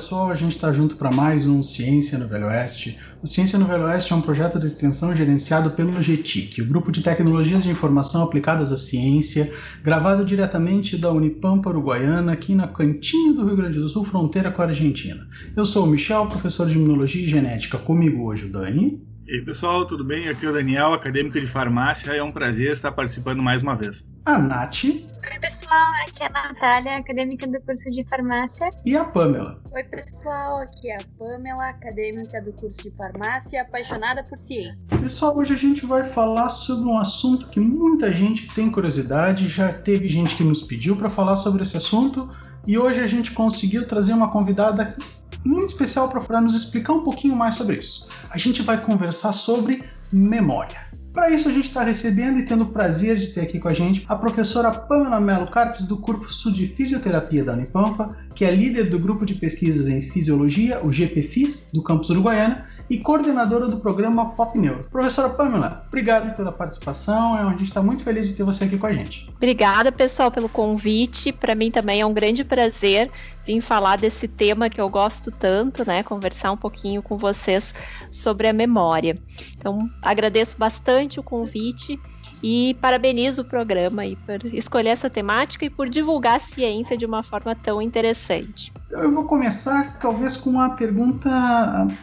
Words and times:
Pessoal, 0.00 0.30
a 0.30 0.34
gente 0.34 0.52
está 0.52 0.72
junto 0.72 0.96
para 0.96 1.12
mais 1.12 1.46
um 1.46 1.62
Ciência 1.62 2.16
no 2.16 2.26
Velho 2.26 2.46
Oeste. 2.46 2.98
O 3.22 3.26
Ciência 3.26 3.58
no 3.58 3.66
Velho 3.66 3.84
Oeste 3.84 4.14
é 4.14 4.16
um 4.16 4.22
projeto 4.22 4.58
de 4.58 4.66
extensão 4.66 5.14
gerenciado 5.14 5.72
pelo 5.72 5.92
GTIC, 5.92 6.62
o 6.62 6.66
Grupo 6.66 6.90
de 6.90 7.02
Tecnologias 7.02 7.64
de 7.64 7.70
Informação 7.70 8.22
Aplicadas 8.22 8.72
à 8.72 8.78
Ciência, 8.78 9.52
gravado 9.84 10.24
diretamente 10.24 10.96
da 10.96 11.12
Unipampa 11.12 11.68
Uruguaiana, 11.68 12.32
aqui 12.32 12.54
na 12.54 12.66
cantinho 12.66 13.34
do 13.34 13.44
Rio 13.44 13.56
Grande 13.56 13.78
do 13.78 13.90
Sul, 13.90 14.02
fronteira 14.02 14.50
com 14.50 14.62
a 14.62 14.64
Argentina. 14.64 15.28
Eu 15.54 15.66
sou 15.66 15.84
o 15.84 15.86
Michel, 15.86 16.24
professor 16.28 16.66
de 16.66 16.76
Imunologia 16.76 17.22
e 17.22 17.28
Genética. 17.28 17.76
Comigo 17.76 18.24
hoje 18.24 18.46
o 18.46 18.50
Dani. 18.50 19.09
E 19.30 19.34
aí 19.34 19.42
pessoal, 19.42 19.86
tudo 19.86 20.02
bem? 20.02 20.28
Aqui 20.28 20.44
é 20.44 20.48
o 20.48 20.52
Daniel, 20.52 20.92
acadêmico 20.92 21.38
de 21.38 21.46
farmácia. 21.46 22.10
É 22.10 22.20
um 22.20 22.32
prazer 22.32 22.72
estar 22.72 22.90
participando 22.90 23.40
mais 23.40 23.62
uma 23.62 23.76
vez. 23.76 24.04
A 24.24 24.36
Nath. 24.36 24.82
Oi 24.82 25.38
pessoal, 25.40 25.86
aqui 26.04 26.24
é 26.24 26.26
a 26.26 26.30
Natália, 26.30 26.96
acadêmica 26.96 27.46
do 27.46 27.60
curso 27.60 27.88
de 27.92 28.04
farmácia. 28.08 28.68
E 28.84 28.96
a 28.96 29.04
Pamela. 29.04 29.62
Oi 29.72 29.84
pessoal, 29.84 30.56
aqui 30.56 30.90
é 30.90 30.96
a 30.96 31.00
Pamela, 31.16 31.68
acadêmica 31.68 32.42
do 32.42 32.52
curso 32.54 32.82
de 32.82 32.90
farmácia, 32.90 33.62
apaixonada 33.62 34.24
por 34.24 34.36
ciência. 34.36 34.76
Pessoal, 35.00 35.38
hoje 35.38 35.54
a 35.54 35.56
gente 35.56 35.86
vai 35.86 36.04
falar 36.04 36.48
sobre 36.48 36.88
um 36.88 36.98
assunto 36.98 37.46
que 37.46 37.60
muita 37.60 38.10
gente 38.10 38.52
tem 38.52 38.68
curiosidade, 38.68 39.46
já 39.46 39.72
teve 39.72 40.08
gente 40.08 40.34
que 40.34 40.42
nos 40.42 40.64
pediu 40.64 40.96
para 40.96 41.08
falar 41.08 41.36
sobre 41.36 41.62
esse 41.62 41.76
assunto 41.76 42.28
e 42.66 42.76
hoje 42.76 42.98
a 42.98 43.06
gente 43.06 43.30
conseguiu 43.30 43.86
trazer 43.86 44.12
uma 44.12 44.32
convidada 44.32 44.96
muito 45.44 45.70
especial 45.70 46.08
para 46.08 46.40
nos 46.40 46.54
explicar 46.54 46.92
um 46.92 47.02
pouquinho 47.02 47.36
mais 47.36 47.54
sobre 47.54 47.76
isso. 47.76 48.08
A 48.30 48.38
gente 48.38 48.62
vai 48.62 48.80
conversar 48.82 49.32
sobre 49.32 49.82
memória. 50.12 50.90
Para 51.12 51.30
isso, 51.30 51.48
a 51.48 51.52
gente 51.52 51.66
está 51.66 51.82
recebendo 51.82 52.38
e 52.38 52.44
tendo 52.44 52.62
o 52.62 52.68
prazer 52.68 53.16
de 53.16 53.28
ter 53.28 53.40
aqui 53.40 53.58
com 53.58 53.66
a 53.66 53.72
gente 53.72 54.04
a 54.08 54.14
professora 54.14 54.70
Pamela 54.70 55.20
Mello 55.20 55.50
Carpes, 55.50 55.86
do 55.86 55.96
curso 55.96 56.52
de 56.52 56.68
Fisioterapia 56.68 57.44
da 57.44 57.52
Unipampa, 57.52 58.16
que 58.32 58.44
é 58.44 58.54
líder 58.54 58.90
do 58.90 58.98
grupo 58.98 59.26
de 59.26 59.34
pesquisas 59.34 59.88
em 59.88 60.02
Fisiologia, 60.02 60.80
o 60.84 60.92
GPFIS, 60.92 61.68
do 61.72 61.82
campus 61.82 62.10
uruguaiana, 62.10 62.64
e 62.90 62.98
coordenadora 62.98 63.68
do 63.68 63.78
programa 63.78 64.30
Pop 64.30 64.58
Neuro. 64.58 64.82
Professora 64.90 65.30
Pamela, 65.30 65.84
obrigado 65.86 66.36
pela 66.36 66.50
participação, 66.50 67.36
a 67.36 67.52
gente 67.52 67.62
está 67.62 67.80
muito 67.80 68.02
feliz 68.02 68.26
de 68.26 68.34
ter 68.34 68.42
você 68.42 68.64
aqui 68.64 68.76
com 68.76 68.86
a 68.86 68.92
gente. 68.92 69.30
Obrigada, 69.36 69.92
pessoal, 69.92 70.32
pelo 70.32 70.48
convite. 70.48 71.30
Para 71.30 71.54
mim 71.54 71.70
também 71.70 72.00
é 72.00 72.06
um 72.06 72.12
grande 72.12 72.42
prazer 72.42 73.08
vir 73.46 73.60
falar 73.60 73.96
desse 73.96 74.26
tema 74.26 74.68
que 74.68 74.80
eu 74.80 74.88
gosto 74.88 75.30
tanto, 75.30 75.86
né? 75.86 76.02
Conversar 76.02 76.50
um 76.50 76.56
pouquinho 76.56 77.00
com 77.00 77.16
vocês 77.16 77.72
sobre 78.10 78.48
a 78.48 78.52
memória. 78.52 79.16
Então, 79.56 79.88
agradeço 80.02 80.58
bastante 80.58 81.20
o 81.20 81.22
convite 81.22 81.98
e 82.42 82.74
parabenizo 82.80 83.42
o 83.42 83.44
programa 83.44 84.02
aí 84.02 84.16
por 84.16 84.44
escolher 84.46 84.90
essa 84.90 85.10
temática 85.10 85.64
e 85.64 85.70
por 85.70 85.88
divulgar 85.88 86.36
a 86.36 86.40
ciência 86.40 86.96
de 86.96 87.04
uma 87.04 87.22
forma 87.22 87.54
tão 87.54 87.80
interessante. 87.82 88.72
Eu 88.90 89.12
vou 89.12 89.24
começar 89.24 89.98
talvez 89.98 90.36
com 90.36 90.50
uma 90.50 90.76
pergunta 90.76 91.30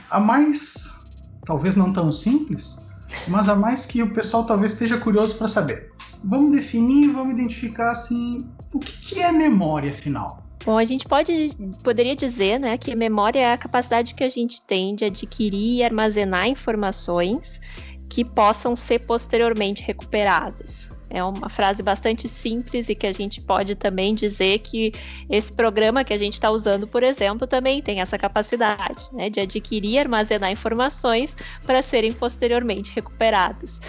a 0.09 0.20
mais, 0.20 0.94
talvez 1.46 1.75
não 1.75 1.92
tão 1.92 2.12
simples, 2.12 2.90
mas 3.28 3.50
a 3.50 3.56
mais 3.56 3.86
que 3.86 4.03
o 4.03 4.14
pessoal 4.14 4.46
talvez 4.46 4.74
esteja 4.74 4.98
curioso 4.98 5.38
para 5.38 5.48
saber. 5.48 5.92
Vamos 6.24 6.52
definir, 6.52 7.12
vamos 7.12 7.34
identificar 7.34 7.92
assim, 7.92 8.50
o 8.74 8.80
que, 8.80 9.22
é 9.22 9.31
memória 9.31 9.92
afinal? 9.92 10.44
Bom, 10.66 10.78
a 10.78 10.84
gente 10.84 11.06
pode, 11.06 11.50
poderia 11.84 12.16
dizer 12.16 12.59
né, 12.59 12.78
que 12.78 12.94
memória 12.96 13.40
é 13.40 13.54
a 13.54 13.58
capacidade 13.58 14.14
que 14.14 14.24
a 14.24 14.30
gente 14.30 14.62
tem 14.62 14.96
de 14.96 15.06
adquirir 15.06 15.78
e 15.78 15.84
armazenar 15.84 16.48
informações 16.48 17.62
que 18.09 18.23
possam 18.23 18.75
ser 18.75 19.00
posteriormente 19.00 19.84
recuperadas. 19.84 20.91
É 21.09 21.23
uma 21.23 21.47
frase 21.47 21.81
bastante 21.81 22.28
simples 22.28 22.90
e 22.90 22.95
que 22.95 23.07
a 23.07 23.13
gente 23.13 23.40
pode 23.40 23.75
também 23.75 24.13
dizer 24.13 24.59
que 24.59 24.91
esse 25.29 25.53
programa 25.53 26.03
que 26.03 26.13
a 26.13 26.18
gente 26.18 26.34
está 26.34 26.51
usando, 26.51 26.85
por 26.85 27.01
exemplo, 27.01 27.47
também 27.47 27.81
tem 27.81 28.01
essa 28.01 28.18
capacidade 28.18 29.07
né, 29.13 29.29
de 29.29 29.40
adquirir 29.40 29.91
e 29.91 30.00
armazenar 30.00 30.51
informações 30.51 31.35
para 31.66 31.81
serem 31.81 32.12
posteriormente 32.12 32.94
recuperadas. 32.94 33.79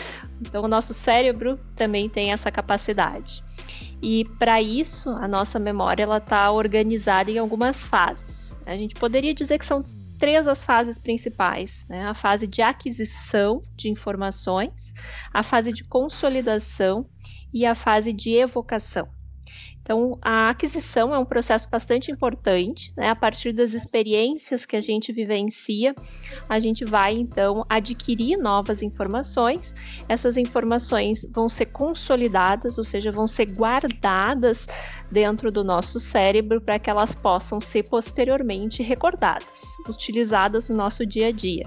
Então, 0.41 0.62
o 0.62 0.69
nosso 0.69 0.95
cérebro 0.95 1.59
também 1.75 2.09
tem 2.09 2.33
essa 2.33 2.53
capacidade. 2.53 3.43
E 4.00 4.25
para 4.39 4.62
isso, 4.62 5.11
a 5.11 5.27
nossa 5.27 5.59
memória 5.59 6.06
está 6.17 6.53
organizada 6.53 7.31
em 7.33 7.39
algumas 7.39 7.79
fases. 7.79 8.53
A 8.65 8.77
gente 8.77 8.95
poderia 8.95 9.35
dizer 9.35 9.59
que 9.59 9.67
são 9.67 9.85
três 10.19 10.49
as 10.49 10.65
fases 10.65 10.99
principais: 10.99 11.87
né? 11.89 12.05
a 12.05 12.15
fase 12.15 12.47
de 12.47 12.61
aquisição 12.61 13.62
de 13.77 13.89
informações, 13.89 14.93
a 15.33 15.43
fase 15.43 15.73
de 15.73 15.84
consolidação 15.84 17.09
e 17.53 17.65
a 17.65 17.75
fase 17.75 18.12
de 18.12 18.33
evocação. 18.34 19.09
Então, 19.89 20.19
a 20.21 20.51
aquisição 20.51 21.15
é 21.15 21.19
um 21.19 21.25
processo 21.25 21.67
bastante 21.71 22.11
importante, 22.11 22.93
né? 22.95 23.09
A 23.09 23.17
partir 23.17 23.53
das 23.53 23.73
experiências 23.73 24.67
que 24.67 24.77
a 24.77 24.83
gente 24.83 25.13
vivencia, 25.13 25.95
a 26.47 26.61
gente 26.61 26.85
vai 26.85 27.15
então 27.15 27.65
adquirir 27.71 28.37
novas 28.37 28.83
informações. 28.83 29.75
Essas 30.07 30.37
informações 30.37 31.27
vão 31.33 31.49
ser 31.49 31.67
consolidadas, 31.67 32.77
ou 32.77 32.85
seja, 32.85 33.11
vão 33.11 33.27
ser 33.27 33.47
guardadas 33.47 34.67
dentro 35.11 35.51
do 35.51 35.65
nosso 35.65 35.99
cérebro 35.99 36.61
para 36.61 36.79
que 36.79 36.91
elas 36.91 37.15
possam 37.15 37.59
ser 37.59 37.89
posteriormente 37.89 38.83
recordadas, 38.83 39.63
utilizadas 39.89 40.69
no 40.69 40.77
nosso 40.77 41.07
dia 41.07 41.29
a 41.29 41.33
dia. 41.33 41.65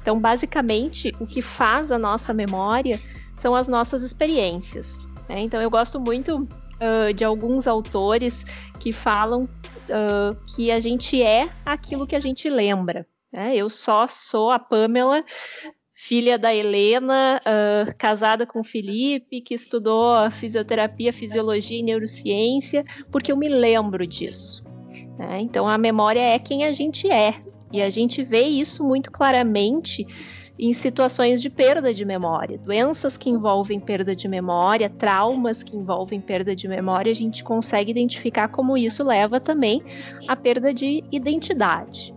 Então, 0.00 0.20
basicamente, 0.20 1.12
o 1.18 1.26
que 1.26 1.42
faz 1.42 1.90
a 1.90 1.98
nossa 1.98 2.32
memória 2.32 3.00
são 3.34 3.52
as 3.54 3.66
nossas 3.66 4.04
experiências. 4.04 4.96
Né? 5.28 5.40
Então, 5.40 5.60
eu 5.60 5.68
gosto 5.68 5.98
muito 5.98 6.48
uh, 6.80 7.12
de 7.12 7.24
alguns 7.24 7.66
autores 7.66 8.44
que 8.78 8.92
falam 8.92 9.42
uh, 9.42 10.36
que 10.54 10.70
a 10.70 10.80
gente 10.80 11.22
é 11.22 11.48
aquilo 11.64 12.06
que 12.06 12.16
a 12.16 12.20
gente 12.20 12.48
lembra. 12.48 13.06
Né? 13.32 13.56
Eu 13.56 13.68
só 13.68 14.06
sou 14.06 14.50
a 14.50 14.58
Pamela, 14.58 15.24
filha 15.94 16.38
da 16.38 16.54
Helena, 16.54 17.40
uh, 17.44 17.94
casada 17.98 18.46
com 18.46 18.62
Felipe, 18.62 19.40
que 19.40 19.54
estudou 19.54 20.30
fisioterapia, 20.30 21.12
fisiologia 21.12 21.78
e 21.78 21.82
neurociência, 21.82 22.84
porque 23.10 23.32
eu 23.32 23.36
me 23.36 23.48
lembro 23.48 24.06
disso. 24.06 24.64
Né? 25.18 25.40
Então 25.40 25.68
a 25.68 25.76
memória 25.76 26.20
é 26.20 26.38
quem 26.38 26.64
a 26.64 26.72
gente 26.72 27.10
é. 27.10 27.34
E 27.70 27.82
a 27.82 27.90
gente 27.90 28.22
vê 28.22 28.42
isso 28.42 28.82
muito 28.82 29.10
claramente 29.10 30.06
em 30.58 30.72
situações 30.72 31.40
de 31.40 31.48
perda 31.48 31.94
de 31.94 32.04
memória, 32.04 32.58
doenças 32.58 33.16
que 33.16 33.30
envolvem 33.30 33.78
perda 33.78 34.16
de 34.16 34.26
memória, 34.26 34.90
traumas 34.90 35.62
que 35.62 35.76
envolvem 35.76 36.20
perda 36.20 36.56
de 36.56 36.66
memória, 36.66 37.10
a 37.10 37.14
gente 37.14 37.44
consegue 37.44 37.92
identificar 37.92 38.48
como 38.48 38.76
isso 38.76 39.04
leva 39.04 39.38
também 39.38 39.82
à 40.26 40.34
perda 40.34 40.74
de 40.74 41.04
identidade. 41.12 42.12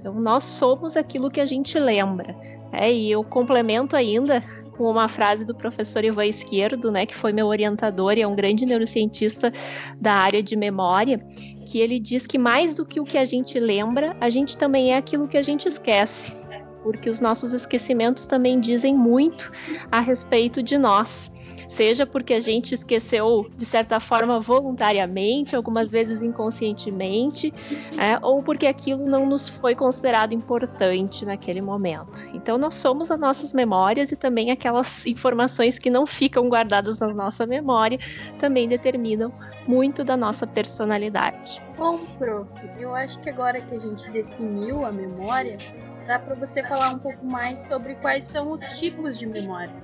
Então, 0.00 0.14
nós 0.14 0.42
somos 0.42 0.96
aquilo 0.96 1.30
que 1.30 1.40
a 1.40 1.46
gente 1.46 1.78
lembra. 1.78 2.34
É, 2.72 2.92
e 2.92 3.10
eu 3.12 3.22
complemento 3.22 3.94
ainda 3.94 4.42
com 4.76 4.90
uma 4.90 5.06
frase 5.06 5.44
do 5.46 5.54
professor 5.54 6.04
Ivan 6.04 6.26
Esquerdo, 6.26 6.90
né, 6.90 7.06
que 7.06 7.14
foi 7.14 7.32
meu 7.32 7.46
orientador 7.46 8.18
e 8.18 8.22
é 8.22 8.26
um 8.26 8.34
grande 8.34 8.66
neurocientista 8.66 9.52
da 10.00 10.14
área 10.14 10.42
de 10.42 10.56
memória, 10.56 11.24
que 11.64 11.78
ele 11.78 12.00
diz 12.00 12.26
que 12.26 12.36
mais 12.36 12.74
do 12.74 12.84
que 12.84 12.98
o 12.98 13.04
que 13.04 13.16
a 13.16 13.24
gente 13.24 13.60
lembra, 13.60 14.16
a 14.20 14.28
gente 14.28 14.58
também 14.58 14.92
é 14.92 14.96
aquilo 14.96 15.28
que 15.28 15.36
a 15.36 15.42
gente 15.42 15.68
esquece 15.68 16.43
porque 16.84 17.08
os 17.08 17.18
nossos 17.18 17.54
esquecimentos 17.54 18.26
também 18.26 18.60
dizem 18.60 18.94
muito 18.94 19.50
a 19.90 20.00
respeito 20.00 20.62
de 20.62 20.76
nós. 20.76 21.32
Seja 21.74 22.06
porque 22.06 22.34
a 22.34 22.40
gente 22.40 22.72
esqueceu 22.72 23.50
de 23.56 23.66
certa 23.66 23.98
forma 23.98 24.38
voluntariamente, 24.38 25.56
algumas 25.56 25.90
vezes 25.90 26.22
inconscientemente, 26.22 27.52
é, 27.98 28.16
ou 28.22 28.44
porque 28.44 28.66
aquilo 28.66 29.06
não 29.06 29.26
nos 29.26 29.48
foi 29.48 29.74
considerado 29.74 30.32
importante 30.32 31.24
naquele 31.24 31.60
momento. 31.60 32.24
Então, 32.32 32.58
nós 32.58 32.74
somos 32.74 33.10
as 33.10 33.18
nossas 33.18 33.52
memórias 33.52 34.12
e 34.12 34.16
também 34.16 34.52
aquelas 34.52 35.04
informações 35.06 35.76
que 35.76 35.90
não 35.90 36.06
ficam 36.06 36.48
guardadas 36.48 37.00
na 37.00 37.08
nossa 37.08 37.44
memória 37.44 37.98
também 38.38 38.68
determinam 38.68 39.32
muito 39.66 40.04
da 40.04 40.16
nossa 40.16 40.46
personalidade. 40.46 41.60
Bom, 41.76 41.98
prof, 42.18 42.48
eu 42.78 42.94
acho 42.94 43.18
que 43.18 43.30
agora 43.30 43.60
que 43.60 43.74
a 43.74 43.80
gente 43.80 44.08
definiu 44.10 44.84
a 44.84 44.92
memória, 44.92 45.58
dá 46.06 46.18
para 46.18 46.34
você 46.34 46.62
falar 46.62 46.90
um 46.90 46.98
pouco 46.98 47.24
mais 47.24 47.58
sobre 47.66 47.94
quais 47.96 48.24
são 48.24 48.52
os 48.52 48.60
tipos 48.78 49.18
de 49.18 49.26
memória. 49.26 49.74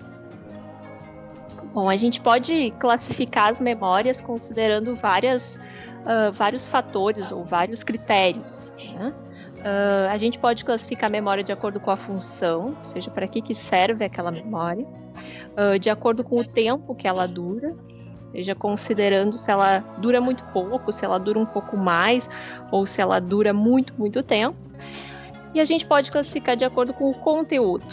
Bom, 1.73 1.89
a 1.89 1.97
gente 1.97 2.21
pode 2.21 2.73
classificar 2.79 3.51
as 3.51 3.61
memórias 3.61 4.21
considerando 4.21 4.95
várias, 4.97 5.57
uh, 5.57 6.33
vários 6.33 6.67
fatores 6.67 7.31
ou 7.31 7.45
vários 7.45 7.83
critérios. 7.83 8.73
Né? 8.77 9.15
Uh, 9.59 10.11
a 10.11 10.19
gente 10.19 10.39
pode 10.39 10.65
classificar 10.65 11.09
a 11.09 11.13
memória 11.13 11.45
de 11.45 11.53
acordo 11.53 11.79
com 11.79 11.91
a 11.91 11.97
função, 11.97 12.77
ou 12.79 12.85
seja, 12.85 13.11
para 13.11 13.29
que, 13.29 13.41
que 13.41 13.55
serve 13.55 14.05
aquela 14.05 14.33
memória, 14.33 14.85
uh, 14.85 15.79
de 15.79 15.89
acordo 15.89 16.25
com 16.25 16.41
o 16.41 16.45
tempo 16.45 16.95
que 16.95 17.07
ela 17.07 17.27
dura, 17.27 17.75
seja 18.33 18.55
considerando 18.55 19.35
se 19.35 19.51
ela 19.51 19.79
dura 19.99 20.21
muito 20.21 20.43
pouco, 20.53 20.91
se 20.91 21.05
ela 21.05 21.19
dura 21.19 21.39
um 21.39 21.47
pouco 21.47 21.77
mais, 21.77 22.29
ou 22.73 22.85
se 22.85 23.01
ela 23.01 23.21
dura 23.21 23.53
muito, 23.53 23.95
muito 23.97 24.23
tempo 24.25 24.57
e 25.55 25.61
a 25.61 25.65
gente 25.65 25.87
pode 25.87 26.11
classificar 26.11 26.57
de 26.57 26.65
acordo 26.65 26.93
com 26.93 27.11
o 27.11 27.15
conteúdo. 27.15 27.87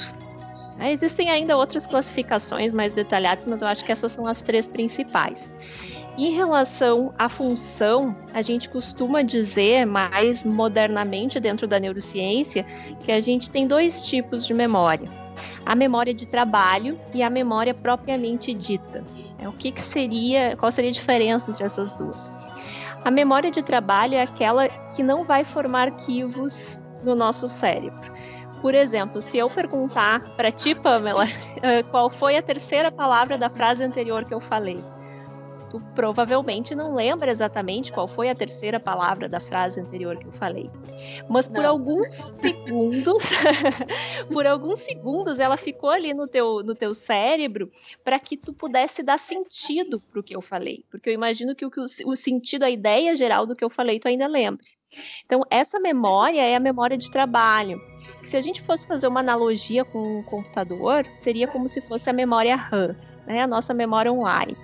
É, 0.79 0.91
existem 0.91 1.29
ainda 1.29 1.57
outras 1.57 1.87
classificações 1.87 2.71
mais 2.71 2.93
detalhadas, 2.93 3.47
mas 3.47 3.61
eu 3.61 3.67
acho 3.67 3.83
que 3.83 3.91
essas 3.91 4.11
são 4.11 4.27
as 4.27 4.41
três 4.41 4.67
principais. 4.67 5.55
Em 6.17 6.31
relação 6.31 7.13
à 7.17 7.29
função, 7.29 8.15
a 8.33 8.41
gente 8.41 8.69
costuma 8.69 9.21
dizer 9.21 9.85
mais 9.85 10.43
modernamente 10.43 11.39
dentro 11.39 11.67
da 11.67 11.79
neurociência 11.79 12.63
que 13.01 13.11
a 13.11 13.21
gente 13.21 13.49
tem 13.51 13.67
dois 13.67 14.01
tipos 14.01 14.45
de 14.45 14.53
memória. 14.53 15.09
A 15.63 15.75
memória 15.75 16.13
de 16.13 16.25
trabalho 16.25 16.99
e 17.13 17.21
a 17.21 17.29
memória 17.29 17.73
propriamente 17.73 18.53
dita. 18.53 19.03
É, 19.37 19.47
o 19.47 19.53
que, 19.53 19.71
que 19.71 19.81
seria, 19.81 20.55
qual 20.57 20.71
seria 20.71 20.89
a 20.89 20.93
diferença 20.93 21.51
entre 21.51 21.63
essas 21.63 21.93
duas? 21.93 22.33
A 23.05 23.11
memória 23.11 23.51
de 23.51 23.61
trabalho 23.61 24.15
é 24.15 24.21
aquela 24.21 24.67
que 24.67 25.03
não 25.03 25.23
vai 25.23 25.43
formar 25.45 25.89
arquivos 25.89 26.76
no 27.07 27.15
nosso 27.15 27.47
cérebro. 27.47 28.11
Por 28.61 28.75
exemplo, 28.75 29.21
se 29.21 29.37
eu 29.37 29.49
perguntar 29.49 30.19
para 30.35 30.51
ti, 30.51 30.75
Pamela, 30.75 31.25
qual 31.89 32.09
foi 32.09 32.37
a 32.37 32.41
terceira 32.41 32.91
palavra 32.91 33.37
da 33.37 33.49
frase 33.49 33.83
anterior 33.83 34.25
que 34.25 34.33
eu 34.33 34.41
falei, 34.41 34.83
tu 35.69 35.81
provavelmente 35.95 36.73
não 36.73 36.95
lembra 36.95 37.31
exatamente 37.31 37.91
qual 37.91 38.07
foi 38.07 38.29
a 38.29 38.35
terceira 38.35 38.79
palavra 38.79 39.29
da 39.29 39.39
frase 39.39 39.79
anterior 39.79 40.17
que 40.17 40.25
eu 40.25 40.31
falei. 40.33 40.69
Mas 41.29 41.47
por 41.47 41.61
não. 41.61 41.69
alguns 41.69 42.13
segundos, 42.41 43.23
por 44.31 44.45
alguns 44.45 44.79
segundos 44.79 45.39
ela 45.39 45.57
ficou 45.57 45.89
ali 45.89 46.13
no 46.13 46.27
teu, 46.27 46.63
no 46.63 46.75
teu 46.75 46.93
cérebro 46.93 47.71
para 48.03 48.19
que 48.19 48.37
tu 48.37 48.53
pudesse 48.53 49.03
dar 49.03 49.19
sentido 49.19 49.99
para 49.99 50.19
o 50.19 50.23
que 50.23 50.35
eu 50.35 50.41
falei. 50.41 50.83
Porque 50.89 51.09
eu 51.09 51.13
imagino 51.13 51.55
que 51.55 51.65
o, 51.65 51.71
o 52.05 52.15
sentido, 52.15 52.63
a 52.63 52.69
ideia 52.69 53.15
geral 53.15 53.45
do 53.45 53.55
que 53.55 53.63
eu 53.63 53.69
falei, 53.69 53.99
tu 53.99 54.07
ainda 54.07 54.27
lembre. 54.27 54.65
Então, 55.25 55.41
essa 55.49 55.79
memória 55.79 56.41
é 56.41 56.55
a 56.55 56.59
memória 56.59 56.97
de 56.97 57.11
trabalho. 57.11 57.79
Se 58.23 58.35
a 58.35 58.41
gente 58.41 58.61
fosse 58.61 58.87
fazer 58.87 59.07
uma 59.07 59.19
analogia 59.19 59.85
com 59.85 60.19
um 60.19 60.23
computador, 60.23 61.05
seria 61.13 61.47
como 61.47 61.67
se 61.67 61.81
fosse 61.81 62.09
a 62.09 62.13
memória 62.13 62.55
RAM, 62.55 62.95
né? 63.25 63.41
a 63.41 63.47
nossa 63.47 63.73
memória 63.73 64.11
online. 64.11 64.55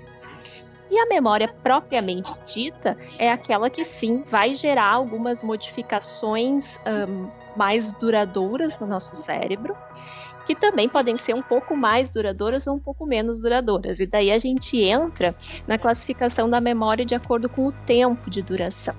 E 0.94 1.00
a 1.00 1.08
memória 1.08 1.48
propriamente 1.64 2.32
dita 2.46 2.96
é 3.18 3.32
aquela 3.32 3.68
que 3.68 3.84
sim 3.84 4.24
vai 4.30 4.54
gerar 4.54 4.92
algumas 4.92 5.42
modificações 5.42 6.80
um, 6.86 7.32
mais 7.56 7.96
duradouras 7.96 8.78
no 8.78 8.86
nosso 8.86 9.16
cérebro, 9.16 9.76
que 10.46 10.54
também 10.54 10.88
podem 10.88 11.18
ser 11.18 11.34
um 11.34 11.42
pouco 11.42 11.76
mais 11.76 12.12
duradouras 12.12 12.68
ou 12.68 12.76
um 12.76 12.80
pouco 12.80 13.08
menos 13.08 13.42
duradouras. 13.42 14.00
E 14.00 14.06
daí 14.06 14.32
a 14.32 14.38
gente 14.38 14.80
entra 14.84 15.34
na 15.66 15.80
classificação 15.80 16.48
da 16.48 16.62
memória 16.62 17.04
de 17.04 17.16
acordo 17.16 17.50
com 17.50 17.66
o 17.66 17.72
tempo 17.72 18.30
de 18.30 18.44
duração. 18.44 18.94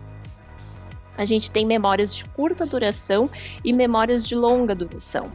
A 1.16 1.24
gente 1.24 1.48
tem 1.48 1.64
memórias 1.64 2.12
de 2.12 2.24
curta 2.24 2.66
duração 2.66 3.30
e 3.64 3.72
memórias 3.72 4.26
de 4.26 4.34
longa 4.34 4.74
duração. 4.74 5.30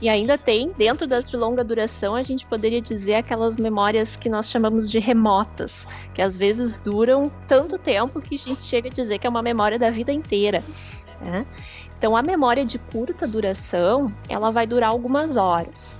E 0.00 0.08
ainda 0.08 0.36
tem, 0.36 0.72
dentro 0.76 1.06
das 1.06 1.30
de 1.30 1.36
longa 1.36 1.64
duração, 1.64 2.14
a 2.14 2.22
gente 2.22 2.46
poderia 2.46 2.80
dizer 2.80 3.14
aquelas 3.14 3.56
memórias 3.56 4.16
que 4.16 4.28
nós 4.28 4.48
chamamos 4.48 4.90
de 4.90 4.98
remotas, 4.98 5.86
que 6.12 6.22
às 6.22 6.36
vezes 6.36 6.78
duram 6.78 7.30
tanto 7.46 7.78
tempo 7.78 8.20
que 8.20 8.34
a 8.34 8.38
gente 8.38 8.64
chega 8.64 8.88
a 8.88 8.92
dizer 8.92 9.18
que 9.18 9.26
é 9.26 9.30
uma 9.30 9.42
memória 9.42 9.78
da 9.78 9.90
vida 9.90 10.12
inteira. 10.12 10.62
Né? 11.20 11.46
Então, 11.98 12.16
a 12.16 12.22
memória 12.22 12.64
de 12.64 12.78
curta 12.78 13.26
duração, 13.26 14.12
ela 14.28 14.50
vai 14.50 14.66
durar 14.66 14.90
algumas 14.90 15.36
horas. 15.36 15.96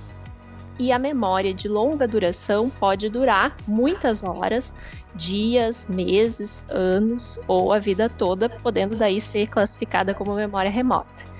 E 0.77 0.91
a 0.91 0.99
memória 0.99 1.53
de 1.53 1.69
longa 1.69 2.05
duração 2.05 2.69
pode 2.69 3.09
durar 3.09 3.55
muitas 3.65 4.23
horas, 4.23 4.73
dias, 5.15 5.87
meses, 5.87 6.65
anos 6.67 7.39
ou 7.47 7.71
a 7.71 7.79
vida 7.79 8.09
toda, 8.09 8.49
podendo 8.49 8.95
daí 8.95 9.21
ser 9.21 9.47
classificada 9.47 10.13
como 10.13 10.35
memória 10.35 10.69
remota 10.69 11.34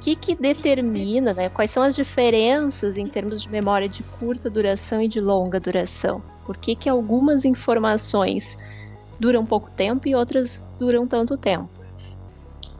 que, 0.00 0.14
que 0.16 0.34
determina, 0.34 1.34
né, 1.34 1.48
quais 1.48 1.70
são 1.70 1.82
as 1.82 1.94
diferenças 1.94 2.96
em 2.96 3.06
termos 3.06 3.42
de 3.42 3.50
memória 3.50 3.88
de 3.88 4.02
curta 4.02 4.48
duração 4.48 5.02
e 5.02 5.08
de 5.08 5.20
longa 5.20 5.58
duração? 5.58 6.22
Por 6.46 6.56
que, 6.56 6.74
que 6.74 6.88
algumas 6.88 7.44
informações 7.44 8.56
duram 9.18 9.44
pouco 9.44 9.70
tempo 9.70 10.08
e 10.08 10.14
outras 10.14 10.64
duram 10.78 11.06
tanto 11.06 11.36
tempo? 11.36 11.68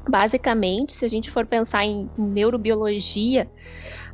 Basicamente, 0.08 0.94
se 0.94 1.04
a 1.04 1.10
gente 1.10 1.30
for 1.30 1.44
pensar 1.44 1.84
em 1.84 2.08
neurobiologia, 2.16 3.46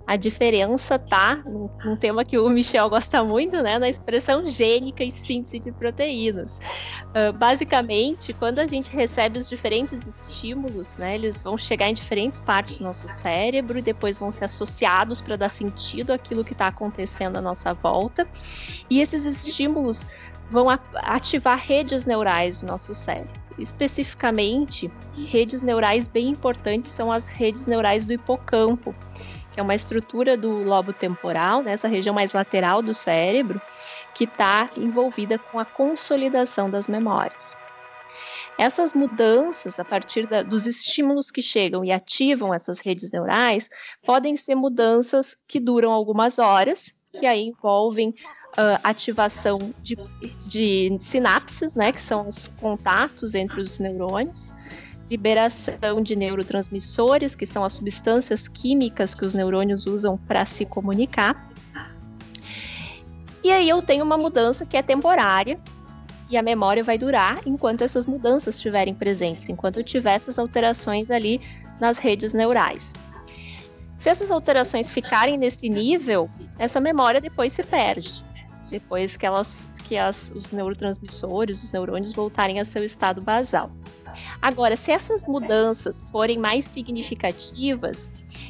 a 0.07 0.17
diferença 0.17 0.99
tá 0.99 1.43
num, 1.47 1.97
tema 1.97 2.25
que 2.25 2.39
o 2.39 2.49
Michel 2.51 2.91
gosta 2.91 3.25
muito, 3.25 3.63
né, 3.63 3.79
na 3.79 3.89
expressão 3.89 4.47
gênica 4.47 5.03
e 5.03 5.11
síntese 5.11 5.59
de 5.59 5.73
proteínas. 5.73 6.59
Uh, 7.09 7.33
basicamente, 7.33 8.33
quando 8.35 8.59
a 8.59 8.67
gente 8.67 8.95
recebe 8.95 9.39
os 9.39 9.49
diferentes 9.49 10.07
estímulos, 10.07 10.99
né, 10.99 11.15
eles 11.15 11.41
vão 11.41 11.57
chegar 11.57 11.89
em 11.89 11.95
diferentes 11.95 12.39
partes 12.39 12.79
do 12.79 12.85
nosso 12.85 13.09
cérebro 13.09 13.79
e 13.79 13.83
depois 13.83 14.19
vão 14.19 14.31
ser 14.31 14.45
associados 14.45 15.23
para 15.23 15.37
dar 15.37 15.49
sentido 15.49 16.13
àquilo 16.13 16.45
que 16.45 16.53
está 16.53 16.67
acontecendo 16.67 17.39
à 17.39 17.41
nossa 17.41 17.73
volta. 17.73 18.29
E 18.91 19.01
esses 19.01 19.25
estímulos 19.25 20.07
vão 20.51 20.67
ativar 20.95 21.59
redes 21.59 22.05
neurais 22.05 22.61
do 22.61 22.67
nosso 22.67 22.93
cérebro. 22.93 23.43
Especificamente, 23.59 24.91
redes 25.27 25.63
neurais 25.63 26.09
bem 26.09 26.29
importantes 26.29 26.93
são 26.93 27.11
as 27.11 27.29
redes 27.29 27.67
neurais 27.67 28.05
do 28.05 28.13
hipocampo, 28.13 28.95
que 29.55 29.61
é 29.61 29.63
uma 29.63 29.77
estrutura 29.77 30.37
do 30.37 30.51
lobo 30.51 30.93
temporal, 30.93 31.63
nessa 31.63 31.89
né, 31.89 31.95
região 31.95 32.13
mais 32.13 32.33
lateral 32.33 32.83
do 32.83 32.93
cérebro, 32.93 33.61
que 34.13 34.25
está 34.25 34.69
envolvida 34.77 35.39
com 35.39 35.61
a 35.61 35.65
consolidação 35.65 36.69
das 36.69 36.89
memórias. 36.89 37.57
Essas 38.59 38.93
mudanças, 38.93 39.79
a 39.79 39.85
partir 39.85 40.27
da, 40.27 40.43
dos 40.43 40.67
estímulos 40.67 41.31
que 41.31 41.41
chegam 41.41 41.85
e 41.85 41.93
ativam 41.93 42.53
essas 42.53 42.81
redes 42.81 43.13
neurais, 43.13 43.69
podem 44.05 44.35
ser 44.35 44.57
mudanças 44.57 45.37
que 45.47 45.61
duram 45.61 45.93
algumas 45.93 46.41
horas, 46.41 46.93
que 47.13 47.25
aí 47.25 47.43
envolvem 47.43 48.09
uh, 48.09 48.81
ativação 48.83 49.59
de, 49.81 49.97
de 50.47 50.99
sinapses, 51.01 51.77
né, 51.77 51.93
que 51.93 52.01
são 52.01 52.29
os 52.29 52.49
contatos 52.49 53.37
entre 53.37 53.61
os 53.61 53.79
neurônios, 53.79 54.53
liberação 55.11 56.01
de 56.03 56.17
neurotransmissores, 56.17 57.37
que 57.37 57.47
são 57.47 57.65
as 57.65 57.75
substâncias 57.75 58.49
químicas 58.49 59.15
que 59.15 59.25
os 59.25 59.35
neurônios 59.35 59.87
usam 59.87 60.17
para 60.17 60.45
se 60.45 60.65
comunicar. 60.65 61.51
E 63.43 63.53
aí 63.53 63.69
eu 63.69 63.83
tenho 63.83 64.05
uma 64.05 64.17
mudança 64.17 64.65
que 64.65 64.77
é 64.77 64.83
temporária 64.83 65.59
e 66.31 66.37
a 66.37 66.43
memória 66.43 66.83
vai 66.83 66.97
durar 66.97 67.39
enquanto 67.45 67.83
essas 67.83 68.07
mudanças 68.07 68.57
estiverem 68.57 68.95
presentes, 68.95 69.49
enquanto 69.49 69.79
eu 69.79 69.85
tiver 69.85 70.15
essas 70.15 70.39
alterações 70.39 71.11
ali 71.11 71.41
nas 71.79 71.99
redes 71.99 72.33
neurais. 72.33 72.93
Se 73.99 74.09
essas 74.09 74.31
alterações 74.31 74.91
ficarem 74.91 75.37
nesse 75.37 75.69
nível, 75.69 76.31
essa 76.59 76.81
memória 76.81 77.21
depois 77.21 77.53
se 77.53 77.63
perde. 77.63 78.25
Depois 78.71 79.17
que 79.17 79.27
elas 79.27 79.69
que 79.85 79.97
as, 79.97 80.31
os 80.35 80.51
neurotransmissores, 80.51 81.63
os 81.63 81.73
neurônios 81.73 82.13
voltarem 82.13 82.61
a 82.61 82.65
seu 82.65 82.83
estado 82.83 83.21
basal. 83.21 83.71
Agora, 84.41 84.77
se 84.77 84.91
essas 84.91 85.25
mudanças 85.25 86.03
forem 86.11 86.39
mais 86.39 86.65
significativas, 86.65 88.09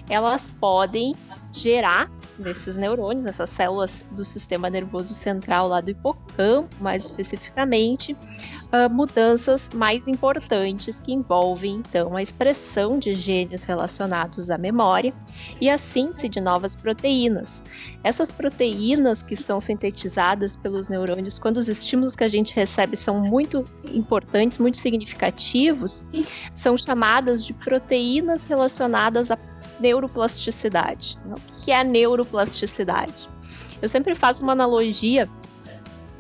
elas 0.09 0.49
podem 0.49 1.15
gerar 1.53 2.11
nesses 2.39 2.77
neurônios, 2.77 3.25
nessas 3.25 3.51
células 3.51 4.05
do 4.11 4.25
sistema 4.25 4.69
nervoso 4.69 5.15
central 5.15 5.69
lá 5.69 5.81
do 5.81 5.91
hipocampo, 5.91 6.69
mais 6.81 7.05
especificamente, 7.05 8.13
uh, 8.13 8.93
mudanças 8.93 9.71
mais 9.75 10.09
importantes 10.09 11.01
que 11.01 11.13
envolvem 11.13 11.77
então 11.77 12.17
a 12.17 12.23
expressão 12.23 12.99
de 12.99 13.15
genes 13.15 13.65
relacionados 13.65 14.51
à 14.51 14.59
memória 14.59 15.15
e 15.61 15.71
a 15.71 15.79
síntese 15.79 16.29
de 16.29 16.41
novas 16.41 16.75
proteínas. 16.75 17.63
Essas 18.03 18.31
proteínas 18.31 19.23
que 19.23 19.37
são 19.37 19.61
sintetizadas 19.61 20.57
pelos 20.57 20.89
neurônios 20.89 21.39
quando 21.39 21.59
os 21.59 21.69
estímulos 21.69 22.17
que 22.17 22.25
a 22.25 22.29
gente 22.29 22.55
recebe 22.55 22.97
são 22.97 23.21
muito 23.21 23.65
importantes, 23.93 24.59
muito 24.59 24.79
significativos, 24.79 26.05
são 26.55 26.77
chamadas 26.77 27.45
de 27.45 27.53
proteínas 27.53 28.45
relacionadas 28.45 29.31
à 29.31 29.39
neuroplasticidade. 29.81 31.19
O 31.25 31.54
que 31.65 31.73
é 31.73 31.81
a 31.81 31.85
neuroplasticidade? 31.85 33.27
Eu 33.81 33.89
sempre 33.89 34.15
faço 34.15 34.43
uma 34.43 34.53
analogia 34.53 35.27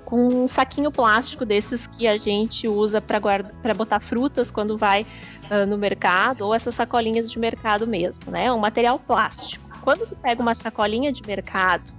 com 0.06 0.44
um 0.44 0.48
saquinho 0.48 0.90
plástico 0.90 1.44
desses 1.44 1.86
que 1.86 2.06
a 2.06 2.16
gente 2.16 2.66
usa 2.66 2.98
para 2.98 3.74
botar 3.74 4.00
frutas 4.00 4.50
quando 4.50 4.78
vai 4.78 5.02
uh, 5.50 5.66
no 5.66 5.76
mercado, 5.76 6.46
ou 6.46 6.54
essas 6.54 6.74
sacolinhas 6.74 7.30
de 7.30 7.38
mercado 7.38 7.86
mesmo, 7.86 8.30
né? 8.30 8.50
Um 8.50 8.58
material 8.58 8.98
plástico. 8.98 9.68
Quando 9.82 10.06
tu 10.06 10.16
pega 10.16 10.40
uma 10.40 10.54
sacolinha 10.54 11.12
de 11.12 11.20
mercado 11.26 11.92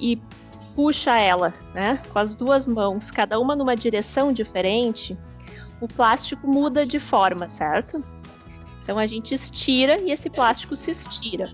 e 0.00 0.20
puxa 0.74 1.16
ela, 1.16 1.54
né, 1.72 2.02
com 2.12 2.18
as 2.18 2.34
duas 2.34 2.66
mãos, 2.66 3.12
cada 3.12 3.38
uma 3.38 3.54
numa 3.54 3.76
direção 3.76 4.32
diferente, 4.32 5.16
o 5.80 5.86
plástico 5.86 6.48
muda 6.48 6.84
de 6.84 6.98
forma, 6.98 7.48
certo? 7.48 8.02
Então 8.82 8.98
a 8.98 9.06
gente 9.06 9.34
estira 9.34 10.00
e 10.02 10.10
esse 10.10 10.28
plástico 10.28 10.74
se 10.74 10.90
estira. 10.90 11.48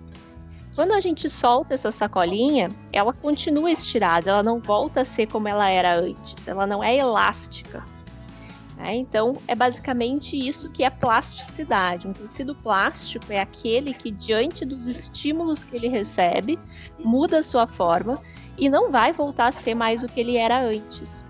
Quando 0.78 0.92
a 0.92 1.00
gente 1.00 1.28
solta 1.28 1.74
essa 1.74 1.90
sacolinha, 1.90 2.68
ela 2.92 3.12
continua 3.12 3.68
estirada, 3.68 4.30
ela 4.30 4.44
não 4.44 4.60
volta 4.60 5.00
a 5.00 5.04
ser 5.04 5.26
como 5.26 5.48
ela 5.48 5.68
era 5.68 5.98
antes, 5.98 6.46
ela 6.46 6.68
não 6.68 6.84
é 6.84 6.96
elástica. 6.96 7.84
Né? 8.76 8.94
Então, 8.94 9.34
é 9.48 9.56
basicamente 9.56 10.38
isso 10.38 10.70
que 10.70 10.84
é 10.84 10.88
plasticidade. 10.88 12.06
Um 12.06 12.12
tecido 12.12 12.54
plástico 12.54 13.32
é 13.32 13.40
aquele 13.40 13.92
que, 13.92 14.12
diante 14.12 14.64
dos 14.64 14.86
estímulos 14.86 15.64
que 15.64 15.74
ele 15.74 15.88
recebe, 15.88 16.56
muda 16.96 17.40
a 17.40 17.42
sua 17.42 17.66
forma 17.66 18.16
e 18.56 18.68
não 18.68 18.92
vai 18.92 19.12
voltar 19.12 19.48
a 19.48 19.52
ser 19.52 19.74
mais 19.74 20.04
o 20.04 20.06
que 20.06 20.20
ele 20.20 20.36
era 20.36 20.64
antes. 20.64 21.24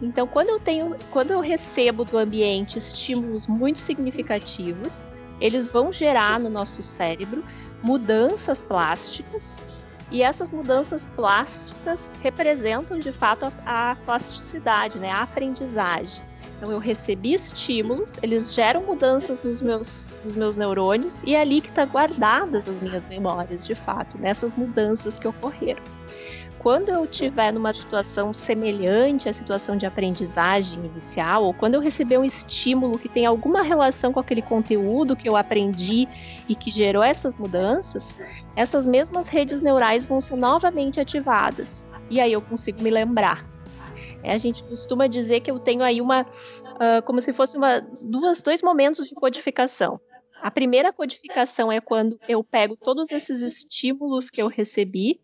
Então, 0.00 0.26
quando 0.26 0.48
eu 0.48 0.58
tenho, 0.58 0.96
quando 1.10 1.30
eu 1.30 1.40
recebo 1.40 2.06
do 2.06 2.16
ambiente 2.16 2.78
estímulos 2.78 3.46
muito 3.46 3.80
significativos, 3.80 5.04
eles 5.42 5.68
vão 5.68 5.92
gerar 5.92 6.40
no 6.40 6.48
nosso 6.48 6.82
cérebro 6.82 7.44
mudanças 7.82 8.62
plásticas 8.62 9.56
e 10.10 10.22
essas 10.22 10.52
mudanças 10.52 11.06
plásticas 11.16 12.16
representam 12.22 12.98
de 12.98 13.12
fato 13.12 13.46
a, 13.64 13.92
a 13.92 13.96
plasticidade, 13.96 14.98
né, 14.98 15.10
a 15.10 15.22
aprendizagem. 15.22 16.22
Então 16.56 16.70
eu 16.70 16.78
recebi 16.78 17.32
estímulos, 17.34 18.16
eles 18.22 18.54
geram 18.54 18.82
mudanças 18.82 19.42
nos 19.42 19.60
meus, 19.60 20.14
nos 20.22 20.36
meus 20.36 20.56
neurônios 20.56 21.22
e 21.24 21.34
é 21.34 21.40
ali 21.40 21.60
que 21.60 21.70
está 21.70 21.84
guardadas 21.84 22.68
as 22.68 22.80
minhas 22.80 23.04
memórias, 23.06 23.66
de 23.66 23.74
fato, 23.74 24.16
nessas 24.18 24.54
mudanças 24.54 25.18
que 25.18 25.26
ocorreram 25.26 25.82
quando 26.62 26.90
eu 26.90 27.04
estiver 27.04 27.52
numa 27.52 27.74
situação 27.74 28.32
semelhante 28.32 29.28
à 29.28 29.32
situação 29.32 29.76
de 29.76 29.84
aprendizagem 29.84 30.78
inicial, 30.84 31.42
ou 31.44 31.52
quando 31.52 31.74
eu 31.74 31.80
receber 31.80 32.18
um 32.18 32.24
estímulo 32.24 32.98
que 32.98 33.08
tem 33.08 33.26
alguma 33.26 33.62
relação 33.62 34.12
com 34.12 34.20
aquele 34.20 34.42
conteúdo 34.42 35.16
que 35.16 35.28
eu 35.28 35.36
aprendi 35.36 36.08
e 36.48 36.54
que 36.54 36.70
gerou 36.70 37.02
essas 37.02 37.34
mudanças, 37.34 38.16
essas 38.54 38.86
mesmas 38.86 39.26
redes 39.28 39.60
neurais 39.60 40.06
vão 40.06 40.20
ser 40.20 40.36
novamente 40.36 41.00
ativadas. 41.00 41.84
E 42.08 42.20
aí 42.20 42.32
eu 42.32 42.40
consigo 42.40 42.80
me 42.80 42.90
lembrar. 42.90 43.44
É, 44.22 44.32
a 44.32 44.38
gente 44.38 44.62
costuma 44.62 45.08
dizer 45.08 45.40
que 45.40 45.50
eu 45.50 45.58
tenho 45.58 45.82
aí 45.82 46.00
uma, 46.00 46.22
uh, 46.22 47.02
como 47.04 47.20
se 47.20 47.32
fosse 47.32 47.56
uma, 47.56 47.80
duas, 48.00 48.40
dois 48.40 48.62
momentos 48.62 49.08
de 49.08 49.16
codificação. 49.16 50.00
A 50.40 50.50
primeira 50.50 50.92
codificação 50.92 51.72
é 51.72 51.80
quando 51.80 52.20
eu 52.28 52.44
pego 52.44 52.76
todos 52.76 53.10
esses 53.10 53.42
estímulos 53.42 54.30
que 54.30 54.40
eu 54.40 54.46
recebi 54.46 55.20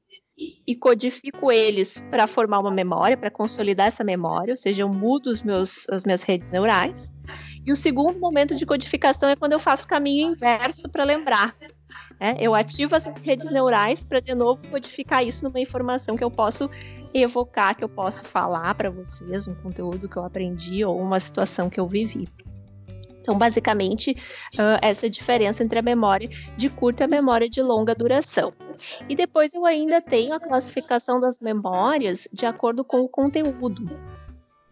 e 0.67 0.77
codifico 0.77 1.51
eles 1.51 2.05
para 2.11 2.27
formar 2.27 2.61
uma 2.61 2.71
memória, 2.71 3.17
para 3.17 3.31
consolidar 3.31 3.89
essa 3.89 4.05
memória, 4.05 4.53
ou 4.53 4.57
seja, 4.57 4.83
eu 4.83 4.89
mudo 4.89 5.29
os 5.29 5.43
meus, 5.43 5.89
as 5.89 6.05
minhas 6.05 6.23
redes 6.23 6.51
neurais. 6.53 7.13
E 7.67 7.73
o 7.73 7.77
segundo 7.77 8.19
momento 8.19 8.55
de 8.55 8.65
codificação 8.65 9.29
é 9.29 9.37
quando 9.37 9.53
eu 9.53 9.59
faço 9.59 9.85
o 9.85 9.89
caminho 9.89 10.31
inverso 10.31 10.89
para 10.89 11.05
lembrar. 11.05 11.57
É, 12.21 12.45
eu 12.45 12.55
ativo 12.55 12.97
essas 12.97 13.25
redes 13.25 13.51
neurais 13.51 14.03
para 14.03 14.21
de 14.21 14.35
novo 14.35 14.61
codificar 14.69 15.25
isso 15.25 15.45
numa 15.45 15.61
informação 15.61 16.17
que 16.17 16.25
eu 16.25 16.31
posso 16.31 16.69
evocar, 17.15 17.77
que 17.77 17.85
eu 17.85 17.89
posso 17.89 18.25
falar 18.25 18.75
para 18.75 18.91
vocês, 18.91 19.47
um 19.47 19.55
conteúdo 19.55 20.09
que 20.09 20.17
eu 20.17 20.25
aprendi 20.25 20.85
ou 20.85 21.01
uma 21.01 21.21
situação 21.21 21.71
que 21.71 21.79
eu 21.79 21.87
vivi. 21.87 22.29
Então, 23.29 23.37
basicamente, 23.37 24.13
uh, 24.55 24.81
essa 24.81 25.11
diferença 25.11 25.63
entre 25.63 25.79
a 25.79 25.83
memória 25.83 26.31
de 26.57 26.71
curta 26.71 27.03
e 27.03 27.05
a 27.05 27.09
memória 27.09 27.47
de 27.47 27.61
longa 27.61 27.95
duração. 27.95 28.55
E 29.07 29.15
depois 29.15 29.53
eu 29.53 29.67
ainda 29.67 30.01
tenho 30.01 30.33
a 30.33 30.41
classificação 30.41 31.21
das 31.21 31.39
memórias 31.39 32.27
de 32.33 32.47
acordo 32.47 32.83
com 32.83 33.01
o 33.01 33.09
conteúdo. 33.09 33.87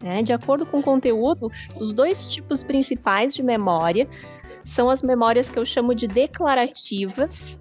Né? 0.01 0.23
De 0.23 0.33
acordo 0.33 0.65
com 0.65 0.79
o 0.79 0.83
conteúdo, 0.83 1.51
os 1.79 1.93
dois 1.93 2.25
tipos 2.25 2.63
principais 2.63 3.35
de 3.35 3.43
memória 3.43 4.09
são 4.63 4.89
as 4.89 5.03
memórias 5.03 5.47
que 5.47 5.59
eu 5.59 5.65
chamo 5.65 5.93
de 5.93 6.07
declarativas 6.07 7.59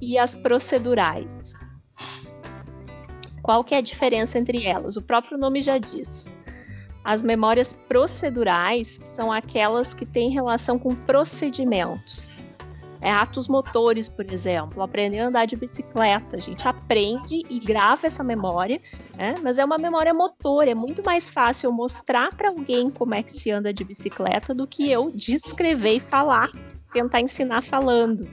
e 0.00 0.16
as 0.16 0.36
procedurais. 0.36 1.54
Qual 3.42 3.64
que 3.64 3.74
é 3.74 3.78
a 3.78 3.80
diferença 3.80 4.38
entre 4.38 4.64
elas? 4.64 4.96
O 4.96 5.02
próprio 5.02 5.36
nome 5.36 5.60
já 5.60 5.76
diz. 5.76 6.35
As 7.06 7.22
memórias 7.22 7.72
procedurais 7.72 8.98
são 9.04 9.30
aquelas 9.30 9.94
que 9.94 10.04
têm 10.04 10.28
relação 10.28 10.76
com 10.76 10.92
procedimentos. 10.92 12.36
É, 13.00 13.08
atos 13.08 13.46
motores, 13.46 14.08
por 14.08 14.28
exemplo, 14.32 14.82
aprender 14.82 15.20
a 15.20 15.28
andar 15.28 15.46
de 15.46 15.54
bicicleta. 15.54 16.36
A 16.36 16.40
gente 16.40 16.66
aprende 16.66 17.44
e 17.48 17.60
grava 17.60 18.08
essa 18.08 18.24
memória, 18.24 18.80
né? 19.16 19.36
mas 19.40 19.56
é 19.56 19.64
uma 19.64 19.78
memória 19.78 20.12
motora. 20.12 20.68
É 20.68 20.74
muito 20.74 21.00
mais 21.04 21.30
fácil 21.30 21.68
eu 21.68 21.72
mostrar 21.72 22.34
para 22.34 22.48
alguém 22.48 22.90
como 22.90 23.14
é 23.14 23.22
que 23.22 23.32
se 23.32 23.52
anda 23.52 23.72
de 23.72 23.84
bicicleta 23.84 24.52
do 24.52 24.66
que 24.66 24.90
eu 24.90 25.12
descrever 25.12 25.94
e 25.94 26.00
falar, 26.00 26.50
tentar 26.92 27.20
ensinar 27.20 27.62
falando. 27.62 28.28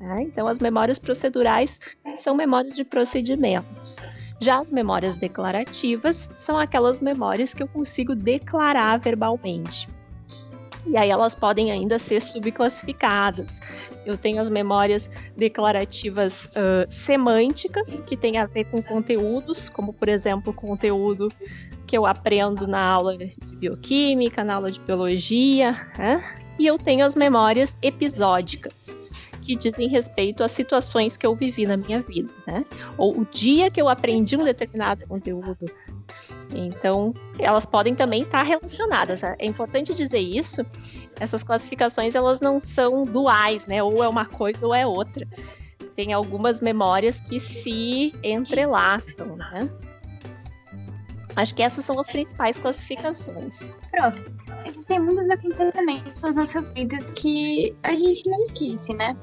Né? 0.00 0.22
Então, 0.22 0.48
as 0.48 0.58
memórias 0.58 0.98
procedurais 0.98 1.80
são 2.16 2.34
memórias 2.34 2.74
de 2.74 2.82
procedimentos. 2.82 3.98
Já 4.38 4.58
as 4.58 4.70
memórias 4.70 5.16
declarativas 5.16 6.28
são 6.34 6.58
aquelas 6.58 7.00
memórias 7.00 7.54
que 7.54 7.62
eu 7.62 7.68
consigo 7.68 8.14
declarar 8.14 8.98
verbalmente. 8.98 9.88
E 10.86 10.96
aí 10.96 11.10
elas 11.10 11.34
podem 11.34 11.72
ainda 11.72 11.98
ser 11.98 12.20
subclassificadas. 12.20 13.60
Eu 14.04 14.16
tenho 14.16 14.40
as 14.40 14.48
memórias 14.48 15.10
declarativas 15.36 16.46
uh, 16.46 16.86
semânticas, 16.88 18.00
que 18.02 18.16
tem 18.16 18.38
a 18.38 18.46
ver 18.46 18.64
com 18.66 18.80
conteúdos, 18.80 19.68
como 19.68 19.92
por 19.92 20.08
exemplo 20.08 20.52
conteúdo 20.52 21.32
que 21.86 21.98
eu 21.98 22.06
aprendo 22.06 22.68
na 22.68 22.80
aula 22.80 23.16
de 23.16 23.34
bioquímica, 23.56 24.44
na 24.44 24.54
aula 24.54 24.70
de 24.70 24.78
biologia. 24.80 25.72
Né? 25.98 26.22
E 26.58 26.66
eu 26.66 26.78
tenho 26.78 27.04
as 27.04 27.16
memórias 27.16 27.76
episódicas, 27.82 28.95
que 29.46 29.54
dizem 29.54 29.88
respeito 29.88 30.42
às 30.42 30.50
situações 30.50 31.16
que 31.16 31.24
eu 31.24 31.34
vivi 31.36 31.66
na 31.66 31.76
minha 31.76 32.02
vida, 32.02 32.28
né? 32.44 32.64
Ou 32.98 33.20
o 33.20 33.24
dia 33.24 33.70
que 33.70 33.80
eu 33.80 33.88
aprendi 33.88 34.36
um 34.36 34.42
determinado 34.42 35.06
conteúdo. 35.06 35.66
Então, 36.52 37.14
elas 37.38 37.64
podem 37.64 37.94
também 37.94 38.22
estar 38.22 38.42
relacionadas. 38.42 39.22
Né? 39.22 39.36
É 39.38 39.46
importante 39.46 39.94
dizer 39.94 40.18
isso. 40.18 40.66
Essas 41.20 41.44
classificações 41.44 42.16
elas 42.16 42.40
não 42.40 42.58
são 42.58 43.04
duais, 43.04 43.64
né? 43.66 43.80
Ou 43.82 44.02
é 44.02 44.08
uma 44.08 44.24
coisa 44.24 44.66
ou 44.66 44.74
é 44.74 44.84
outra. 44.84 45.26
Tem 45.94 46.12
algumas 46.12 46.60
memórias 46.60 47.20
que 47.20 47.38
se 47.38 48.12
entrelaçam, 48.24 49.36
né? 49.36 49.70
Acho 51.36 51.54
que 51.54 51.62
essas 51.62 51.84
são 51.84 52.00
as 52.00 52.06
principais 52.06 52.56
classificações. 52.58 53.70
Prof, 53.90 54.24
existem 54.64 54.98
muitos 54.98 55.28
acontecimentos 55.28 56.22
nas 56.22 56.34
nossas 56.34 56.72
vidas 56.72 57.10
que 57.10 57.76
a 57.82 57.94
gente 57.94 58.28
não 58.28 58.38
esquece, 58.42 58.94
né? 58.94 59.14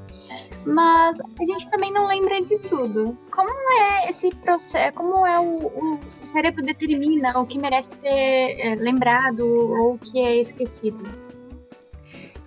Mas 0.65 1.19
a 1.19 1.45
gente 1.45 1.69
também 1.71 1.91
não 1.91 2.07
lembra 2.07 2.39
de 2.41 2.59
tudo. 2.59 3.17
Como 3.31 3.49
é 3.81 4.09
esse 4.09 4.29
processo? 4.29 4.93
Como 4.93 5.25
é 5.25 5.39
o, 5.39 5.57
o 5.65 5.99
cérebro 6.07 6.63
determina 6.63 7.37
o 7.39 7.47
que 7.47 7.57
merece 7.57 7.95
ser 7.95 8.07
é, 8.07 8.75
lembrado 8.75 9.41
ou 9.41 9.95
o 9.95 9.97
que 9.97 10.19
é 10.19 10.37
esquecido? 10.37 11.03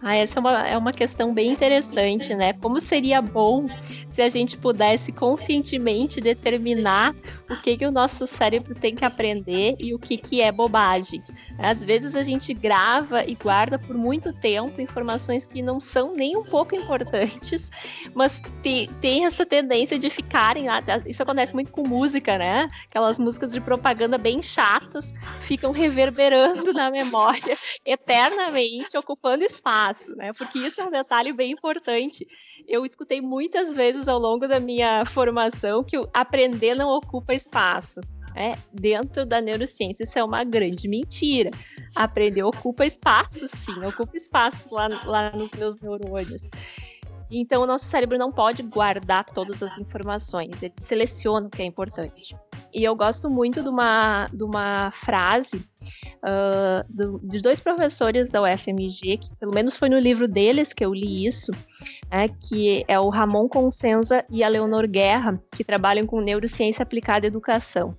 Ah, 0.00 0.14
essa 0.14 0.38
é 0.38 0.40
uma, 0.40 0.68
é 0.68 0.78
uma 0.78 0.92
questão 0.92 1.34
bem 1.34 1.50
interessante, 1.50 2.32
né? 2.34 2.52
Como 2.52 2.80
seria 2.80 3.20
bom 3.20 3.66
se 4.12 4.22
a 4.22 4.28
gente 4.28 4.56
pudesse 4.56 5.10
conscientemente 5.10 6.20
determinar 6.20 7.14
o 7.48 7.60
que, 7.60 7.76
que 7.76 7.86
o 7.86 7.92
nosso 7.92 8.26
cérebro 8.26 8.74
tem 8.74 8.94
que 8.94 9.04
aprender 9.04 9.76
e 9.78 9.94
o 9.94 9.98
que, 9.98 10.16
que 10.16 10.40
é 10.40 10.50
bobagem. 10.50 11.22
Às 11.58 11.84
vezes 11.84 12.16
a 12.16 12.22
gente 12.22 12.52
grava 12.52 13.24
e 13.24 13.34
guarda 13.34 13.78
por 13.78 13.96
muito 13.96 14.32
tempo 14.32 14.80
informações 14.80 15.46
que 15.46 15.62
não 15.62 15.80
são 15.80 16.12
nem 16.12 16.36
um 16.36 16.44
pouco 16.44 16.74
importantes, 16.74 17.70
mas 18.14 18.42
te, 18.62 18.90
tem 19.00 19.26
essa 19.26 19.46
tendência 19.46 19.98
de 19.98 20.10
ficarem 20.10 20.66
lá. 20.66 20.80
Isso 21.06 21.22
acontece 21.22 21.54
muito 21.54 21.70
com 21.70 21.86
música, 21.86 22.36
né? 22.36 22.68
Aquelas 22.88 23.18
músicas 23.18 23.52
de 23.52 23.60
propaganda 23.60 24.18
bem 24.18 24.42
chatas 24.42 25.12
ficam 25.40 25.70
reverberando 25.70 26.72
na 26.72 26.90
memória 26.90 27.56
eternamente, 27.84 28.96
ocupando 28.96 29.44
espaço, 29.44 30.16
né? 30.16 30.32
Porque 30.32 30.58
isso 30.58 30.80
é 30.80 30.84
um 30.84 30.90
detalhe 30.90 31.32
bem 31.32 31.52
importante. 31.52 32.26
Eu 32.66 32.84
escutei 32.84 33.20
muitas 33.20 33.72
vezes 33.72 34.08
ao 34.08 34.18
longo 34.18 34.48
da 34.48 34.58
minha 34.58 35.04
formação 35.04 35.84
que 35.84 35.96
aprender 36.12 36.74
não 36.74 36.88
ocupa 36.88 37.35
espaço. 37.36 38.00
É, 38.34 38.54
dentro 38.70 39.24
da 39.24 39.40
neurociência, 39.40 40.04
isso 40.04 40.18
é 40.18 40.22
uma 40.22 40.44
grande 40.44 40.86
mentira. 40.86 41.50
Aprender 41.94 42.42
ocupa 42.42 42.84
espaço, 42.84 43.48
sim, 43.48 43.82
ocupa 43.82 44.14
espaço 44.14 44.74
lá, 44.74 44.88
lá 45.04 45.32
nos 45.32 45.50
meus 45.52 45.80
neurônios. 45.80 46.42
Então, 47.30 47.62
o 47.62 47.66
nosso 47.66 47.86
cérebro 47.86 48.18
não 48.18 48.30
pode 48.30 48.62
guardar 48.62 49.24
todas 49.24 49.62
as 49.62 49.78
informações, 49.78 50.50
ele 50.62 50.74
seleciona 50.78 51.46
o 51.46 51.50
que 51.50 51.62
é 51.62 51.64
importante. 51.64 52.36
E 52.72 52.84
eu 52.84 52.94
gosto 52.94 53.30
muito 53.30 53.62
de 53.62 53.68
uma, 53.68 54.26
de 54.32 54.44
uma 54.44 54.90
frase 54.90 55.64
uh, 56.16 56.84
do, 56.88 57.20
de 57.22 57.40
dois 57.40 57.60
professores 57.60 58.30
da 58.30 58.42
UFMG, 58.42 59.18
que 59.18 59.36
pelo 59.38 59.54
menos 59.54 59.76
foi 59.76 59.88
no 59.88 59.98
livro 59.98 60.28
deles 60.28 60.72
que 60.72 60.84
eu 60.84 60.92
li 60.92 61.26
isso, 61.26 61.52
né, 62.10 62.26
que 62.28 62.84
é 62.86 62.98
o 62.98 63.08
Ramon 63.08 63.48
Consenza 63.48 64.24
e 64.30 64.42
a 64.42 64.48
Leonor 64.48 64.86
Guerra, 64.86 65.40
que 65.52 65.64
trabalham 65.64 66.06
com 66.06 66.20
neurociência 66.20 66.82
aplicada 66.82 67.26
à 67.26 67.28
educação. 67.28 67.96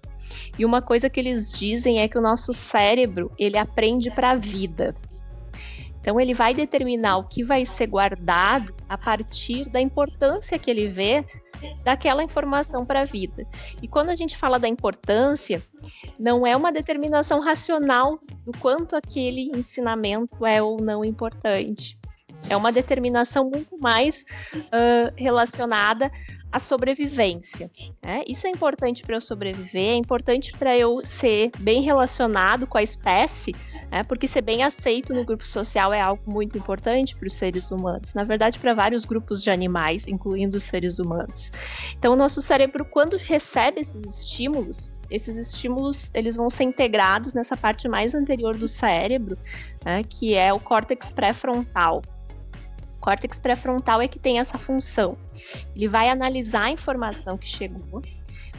E 0.57 0.65
uma 0.65 0.81
coisa 0.81 1.09
que 1.09 1.19
eles 1.19 1.51
dizem 1.51 1.99
é 1.99 2.07
que 2.07 2.17
o 2.17 2.21
nosso 2.21 2.53
cérebro 2.53 3.31
ele 3.37 3.57
aprende 3.57 4.11
para 4.11 4.31
a 4.31 4.35
vida. 4.35 4.95
Então 5.99 6.19
ele 6.21 6.33
vai 6.33 6.53
determinar 6.53 7.17
o 7.17 7.27
que 7.27 7.43
vai 7.43 7.65
ser 7.65 7.87
guardado 7.87 8.73
a 8.87 8.97
partir 8.97 9.69
da 9.69 9.81
importância 9.81 10.57
que 10.57 10.71
ele 10.71 10.87
vê 10.87 11.25
daquela 11.83 12.23
informação 12.23 12.85
para 12.85 13.01
a 13.01 13.05
vida. 13.05 13.47
E 13.81 13.87
quando 13.87 14.09
a 14.09 14.15
gente 14.15 14.37
fala 14.37 14.59
da 14.59 14.67
importância, 14.67 15.61
não 16.19 16.45
é 16.45 16.55
uma 16.55 16.71
determinação 16.71 17.39
racional 17.39 18.19
do 18.45 18.51
quanto 18.59 18.95
aquele 18.95 19.51
ensinamento 19.55 20.45
é 20.45 20.61
ou 20.61 20.77
não 20.81 21.03
importante. 21.03 21.97
É 22.49 22.55
uma 22.55 22.71
determinação 22.71 23.49
muito 23.49 23.77
mais 23.77 24.23
uh, 24.55 25.11
relacionada 25.15 26.11
a 26.51 26.59
sobrevivência. 26.59 27.69
Né? 28.03 28.23
Isso 28.27 28.47
é 28.47 28.49
importante 28.49 29.03
para 29.03 29.15
eu 29.15 29.21
sobreviver, 29.21 29.93
é 29.93 29.95
importante 29.95 30.51
para 30.53 30.77
eu 30.77 31.01
ser 31.03 31.51
bem 31.59 31.81
relacionado 31.81 32.65
com 32.65 32.77
a 32.77 32.83
espécie, 32.83 33.53
né? 33.91 34.03
porque 34.03 34.27
ser 34.27 34.41
bem 34.41 34.63
aceito 34.63 35.13
no 35.13 35.25
grupo 35.25 35.45
social 35.45 35.93
é 35.93 36.01
algo 36.01 36.23
muito 36.25 36.57
importante 36.57 37.15
para 37.15 37.27
os 37.27 37.33
seres 37.33 37.71
humanos. 37.71 38.13
Na 38.13 38.23
verdade, 38.23 38.59
para 38.59 38.73
vários 38.73 39.05
grupos 39.05 39.43
de 39.43 39.51
animais, 39.51 40.07
incluindo 40.07 40.57
os 40.57 40.63
seres 40.63 40.99
humanos. 40.99 41.51
Então, 41.97 42.13
o 42.13 42.15
nosso 42.15 42.41
cérebro, 42.41 42.85
quando 42.85 43.17
recebe 43.17 43.81
esses 43.81 44.03
estímulos, 44.21 44.91
esses 45.09 45.37
estímulos 45.37 46.11
eles 46.13 46.35
vão 46.35 46.49
ser 46.49 46.63
integrados 46.63 47.33
nessa 47.33 47.55
parte 47.55 47.87
mais 47.87 48.13
anterior 48.13 48.57
do 48.57 48.67
cérebro, 48.67 49.37
né, 49.83 50.03
que 50.03 50.33
é 50.33 50.51
o 50.51 50.59
córtex 50.59 51.11
pré-frontal. 51.11 52.01
Córtex 53.07 53.39
pré-frontal 53.39 54.01
é 54.01 54.07
que 54.09 54.19
tem 54.19 54.37
essa 54.37 54.57
função. 54.57 55.17
Ele 55.73 55.87
vai 55.87 56.09
analisar 56.09 56.63
a 56.63 56.71
informação 56.71 57.37
que 57.37 57.47
chegou, 57.47 58.01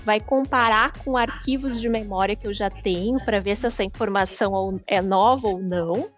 vai 0.07 0.19
comparar 0.21 0.93
com 1.05 1.19
arquivos 1.19 1.79
de 1.79 1.87
memória 1.87 2.35
que 2.35 2.49
eu 2.49 2.55
já 2.55 2.71
tenho 2.71 3.23
para 3.23 3.41
ver 3.41 3.59
se 3.59 3.67
essa 3.67 3.85
informação 3.85 4.81
é 4.87 5.03
nova 5.03 5.49
ou 5.49 5.61
não, 5.61 6.09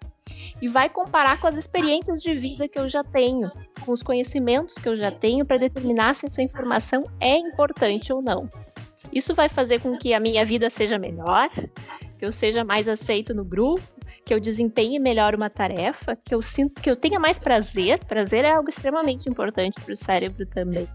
e 0.63 0.69
vai 0.69 0.89
comparar 0.89 1.41
com 1.41 1.49
as 1.49 1.57
experiências 1.57 2.23
de 2.23 2.33
vida 2.33 2.69
que 2.69 2.79
eu 2.79 2.89
já 2.89 3.03
tenho, 3.03 3.51
com 3.85 3.91
os 3.91 4.01
conhecimentos 4.01 4.77
que 4.77 4.89
eu 4.89 4.97
já 4.97 5.11
tenho 5.11 5.45
para 5.45 5.57
determinar 5.57 6.15
se 6.15 6.27
essa 6.27 6.41
informação 6.41 7.03
é 7.19 7.37
importante 7.37 8.13
ou 8.13 8.23
não. 8.23 8.49
Isso 9.13 9.35
vai 9.35 9.49
fazer 9.49 9.81
com 9.81 9.99
que 9.99 10.15
a 10.15 10.21
minha 10.21 10.45
vida 10.45 10.71
seja 10.71 11.01
melhor, 11.01 11.51
que 12.17 12.25
eu 12.25 12.31
seja 12.31 12.63
mais 12.63 12.87
aceito 12.87 13.35
no 13.35 13.45
grupo, 13.45 13.83
que 14.25 14.33
eu 14.33 14.41
desempenhe 14.41 14.99
melhor 14.99 15.35
uma 15.35 15.51
tarefa, 15.51 16.17
que 16.17 16.35
eu 16.35 16.43
sinto 16.43 16.81
que 16.81 16.91
eu 16.91 16.97
tenha 16.97 17.19
mais 17.19 17.39
prazer. 17.39 18.05
Prazer 18.05 18.45
é 18.45 18.53
algo 18.53 18.69
extremamente 18.69 19.29
importante 19.29 19.81
para 19.81 19.93
o 19.93 19.97
cérebro 19.97 20.47
também. 20.47 20.89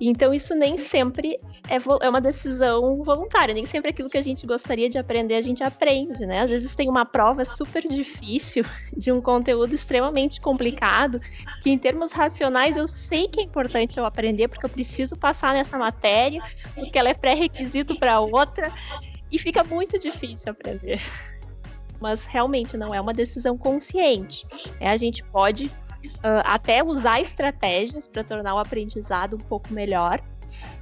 Então, 0.00 0.32
isso 0.32 0.54
nem 0.54 0.76
sempre 0.76 1.40
é, 1.68 1.76
é, 1.76 2.08
uma 2.08 2.20
decisão 2.20 3.02
voluntária, 3.02 3.52
nem 3.52 3.64
sempre 3.64 3.90
aquilo 3.90 4.08
que 4.08 4.16
a 4.16 4.22
gente 4.22 4.46
gostaria 4.46 4.88
de 4.88 4.96
aprender 4.96 5.34
a 5.34 5.40
gente 5.40 5.62
aprende, 5.62 6.24
né? 6.24 6.42
Às 6.42 6.50
vezes 6.50 6.74
tem 6.74 6.88
uma 6.88 7.04
prova 7.04 7.44
super 7.44 7.82
difícil 7.82 8.64
de 8.96 9.10
um 9.10 9.20
conteúdo 9.20 9.74
extremamente 9.74 10.40
complicado, 10.40 11.20
que 11.60 11.70
em 11.70 11.78
termos 11.78 12.12
racionais 12.12 12.76
eu 12.76 12.86
sei 12.86 13.26
que 13.26 13.40
é 13.40 13.44
importante 13.44 13.98
eu 13.98 14.04
aprender, 14.04 14.46
porque 14.48 14.66
eu 14.66 14.70
preciso 14.70 15.16
passar 15.16 15.52
nessa 15.52 15.76
matéria, 15.76 16.42
porque 16.74 16.96
ela 16.96 17.08
é 17.08 17.14
pré-requisito 17.14 17.98
para 17.98 18.20
outra, 18.20 18.72
e 19.30 19.38
fica 19.38 19.64
muito 19.64 19.98
difícil 19.98 20.52
aprender. 20.52 21.00
Mas 22.00 22.24
realmente 22.24 22.76
não 22.76 22.94
é 22.94 23.00
uma 23.00 23.12
decisão 23.12 23.56
consciente. 23.56 24.46
É, 24.80 24.88
a 24.88 24.96
gente 24.96 25.22
pode 25.24 25.66
uh, 25.66 26.42
até 26.44 26.82
usar 26.82 27.20
estratégias 27.20 28.06
para 28.06 28.22
tornar 28.22 28.54
o 28.54 28.58
aprendizado 28.58 29.36
um 29.36 29.40
pouco 29.40 29.72
melhor. 29.72 30.20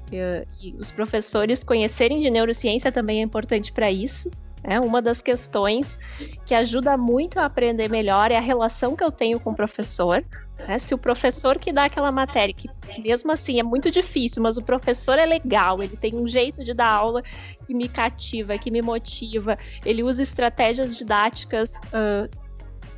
Uh, 0.08 0.46
e 0.60 0.74
os 0.78 0.92
professores 0.92 1.64
conhecerem 1.64 2.20
de 2.20 2.30
neurociência 2.30 2.92
também 2.92 3.20
é 3.20 3.22
importante 3.22 3.72
para 3.72 3.90
isso. 3.90 4.30
É 4.62 4.80
uma 4.80 5.00
das 5.00 5.22
questões 5.22 5.98
que 6.44 6.54
ajuda 6.54 6.96
muito 6.96 7.38
a 7.38 7.44
aprender 7.44 7.88
melhor 7.88 8.32
é 8.32 8.36
a 8.36 8.40
relação 8.40 8.96
que 8.96 9.04
eu 9.04 9.12
tenho 9.12 9.38
com 9.38 9.50
o 9.50 9.54
professor. 9.54 10.24
Né? 10.58 10.78
Se 10.78 10.94
o 10.94 10.98
professor 10.98 11.58
que 11.58 11.72
dá 11.72 11.84
aquela 11.84 12.10
matéria, 12.10 12.54
que 12.54 12.68
mesmo 13.00 13.30
assim 13.32 13.60
é 13.60 13.62
muito 13.62 13.90
difícil, 13.90 14.42
mas 14.42 14.56
o 14.56 14.62
professor 14.62 15.18
é 15.18 15.26
legal, 15.26 15.82
ele 15.82 15.96
tem 15.96 16.14
um 16.14 16.26
jeito 16.26 16.64
de 16.64 16.72
dar 16.72 16.90
aula 16.90 17.22
que 17.66 17.74
me 17.74 17.88
cativa, 17.88 18.58
que 18.58 18.70
me 18.70 18.82
motiva, 18.82 19.58
ele 19.84 20.02
usa 20.02 20.22
estratégias 20.22 20.96
didáticas 20.96 21.76
uh, 21.86 22.28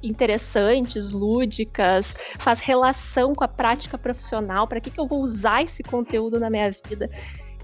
interessantes, 0.02 1.10
lúdicas, 1.10 2.14
faz 2.38 2.60
relação 2.60 3.34
com 3.34 3.44
a 3.44 3.48
prática 3.48 3.98
profissional, 3.98 4.66
para 4.66 4.80
que, 4.80 4.90
que 4.90 5.00
eu 5.00 5.06
vou 5.06 5.20
usar 5.20 5.62
esse 5.62 5.82
conteúdo 5.82 6.38
na 6.38 6.48
minha 6.48 6.70
vida, 6.70 7.10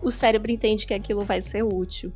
o 0.03 0.11
cérebro 0.11 0.51
entende 0.51 0.87
que 0.87 0.95
aquilo 0.95 1.25
vai 1.25 1.41
ser 1.41 1.63
útil. 1.63 2.13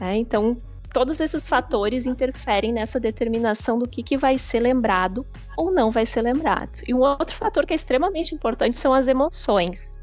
É, 0.00 0.14
então, 0.14 0.60
todos 0.92 1.20
esses 1.20 1.46
fatores 1.46 2.06
interferem 2.06 2.72
nessa 2.72 2.98
determinação 2.98 3.78
do 3.78 3.88
que, 3.88 4.02
que 4.02 4.16
vai 4.16 4.38
ser 4.38 4.60
lembrado 4.60 5.26
ou 5.56 5.70
não 5.70 5.90
vai 5.90 6.06
ser 6.06 6.22
lembrado. 6.22 6.80
E 6.86 6.94
um 6.94 7.00
outro 7.00 7.36
fator 7.36 7.66
que 7.66 7.72
é 7.72 7.76
extremamente 7.76 8.34
importante 8.34 8.78
são 8.78 8.92
as 8.94 9.08
emoções. 9.08 9.98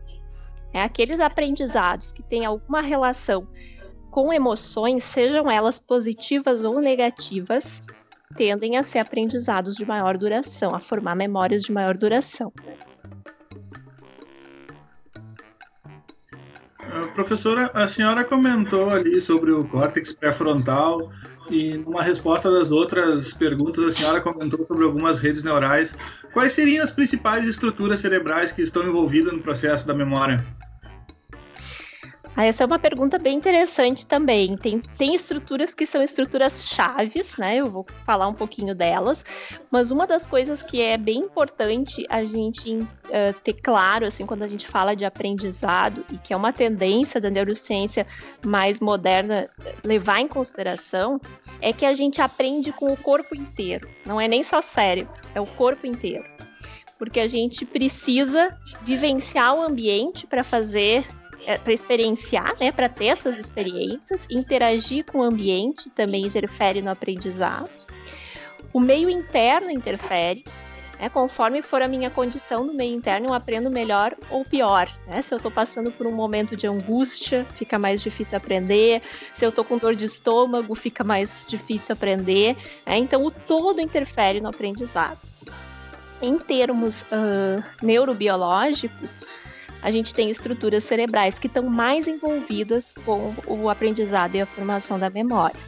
É 0.74 0.82
aqueles 0.82 1.20
aprendizados 1.20 2.12
que 2.12 2.22
têm 2.22 2.46
alguma 2.46 2.82
relação 2.82 3.48
com 4.12 4.32
emoções, 4.32 5.04
sejam 5.04 5.52
elas 5.52 5.80
positivas 5.80 6.64
ou 6.64 6.80
negativas, 6.80 7.84
tendem 8.38 8.78
a 8.78 8.84
ser 8.84 9.00
aprendizados 9.00 9.76
de 9.76 9.86
maior 9.86 10.18
duração, 10.18 10.74
a 10.74 10.80
formar 10.80 11.16
memórias 11.16 11.64
de 11.64 11.72
maior 11.72 11.98
duração. 11.98 12.52
Professora, 17.16 17.72
a 17.74 17.88
senhora 17.88 18.24
comentou 18.24 18.90
ali 18.90 19.20
sobre 19.22 19.52
o 19.52 19.64
córtex 19.64 20.14
pré-frontal 20.14 21.10
e 21.50 21.78
numa 21.78 22.04
resposta 22.04 22.52
das 22.52 22.72
outras 22.72 23.34
perguntas 23.34 23.88
a 23.88 23.92
senhora 23.92 24.22
comentou 24.22 24.66
sobre 24.68 24.84
algumas 24.84 25.20
redes 25.20 25.42
neurais. 25.42 25.96
Quais 26.34 26.54
seriam 26.54 26.84
as 26.84 26.92
principais 26.92 27.48
estruturas 27.48 28.02
cerebrais 28.02 28.52
que 28.52 28.62
estão 28.62 28.84
envolvidas 28.86 29.34
no 29.34 29.40
processo 29.40 29.88
da 29.88 29.94
memória? 29.94 30.44
Ah, 32.38 32.44
essa 32.44 32.64
é 32.64 32.66
uma 32.66 32.78
pergunta 32.78 33.18
bem 33.18 33.38
interessante 33.38 34.06
também. 34.06 34.58
Tem, 34.58 34.82
tem 34.98 35.16
estruturas 35.16 35.74
que 35.74 35.86
são 35.86 36.02
estruturas 36.02 36.68
chaves, 36.68 37.38
né? 37.38 37.56
Eu 37.58 37.68
vou 37.68 37.86
falar 38.06 38.28
um 38.28 38.34
pouquinho 38.34 38.76
delas, 38.76 39.24
mas 39.72 39.90
uma 39.90 40.06
das 40.06 40.28
coisas 40.28 40.62
que 40.62 40.82
é 40.82 40.98
bem 40.98 41.20
importante 41.20 42.06
a 42.10 42.26
gente 42.26 42.76
uh, 42.76 43.34
ter 43.42 43.54
claro, 43.54 44.06
assim, 44.06 44.26
quando 44.26 44.44
a 44.44 44.50
gente 44.50 44.68
fala 44.68 44.96
de 44.96 45.06
aprendizado, 45.06 46.06
e 46.12 46.18
que 46.18 46.34
é 46.34 46.38
uma 46.38 46.52
tendência 46.52 47.22
da 47.22 47.30
neurociência 47.30 48.06
mais 48.46 48.82
moderna 48.82 49.50
levar 49.82 50.20
em 50.20 50.28
consideração, 50.28 51.22
é 51.62 51.72
que 51.72 51.86
a 51.86 51.94
gente 51.94 52.22
aprende 52.22 52.74
com 52.74 52.92
o 52.92 52.98
corpo 52.98 53.34
inteiro. 53.34 53.88
Não 54.06 54.20
é 54.20 54.28
nem 54.28 54.44
só 54.44 54.62
cérebro, 54.62 55.14
é 55.34 55.40
o 55.40 55.46
corpo 55.46 55.88
inteiro. 55.88 56.26
Porque 57.00 57.22
a 57.22 57.28
gente 57.28 57.66
precisa 57.66 58.58
vivenciar 58.82 59.56
o 59.56 59.62
ambiente 59.62 60.28
para 60.28 60.44
fazer 60.44 61.06
é, 61.46 61.58
para 61.58 61.74
experienciar, 61.74 62.56
né, 62.60 62.72
para 62.72 62.90
ter 62.90 63.06
essas 63.06 63.38
experiências, 63.38 64.26
interagir 64.30 65.06
com 65.06 65.20
o 65.20 65.24
ambiente 65.24 65.90
também 65.90 66.26
interfere 66.26 66.82
no 66.82 66.90
aprendizado. 66.90 67.70
O 68.74 68.80
meio 68.80 69.10
interno 69.10 69.70
interfere, 69.70 70.44
né, 71.00 71.08
conforme 71.08 71.62
for 71.62 71.82
a 71.82 71.88
minha 71.88 72.10
condição 72.10 72.66
no 72.66 72.74
meio 72.74 72.96
interno, 72.96 73.28
eu 73.28 73.34
aprendo 73.34 73.70
melhor 73.70 74.16
ou 74.30 74.44
pior. 74.44 74.90
Né? 75.08 75.22
Se 75.22 75.34
eu 75.34 75.38
estou 75.38 75.52
passando 75.52 75.92
por 75.92 76.08
um 76.08 76.12
momento 76.12 76.58
de 76.58 76.68
angústia, 76.68 77.46
fica 77.56 77.78
mais 77.78 78.02
difícil 78.02 78.38
aprender. 78.38 79.02
Se 79.34 79.46
eu 79.46 79.50
estou 79.50 79.64
com 79.64 79.78
dor 79.78 79.96
de 79.96 80.06
estômago, 80.06 80.74
fica 80.76 81.04
mais 81.04 81.46
difícil 81.48 81.94
aprender. 81.94 82.58
Né? 82.86 82.98
Então, 82.98 83.24
o 83.24 83.32
todo 83.32 83.80
interfere 83.80 84.42
no 84.42 84.50
aprendizado. 84.50 85.20
Em 86.22 86.38
termos 86.40 87.04
uh, 87.04 87.64
neurobiológicos, 87.82 89.22
a 89.82 89.92
gente 89.92 90.14
tem 90.14 90.30
estruturas 90.30 90.84
cerebrais 90.84 91.38
que 91.38 91.48
estão 91.48 91.64
mais 91.64 92.08
envolvidas 92.08 92.94
com 93.06 93.34
o 93.48 93.70
aprendizado 93.70 94.36
e 94.36 94.42
a 94.42 94.46
formação 94.46 94.98
da 94.98 95.10
memória. 95.10 95.60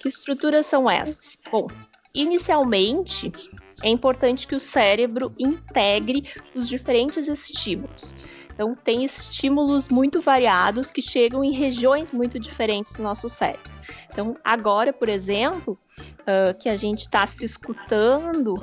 Que 0.00 0.08
estruturas 0.08 0.66
são 0.66 0.88
essas? 0.88 1.38
Bom, 1.50 1.68
inicialmente 2.14 3.32
é 3.82 3.88
importante 3.88 4.46
que 4.46 4.54
o 4.54 4.60
cérebro 4.60 5.32
integre 5.38 6.24
os 6.54 6.68
diferentes 6.68 7.28
estímulos. 7.28 8.16
Então, 8.56 8.74
tem 8.74 9.04
estímulos 9.04 9.90
muito 9.90 10.20
variados 10.20 10.90
que 10.90 11.02
chegam 11.02 11.44
em 11.44 11.52
regiões 11.52 12.10
muito 12.10 12.38
diferentes 12.38 12.94
do 12.96 13.02
nosso 13.02 13.28
cérebro. 13.28 13.70
Então, 14.08 14.34
agora, 14.42 14.94
por 14.94 15.10
exemplo, 15.10 15.78
uh, 16.22 16.56
que 16.58 16.70
a 16.70 16.76
gente 16.76 17.00
está 17.00 17.26
se 17.26 17.44
escutando, 17.44 18.54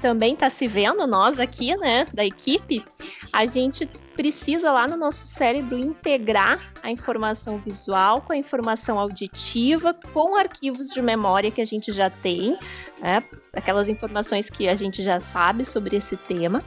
também 0.00 0.34
está 0.34 0.48
se 0.50 0.66
vendo, 0.66 1.06
nós 1.06 1.38
aqui, 1.38 1.76
né, 1.76 2.06
da 2.12 2.24
equipe, 2.24 2.84
a 3.32 3.46
gente 3.46 3.86
precisa 4.14 4.72
lá 4.72 4.88
no 4.88 4.96
nosso 4.96 5.26
cérebro 5.26 5.78
integrar 5.78 6.72
a 6.82 6.90
informação 6.90 7.58
visual 7.58 8.20
com 8.20 8.32
a 8.32 8.36
informação 8.36 8.98
auditiva, 8.98 9.94
com 10.12 10.34
arquivos 10.34 10.88
de 10.88 11.00
memória 11.00 11.50
que 11.50 11.60
a 11.60 11.64
gente 11.64 11.92
já 11.92 12.10
tem, 12.10 12.58
né, 13.00 13.22
aquelas 13.52 13.88
informações 13.88 14.50
que 14.50 14.68
a 14.68 14.74
gente 14.74 15.02
já 15.02 15.20
sabe 15.20 15.64
sobre 15.64 15.96
esse 15.96 16.16
tema. 16.16 16.62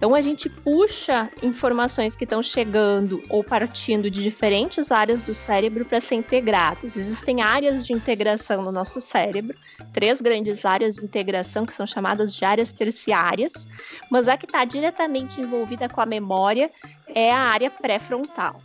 Então 0.00 0.14
a 0.14 0.20
gente 0.22 0.48
puxa 0.48 1.30
informações 1.42 2.16
que 2.16 2.24
estão 2.24 2.42
chegando 2.42 3.22
ou 3.28 3.44
partindo 3.44 4.10
de 4.10 4.22
diferentes 4.22 4.90
áreas 4.90 5.20
do 5.20 5.34
cérebro 5.34 5.84
para 5.84 6.00
ser 6.00 6.14
integradas. 6.14 6.96
Existem 6.96 7.42
áreas 7.42 7.86
de 7.86 7.92
integração 7.92 8.62
no 8.62 8.72
nosso 8.72 8.98
cérebro, 8.98 9.54
três 9.92 10.22
grandes 10.22 10.64
áreas 10.64 10.94
de 10.94 11.04
integração 11.04 11.66
que 11.66 11.74
são 11.74 11.86
chamadas 11.86 12.34
de 12.34 12.42
áreas 12.46 12.72
terciárias, 12.72 13.68
mas 14.10 14.26
a 14.26 14.38
que 14.38 14.46
está 14.46 14.64
diretamente 14.64 15.38
envolvida 15.38 15.86
com 15.86 16.00
a 16.00 16.06
memória 16.06 16.70
é 17.06 17.30
a 17.30 17.38
área 17.40 17.70
pré-frontal. 17.70 18.56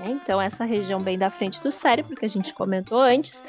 Né? 0.00 0.12
Então 0.12 0.40
essa 0.40 0.64
região 0.64 1.00
bem 1.02 1.18
da 1.18 1.28
frente 1.28 1.60
do 1.62 1.70
cérebro 1.70 2.16
que 2.16 2.24
a 2.24 2.30
gente 2.30 2.54
comentou 2.54 2.98
antes 2.98 3.42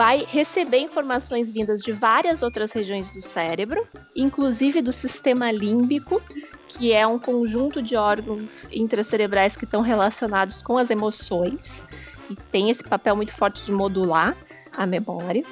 vai 0.00 0.24
receber 0.26 0.78
informações 0.78 1.50
vindas 1.50 1.82
de 1.82 1.92
várias 1.92 2.42
outras 2.42 2.72
regiões 2.72 3.10
do 3.10 3.20
cérebro, 3.20 3.86
inclusive 4.16 4.80
do 4.80 4.94
sistema 4.94 5.52
límbico, 5.52 6.22
que 6.68 6.90
é 6.90 7.06
um 7.06 7.18
conjunto 7.18 7.82
de 7.82 7.96
órgãos 7.96 8.66
intracerebrais 8.72 9.58
que 9.58 9.66
estão 9.66 9.82
relacionados 9.82 10.62
com 10.62 10.78
as 10.78 10.88
emoções 10.88 11.82
e 12.30 12.34
tem 12.34 12.70
esse 12.70 12.82
papel 12.82 13.14
muito 13.14 13.34
forte 13.34 13.62
de 13.62 13.70
modular 13.70 14.34
a 14.74 14.86
memória. 14.86 15.44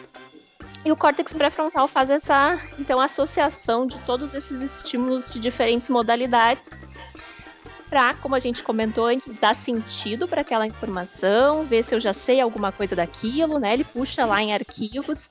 E 0.83 0.91
o 0.91 0.97
córtex 0.97 1.35
pré-frontal 1.35 1.87
faz 1.87 2.09
essa 2.09 2.59
então 2.79 2.99
associação 2.99 3.87
de 3.87 3.99
todos 4.07 4.33
esses 4.33 4.63
estímulos 4.63 5.31
de 5.31 5.39
diferentes 5.39 5.91
modalidades 5.91 6.71
para, 7.89 8.15
como 8.15 8.35
a 8.35 8.39
gente 8.39 8.63
comentou 8.63 9.07
antes, 9.07 9.37
dar 9.37 9.55
sentido 9.55 10.29
para 10.29 10.43
aquela 10.43 10.67
informação, 10.67 11.65
ver 11.65 11.83
se 11.83 11.95
eu 11.95 12.01
já 12.01 12.13
sei 12.13 12.41
alguma 12.41 12.71
coisa 12.71 12.95
daquilo, 12.95 13.59
né? 13.59 13.75
Ele 13.75 13.85
puxa 13.85 14.25
lá 14.27 14.43
em 14.43 14.53
arquivos 14.53 15.31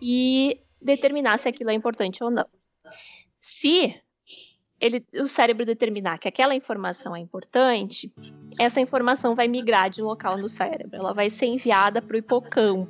e 0.00 0.58
determinar 0.80 1.38
se 1.38 1.48
aquilo 1.48 1.70
é 1.70 1.74
importante 1.74 2.22
ou 2.22 2.30
não. 2.30 2.46
Se 3.40 3.94
ele, 4.80 5.04
o 5.14 5.28
cérebro 5.28 5.64
determinar 5.64 6.18
que 6.18 6.28
aquela 6.28 6.54
informação 6.54 7.14
é 7.14 7.20
importante, 7.20 8.12
essa 8.58 8.80
informação 8.80 9.34
vai 9.34 9.46
migrar 9.46 9.90
de 9.90 10.02
local 10.02 10.36
no 10.38 10.48
cérebro. 10.48 10.96
Ela 10.96 11.12
vai 11.12 11.30
ser 11.30 11.46
enviada 11.46 12.02
para 12.02 12.14
o 12.14 12.18
hipocampo, 12.18 12.88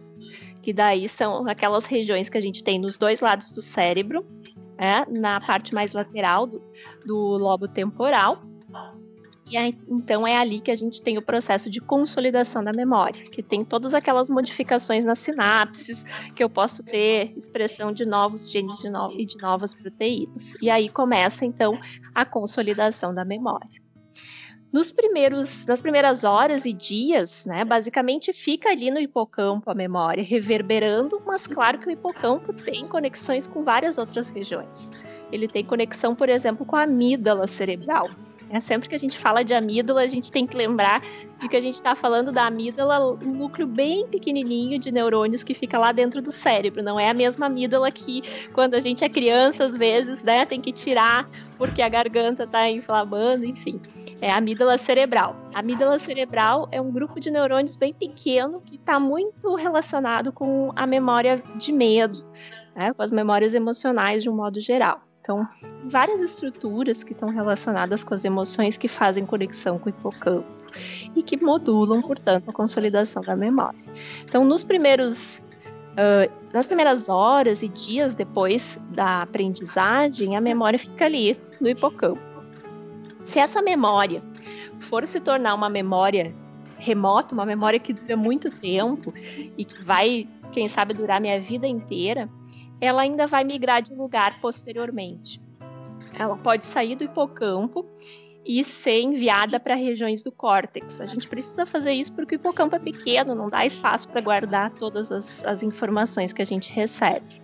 que 0.62 0.72
daí 0.72 1.08
são 1.08 1.46
aquelas 1.46 1.84
regiões 1.84 2.28
que 2.28 2.38
a 2.38 2.40
gente 2.40 2.64
tem 2.64 2.78
nos 2.78 2.96
dois 2.96 3.20
lados 3.20 3.52
do 3.52 3.60
cérebro, 3.60 4.24
né, 4.78 5.04
na 5.08 5.40
parte 5.40 5.74
mais 5.74 5.92
lateral 5.92 6.46
do, 6.46 6.62
do 7.04 7.16
lobo 7.36 7.68
temporal, 7.68 8.42
e 9.52 9.56
aí, 9.58 9.78
então 9.86 10.26
é 10.26 10.34
ali 10.34 10.62
que 10.62 10.70
a 10.70 10.76
gente 10.76 11.02
tem 11.02 11.18
o 11.18 11.22
processo 11.22 11.68
de 11.68 11.78
consolidação 11.78 12.64
da 12.64 12.72
memória, 12.72 13.22
que 13.28 13.42
tem 13.42 13.62
todas 13.62 13.92
aquelas 13.92 14.30
modificações 14.30 15.04
nas 15.04 15.18
sinapses, 15.18 16.02
que 16.34 16.42
eu 16.42 16.48
posso 16.48 16.82
ter 16.82 17.36
expressão 17.36 17.92
de 17.92 18.06
novos 18.06 18.50
genes 18.50 18.78
de 18.78 18.88
no 18.88 19.12
e 19.12 19.26
de 19.26 19.36
novas 19.36 19.74
proteínas. 19.74 20.54
E 20.62 20.70
aí 20.70 20.88
começa 20.88 21.44
então 21.44 21.78
a 22.14 22.24
consolidação 22.24 23.12
da 23.12 23.26
memória. 23.26 23.68
Nos 24.72 24.90
primeiros, 24.90 25.66
nas 25.66 25.82
primeiras 25.82 26.24
horas 26.24 26.64
e 26.64 26.72
dias, 26.72 27.44
né, 27.44 27.62
basicamente 27.62 28.32
fica 28.32 28.70
ali 28.70 28.90
no 28.90 29.00
hipocampo 29.00 29.70
a 29.70 29.74
memória, 29.74 30.24
reverberando, 30.24 31.22
mas 31.26 31.46
claro 31.46 31.78
que 31.78 31.88
o 31.88 31.90
hipocampo 31.90 32.54
tem 32.54 32.88
conexões 32.88 33.46
com 33.46 33.62
várias 33.62 33.98
outras 33.98 34.30
regiões. 34.30 34.90
Ele 35.30 35.46
tem 35.46 35.62
conexão, 35.62 36.14
por 36.14 36.30
exemplo, 36.30 36.64
com 36.64 36.74
a 36.74 36.84
amígdala 36.84 37.46
cerebral, 37.46 38.08
é, 38.52 38.60
sempre 38.60 38.86
que 38.86 38.94
a 38.94 38.98
gente 38.98 39.16
fala 39.16 39.42
de 39.42 39.54
amígdala, 39.54 40.02
a 40.02 40.06
gente 40.06 40.30
tem 40.30 40.46
que 40.46 40.54
lembrar 40.54 41.00
de 41.38 41.48
que 41.48 41.56
a 41.56 41.60
gente 41.60 41.76
está 41.76 41.94
falando 41.94 42.30
da 42.30 42.46
amígdala, 42.46 43.14
um 43.14 43.32
núcleo 43.32 43.66
bem 43.66 44.06
pequenininho 44.06 44.78
de 44.78 44.92
neurônios 44.92 45.42
que 45.42 45.54
fica 45.54 45.78
lá 45.78 45.90
dentro 45.90 46.20
do 46.20 46.30
cérebro. 46.30 46.82
Não 46.82 47.00
é 47.00 47.08
a 47.08 47.14
mesma 47.14 47.46
amígdala 47.46 47.90
que 47.90 48.22
quando 48.52 48.74
a 48.74 48.80
gente 48.80 49.02
é 49.02 49.08
criança, 49.08 49.64
às 49.64 49.74
vezes, 49.74 50.22
né, 50.22 50.44
tem 50.44 50.60
que 50.60 50.70
tirar 50.70 51.26
porque 51.56 51.80
a 51.80 51.88
garganta 51.88 52.44
está 52.44 52.70
inflamando, 52.70 53.46
enfim. 53.46 53.80
É 54.20 54.30
a 54.30 54.36
amígdala 54.36 54.76
cerebral. 54.76 55.34
A 55.54 55.60
amígdala 55.60 55.98
cerebral 55.98 56.68
é 56.70 56.78
um 56.78 56.92
grupo 56.92 57.18
de 57.18 57.30
neurônios 57.30 57.74
bem 57.74 57.94
pequeno 57.94 58.60
que 58.60 58.76
está 58.76 59.00
muito 59.00 59.54
relacionado 59.54 60.30
com 60.30 60.72
a 60.76 60.86
memória 60.86 61.42
de 61.56 61.72
medo, 61.72 62.22
né, 62.76 62.92
com 62.92 63.02
as 63.02 63.12
memórias 63.12 63.54
emocionais 63.54 64.22
de 64.22 64.28
um 64.28 64.36
modo 64.36 64.60
geral. 64.60 65.00
Então, 65.22 65.46
várias 65.84 66.20
estruturas 66.20 67.04
que 67.04 67.12
estão 67.12 67.28
relacionadas 67.28 68.02
com 68.02 68.12
as 68.12 68.24
emoções 68.24 68.76
que 68.76 68.88
fazem 68.88 69.24
conexão 69.24 69.78
com 69.78 69.86
o 69.86 69.90
hipocampo 69.90 70.48
e 71.14 71.22
que 71.22 71.36
modulam, 71.36 72.02
portanto, 72.02 72.50
a 72.50 72.52
consolidação 72.52 73.22
da 73.22 73.36
memória. 73.36 73.78
Então, 74.24 74.44
nos 74.44 74.64
primeiros, 74.64 75.38
uh, 75.38 76.30
nas 76.52 76.66
primeiras 76.66 77.08
horas 77.08 77.62
e 77.62 77.68
dias 77.68 78.16
depois 78.16 78.80
da 78.90 79.22
aprendizagem, 79.22 80.36
a 80.36 80.40
memória 80.40 80.78
fica 80.78 81.04
ali 81.04 81.38
no 81.60 81.68
hipocampo. 81.68 82.20
Se 83.24 83.38
essa 83.38 83.62
memória 83.62 84.20
for 84.80 85.06
se 85.06 85.20
tornar 85.20 85.54
uma 85.54 85.70
memória 85.70 86.34
remota, 86.76 87.32
uma 87.32 87.46
memória 87.46 87.78
que 87.78 87.92
dura 87.92 88.16
muito 88.16 88.50
tempo 88.50 89.14
e 89.56 89.64
que 89.64 89.84
vai, 89.84 90.28
quem 90.50 90.68
sabe, 90.68 90.92
durar 90.94 91.20
minha 91.20 91.40
vida 91.40 91.64
inteira, 91.64 92.28
ela 92.82 93.02
ainda 93.02 93.28
vai 93.28 93.44
migrar 93.44 93.80
de 93.80 93.94
lugar 93.94 94.40
posteriormente. 94.40 95.40
Ela 96.18 96.36
pode 96.36 96.64
sair 96.64 96.96
do 96.96 97.04
hipocampo 97.04 97.86
e 98.44 98.64
ser 98.64 99.02
enviada 99.02 99.60
para 99.60 99.76
regiões 99.76 100.20
do 100.20 100.32
córtex. 100.32 101.00
A 101.00 101.06
gente 101.06 101.28
precisa 101.28 101.64
fazer 101.64 101.92
isso 101.92 102.12
porque 102.12 102.34
o 102.34 102.36
hipocampo 102.36 102.74
é 102.74 102.80
pequeno, 102.80 103.36
não 103.36 103.48
dá 103.48 103.64
espaço 103.64 104.08
para 104.08 104.20
guardar 104.20 104.70
todas 104.72 105.12
as, 105.12 105.44
as, 105.44 105.62
informações 105.62 106.32
que 106.32 106.42
a 106.42 106.44
gente 106.44 106.72
recebe. 106.72 107.40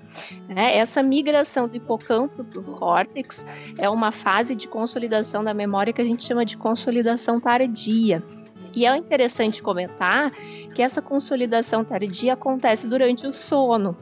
É, 0.48 0.77
essa 0.77 1.05
migração 1.05 1.68
do 1.68 1.77
hipocampo 1.77 2.42
para 2.42 2.59
o 2.59 2.64
córtex 2.77 3.46
é 3.79 3.88
uma 3.88 4.11
fase 4.11 4.57
de 4.57 4.66
consolidação 4.66 5.44
da 5.44 5.55
memória 5.55 5.92
que 5.92 6.03
a 6.03 6.05
gente 6.05 6.24
chama 6.24 6.44
de 6.44 6.57
consolidação 6.57 7.40
tardia. 7.40 8.20
E 8.74 8.85
é 8.85 8.96
interessante 8.96 9.62
comentar 9.62 10.33
que 10.74 10.83
essa 10.83 11.01
consolidação 11.01 11.85
tardia 11.85 12.33
acontece 12.33 12.88
durante 12.88 13.24
o 13.24 13.33
sono. 13.33 13.96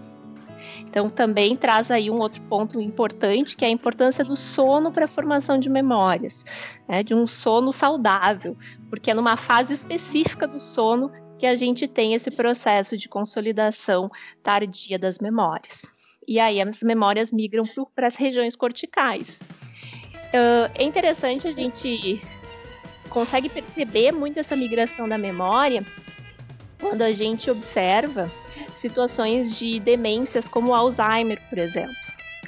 Então 0.81 1.09
também 1.09 1.57
traz 1.57 1.91
aí 1.91 2.11
um 2.11 2.19
outro 2.19 2.41
ponto 2.43 2.81
importante, 2.81 3.57
que 3.57 3.65
é 3.65 3.69
a 3.69 3.71
importância 3.71 4.25
do 4.25 4.37
sono 4.37 4.91
para 4.93 5.05
a 5.05 5.09
formação 5.09 5.59
de 5.59 5.69
memórias, 5.69 6.45
né, 6.89 7.03
de 7.03 7.15
um 7.15 7.27
sono 7.27 7.73
saudável, 7.73 8.57
porque 8.89 9.11
é 9.11 9.15
numa 9.15 9.37
fase 9.37 9.73
específica 9.73 10.47
do 10.47 10.59
sono 10.59 11.11
que 11.39 11.47
a 11.47 11.55
gente 11.55 11.87
tem 11.87 12.15
esse 12.15 12.31
processo 12.31 12.97
de 12.97 13.09
consolidação 13.09 14.11
tardia 14.43 14.99
das 14.99 15.19
memórias. 15.19 15.83
E 16.27 16.41
aí 16.41 16.61
as 16.61 16.83
memórias 16.83 17.33
migram 17.33 17.67
para 17.95 18.07
as 18.07 18.17
regiões 18.17 18.57
corticais. 18.57 19.41
Uh, 20.27 20.71
é 20.75 20.83
interessante 20.83 21.47
a 21.47 21.53
gente 21.53 22.21
consegue 23.09 23.49
perceber 23.49 24.13
muito 24.13 24.39
essa 24.41 24.57
migração 24.57 25.09
da 25.09 25.17
memória 25.17 25.85
quando 26.81 27.03
a 27.03 27.13
gente 27.13 27.51
observa 27.51 28.31
situações 28.77 29.57
de 29.57 29.81
demências 29.81 30.49
como 30.49 30.75
Alzheimer, 30.75 31.41
por 31.49 31.59
exemplo. 31.59 31.95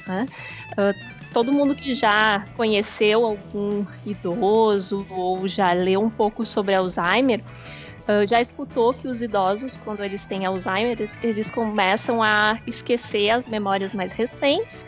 Né? 0.07 0.27
Uh, 0.71 1.33
todo 1.33 1.51
mundo 1.51 1.75
que 1.75 1.93
já 1.93 2.45
conheceu 2.55 3.25
algum 3.25 3.85
idoso 4.05 5.05
ou 5.09 5.47
já 5.47 5.73
leu 5.73 6.01
um 6.01 6.09
pouco 6.09 6.45
sobre 6.45 6.73
Alzheimer 6.73 7.41
uh, 7.41 8.25
já 8.27 8.41
escutou 8.41 8.93
que 8.93 9.07
os 9.07 9.21
idosos, 9.21 9.77
quando 9.77 10.03
eles 10.03 10.25
têm 10.25 10.45
Alzheimer, 10.45 10.91
eles, 10.91 11.11
eles 11.21 11.51
começam 11.51 12.23
a 12.23 12.59
esquecer 12.65 13.29
as 13.29 13.45
memórias 13.45 13.93
mais 13.93 14.11
recentes 14.11 14.85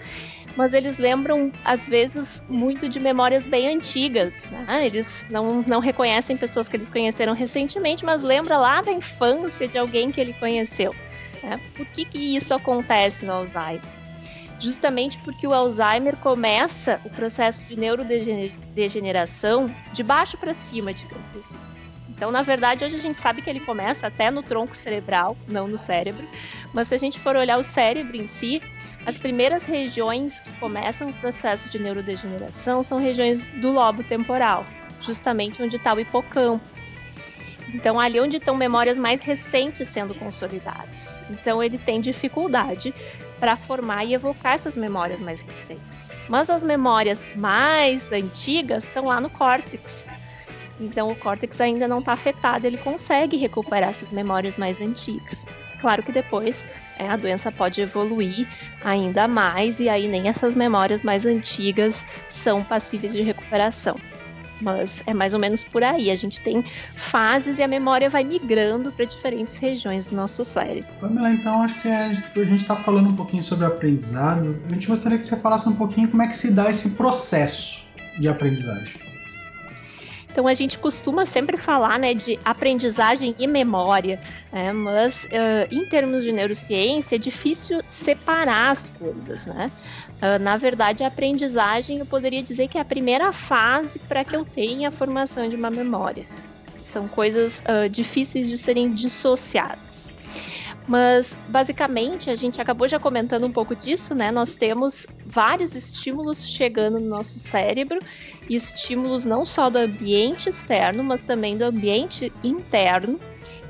mas 0.56 0.74
eles 0.74 0.98
lembram, 0.98 1.52
às 1.64 1.88
vezes, 1.88 2.44
muito 2.50 2.90
de 2.90 3.00
memórias 3.00 3.48
bem 3.48 3.74
antigas. 3.74 4.50
Né? 4.52 4.86
Eles 4.86 5.28
não, 5.30 5.64
não 5.66 5.80
reconhecem 5.80 6.36
pessoas 6.36 6.68
que 6.68 6.76
eles 6.76 6.90
conheceram 6.90 7.34
recentemente, 7.34 8.04
mas 8.04 8.22
lembra 8.22 8.58
lá 8.58 8.82
da 8.82 8.92
infância 8.92 9.68
de 9.68 9.78
alguém 9.78 10.12
que 10.12 10.20
ele 10.20 10.34
conheceu. 10.34 10.94
Né? 11.44 11.60
Por 11.76 11.86
que, 11.88 12.06
que 12.06 12.36
isso 12.36 12.54
acontece 12.54 13.26
no 13.26 13.34
Alzheimer? 13.34 13.82
Justamente 14.60 15.18
porque 15.20 15.48
o 15.48 15.54
Alzheimer 15.54 16.16
começa 16.18 17.02
o 17.04 17.10
processo 17.10 17.64
de 17.66 17.76
neurodegeneração 17.76 19.66
de 19.92 20.04
baixo 20.04 20.38
para 20.38 20.54
cima, 20.54 20.94
digamos 20.94 21.36
assim. 21.36 21.58
Então, 22.08 22.30
na 22.30 22.44
verdade, 22.44 22.86
hoje 22.86 22.98
a 22.98 23.02
gente 23.02 23.18
sabe 23.18 23.42
que 23.42 23.50
ele 23.50 23.60
começa 23.62 24.06
até 24.06 24.30
no 24.30 24.44
tronco 24.44 24.76
cerebral, 24.76 25.36
não 25.48 25.68
no 25.68 25.78
cérebro. 25.78 26.28
Mas 26.72 26.90
se 26.90 26.94
a 26.94 26.98
gente 27.00 27.20
for 27.20 27.36
olhar 27.36 27.58
o 27.58 27.64
cérebro 27.64 28.16
em 28.16 28.28
si, 28.28 28.62
as 29.08 29.18
primeiras 29.18 29.66
regiões 29.66 30.40
que 30.42 30.52
começam 30.60 31.10
o 31.10 31.14
processo 31.14 31.68
de 31.70 31.80
neurodegeneração 31.80 32.84
são 32.84 33.00
regiões 33.00 33.48
do 33.48 33.72
lobo 33.72 34.04
temporal, 34.04 34.64
justamente 35.02 35.64
onde 35.64 35.78
está 35.78 35.96
o 35.96 36.00
hipocampo. 36.00 36.64
Então, 37.74 38.00
ali 38.00 38.20
onde 38.20 38.38
estão 38.38 38.56
memórias 38.56 39.00
mais 39.00 39.24
recentes 39.24 39.88
sendo 39.88 40.14
consolidadas. 40.14 41.11
Então, 41.30 41.62
ele 41.62 41.78
tem 41.78 42.02
dificuldade 42.02 42.94
para 43.40 43.56
formar 43.56 44.06
e 44.06 44.14
evocar 44.14 44.56
essas 44.56 44.78
memórias 44.78 45.20
mais 45.20 45.42
recentes. 45.42 46.10
Mas 46.30 46.50
as 46.50 46.64
memórias 46.64 47.26
mais 47.36 48.12
antigas 48.12 48.84
estão 48.84 49.06
lá 49.06 49.20
no 49.20 49.30
córtex. 49.30 50.08
Então, 50.80 51.12
o 51.12 51.16
córtex 51.16 51.60
ainda 51.62 51.88
não 51.88 52.00
está 52.00 52.14
afetado, 52.14 52.66
ele 52.66 52.78
consegue 52.78 53.38
recuperar 53.38 53.90
essas 53.90 54.12
memórias 54.12 54.58
mais 54.58 54.82
antigas. 54.82 55.46
Claro 55.80 56.04
que 56.04 56.12
depois 56.12 56.66
é, 56.98 57.08
a 57.08 57.16
doença 57.18 57.52
pode 57.52 57.82
evoluir 57.82 58.48
ainda 58.84 59.28
mais 59.28 59.80
e 59.80 59.90
aí 59.90 60.08
nem 60.08 60.28
essas 60.28 60.54
memórias 60.54 61.02
mais 61.02 61.26
antigas 61.26 62.06
são 62.30 62.64
passíveis 62.64 63.14
de 63.14 63.24
recuperação. 63.24 63.96
Mas 64.62 65.04
é 65.06 65.14
mais 65.14 65.34
ou 65.34 65.40
menos 65.40 65.64
por 65.64 65.84
aí. 65.84 66.12
A 66.12 66.16
gente 66.16 66.40
tem 66.42 66.64
fases 66.96 67.58
e 67.58 67.64
a 67.64 67.68
memória 67.68 68.10
vai 68.10 68.24
migrando 68.24 68.92
para 68.92 69.06
diferentes 69.06 69.56
regiões 69.58 70.06
do 70.06 70.16
nosso 70.16 70.46
cérebro. 70.46 70.88
Pamela, 71.00 71.32
então 71.32 71.64
acho 71.64 71.82
que 71.82 71.88
a 71.88 72.14
gente 72.14 72.56
está 72.56 72.76
falando 72.76 73.10
um 73.10 73.16
pouquinho 73.16 73.44
sobre 73.44 73.66
aprendizado. 73.66 74.60
A 74.70 74.74
gente 74.74 74.88
gostaria 74.88 75.18
que 75.18 75.26
você 75.26 75.38
falasse 75.38 75.68
um 75.68 75.76
pouquinho 75.76 76.08
como 76.08 76.22
é 76.22 76.28
que 76.28 76.36
se 76.36 76.52
dá 76.52 76.70
esse 76.70 76.92
processo 76.92 77.86
de 78.20 78.28
aprendizagem. 78.28 79.12
Então 80.32 80.48
a 80.48 80.54
gente 80.54 80.78
costuma 80.78 81.26
sempre 81.26 81.58
falar 81.58 82.00
né, 82.00 82.14
de 82.14 82.40
aprendizagem 82.46 83.36
e 83.38 83.46
memória, 83.46 84.20
né, 84.52 84.72
mas 84.72 85.26
uh, 85.26 85.68
em 85.70 85.86
termos 85.86 86.24
de 86.24 86.32
neurociência 86.32 87.16
é 87.16 87.20
difícil 87.20 87.82
separar 87.90 88.72
as 88.72 88.90
coisas. 88.90 89.46
Né? 89.46 89.70
Uh, 90.22 90.38
na 90.40 90.56
verdade, 90.56 91.04
a 91.04 91.08
aprendizagem 91.08 91.98
eu 91.98 92.06
poderia 92.06 92.44
dizer 92.44 92.68
que 92.68 92.78
é 92.78 92.82
a 92.82 92.86
primeira 92.86 93.32
fase 93.32 93.98
para 93.98 94.24
que 94.24 94.36
eu 94.36 94.46
tenha 94.46 94.90
a 94.90 94.92
formação 94.92 95.50
de 95.50 95.56
uma 95.56 95.72
memória. 95.72 96.26
São 96.84 97.08
coisas 97.08 97.62
uh, 97.62 97.90
difíceis 97.90 98.48
de 98.48 98.58
serem 98.58 98.94
dissociadas. 98.94 100.10
Mas 100.88 101.36
basicamente 101.48 102.30
a 102.30 102.36
gente 102.36 102.60
acabou 102.60 102.88
já 102.88 103.00
comentando 103.00 103.46
um 103.46 103.52
pouco 103.52 103.76
disso, 103.76 104.14
né? 104.14 104.32
Nós 104.32 104.56
temos 104.56 105.08
vários 105.26 105.74
estímulos 105.74 106.46
chegando 106.48 107.00
no 107.00 107.08
nosso 107.08 107.40
cérebro, 107.40 108.00
estímulos 108.50 109.26
não 109.26 109.46
só 109.46 109.70
do 109.70 109.78
ambiente 109.78 110.50
externo, 110.50 111.04
mas 111.04 111.24
também 111.24 111.58
do 111.58 111.64
ambiente 111.64 112.32
interno, 112.44 113.20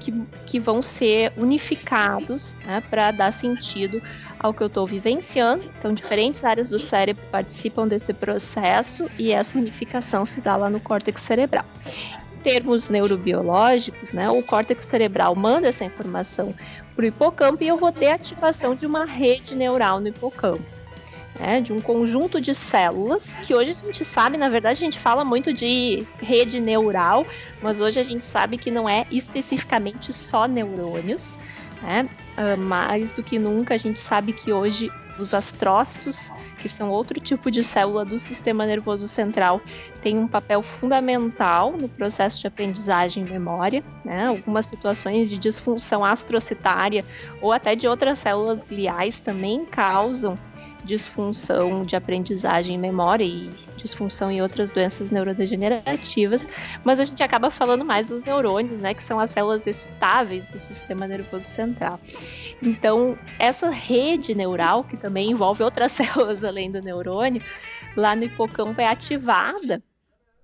que, 0.02 0.12
que 0.46 0.60
vão 0.60 0.82
ser 0.82 1.32
unificados 1.38 2.56
né, 2.66 2.82
para 2.90 3.12
dar 3.12 3.32
sentido 3.32 4.02
ao 4.40 4.54
que 4.54 4.62
eu 4.62 4.68
estou 4.68 4.88
vivenciando. 4.88 5.64
Então, 5.78 5.94
diferentes 5.94 6.44
áreas 6.44 6.68
do 6.70 6.80
cérebro 6.80 7.24
participam 7.32 7.88
desse 7.88 8.12
processo 8.12 9.10
e 9.18 9.32
essa 9.32 9.58
unificação 9.58 10.26
se 10.26 10.42
dá 10.42 10.56
lá 10.56 10.70
no 10.70 10.80
córtex 10.80 11.22
cerebral 11.22 11.66
termos 12.44 12.90
neurobiológicos, 12.90 14.14
né, 14.14 14.28
o 14.28 14.42
córtex 14.42 14.86
cerebral 14.86 15.36
manda 15.36 15.68
essa 15.68 15.86
informação 15.86 16.56
para 16.96 17.06
o 17.06 17.08
hipocampo 17.08 17.64
e 17.64 17.68
eu 17.68 17.78
vou 17.78 17.92
ter 17.92 18.08
ativação 18.08 18.74
de 18.74 18.88
uma 18.88 19.06
rede 19.06 19.56
neural 19.56 20.00
no 20.00 20.08
hipocampo. 20.08 20.81
Né, 21.42 21.60
de 21.60 21.74
um 21.74 21.82
conjunto 21.82 22.40
de 22.40 22.54
células 22.54 23.34
que 23.42 23.56
hoje 23.56 23.72
a 23.72 23.74
gente 23.74 24.06
sabe, 24.06 24.38
na 24.38 24.48
verdade, 24.48 24.78
a 24.78 24.86
gente 24.86 25.00
fala 25.00 25.26
muito 25.26 25.52
de 25.52 26.06
rede 26.20 26.60
neural, 26.60 27.26
mas 27.60 27.82
hoje 27.82 28.00
a 28.00 28.04
gente 28.04 28.24
sabe 28.24 28.60
que 28.60 28.70
não 28.70 28.88
é 28.88 29.08
especificamente 29.10 30.14
só 30.14 30.48
neurônios. 30.48 31.40
Né? 31.82 32.08
Uh, 32.38 32.56
mais 32.62 33.12
do 33.12 33.24
que 33.24 33.40
nunca, 33.40 33.74
a 33.74 33.78
gente 33.78 34.00
sabe 34.00 34.34
que 34.34 34.54
hoje 34.54 34.92
os 35.18 35.34
astrócitos, 35.34 36.32
que 36.58 36.70
são 36.70 36.90
outro 36.90 37.20
tipo 37.20 37.52
de 37.52 37.64
célula 37.64 38.06
do 38.06 38.18
sistema 38.20 38.66
nervoso 38.66 39.08
central, 39.08 39.62
têm 40.02 40.18
um 40.18 40.28
papel 40.28 40.62
fundamental 40.62 41.72
no 41.72 41.88
processo 41.90 42.40
de 42.40 42.48
aprendizagem 42.48 43.26
e 43.26 43.30
memória. 43.30 43.84
Né? 44.04 44.28
Algumas 44.28 44.66
situações 44.66 45.30
de 45.30 45.38
disfunção 45.38 46.04
astrocitária 46.04 47.06
ou 47.42 47.52
até 47.52 47.76
de 47.76 47.88
outras 47.88 48.20
células 48.20 48.64
gliais 48.64 49.20
também 49.20 49.66
causam 49.66 50.38
disfunção 50.84 51.84
de 51.84 51.96
aprendizagem 51.96 52.76
e 52.76 52.78
memória 52.78 53.24
e 53.24 53.50
disfunção 53.78 54.32
em 54.32 54.42
outras 54.42 54.72
doenças 54.72 55.12
neurodegenerativas, 55.12 56.48
mas 56.84 57.00
a 57.00 57.06
gente 57.06 57.22
acaba 57.22 57.50
falando 57.50 57.86
mais 57.86 58.10
dos 58.10 58.24
neurônios, 58.24 58.80
né, 58.80 58.94
que 58.94 59.04
são 59.04 59.20
as 59.20 59.30
células 59.30 59.66
excitáveis 59.68 60.48
do 60.48 60.58
sistema 60.58 61.08
nervoso 61.08 61.46
central. 61.46 62.00
Então, 62.62 63.18
essa 63.40 63.70
rede 63.70 64.36
neural, 64.36 64.84
que 64.84 64.98
também 64.98 65.32
envolve 65.32 65.64
outras 65.64 65.92
células 65.94 66.44
além 66.44 66.72
do 66.72 66.82
neurônio, 66.82 67.42
lá 67.96 68.16
no 68.16 68.24
hipocampo 68.24 68.80
é 68.80 68.88
ativada 68.88 69.82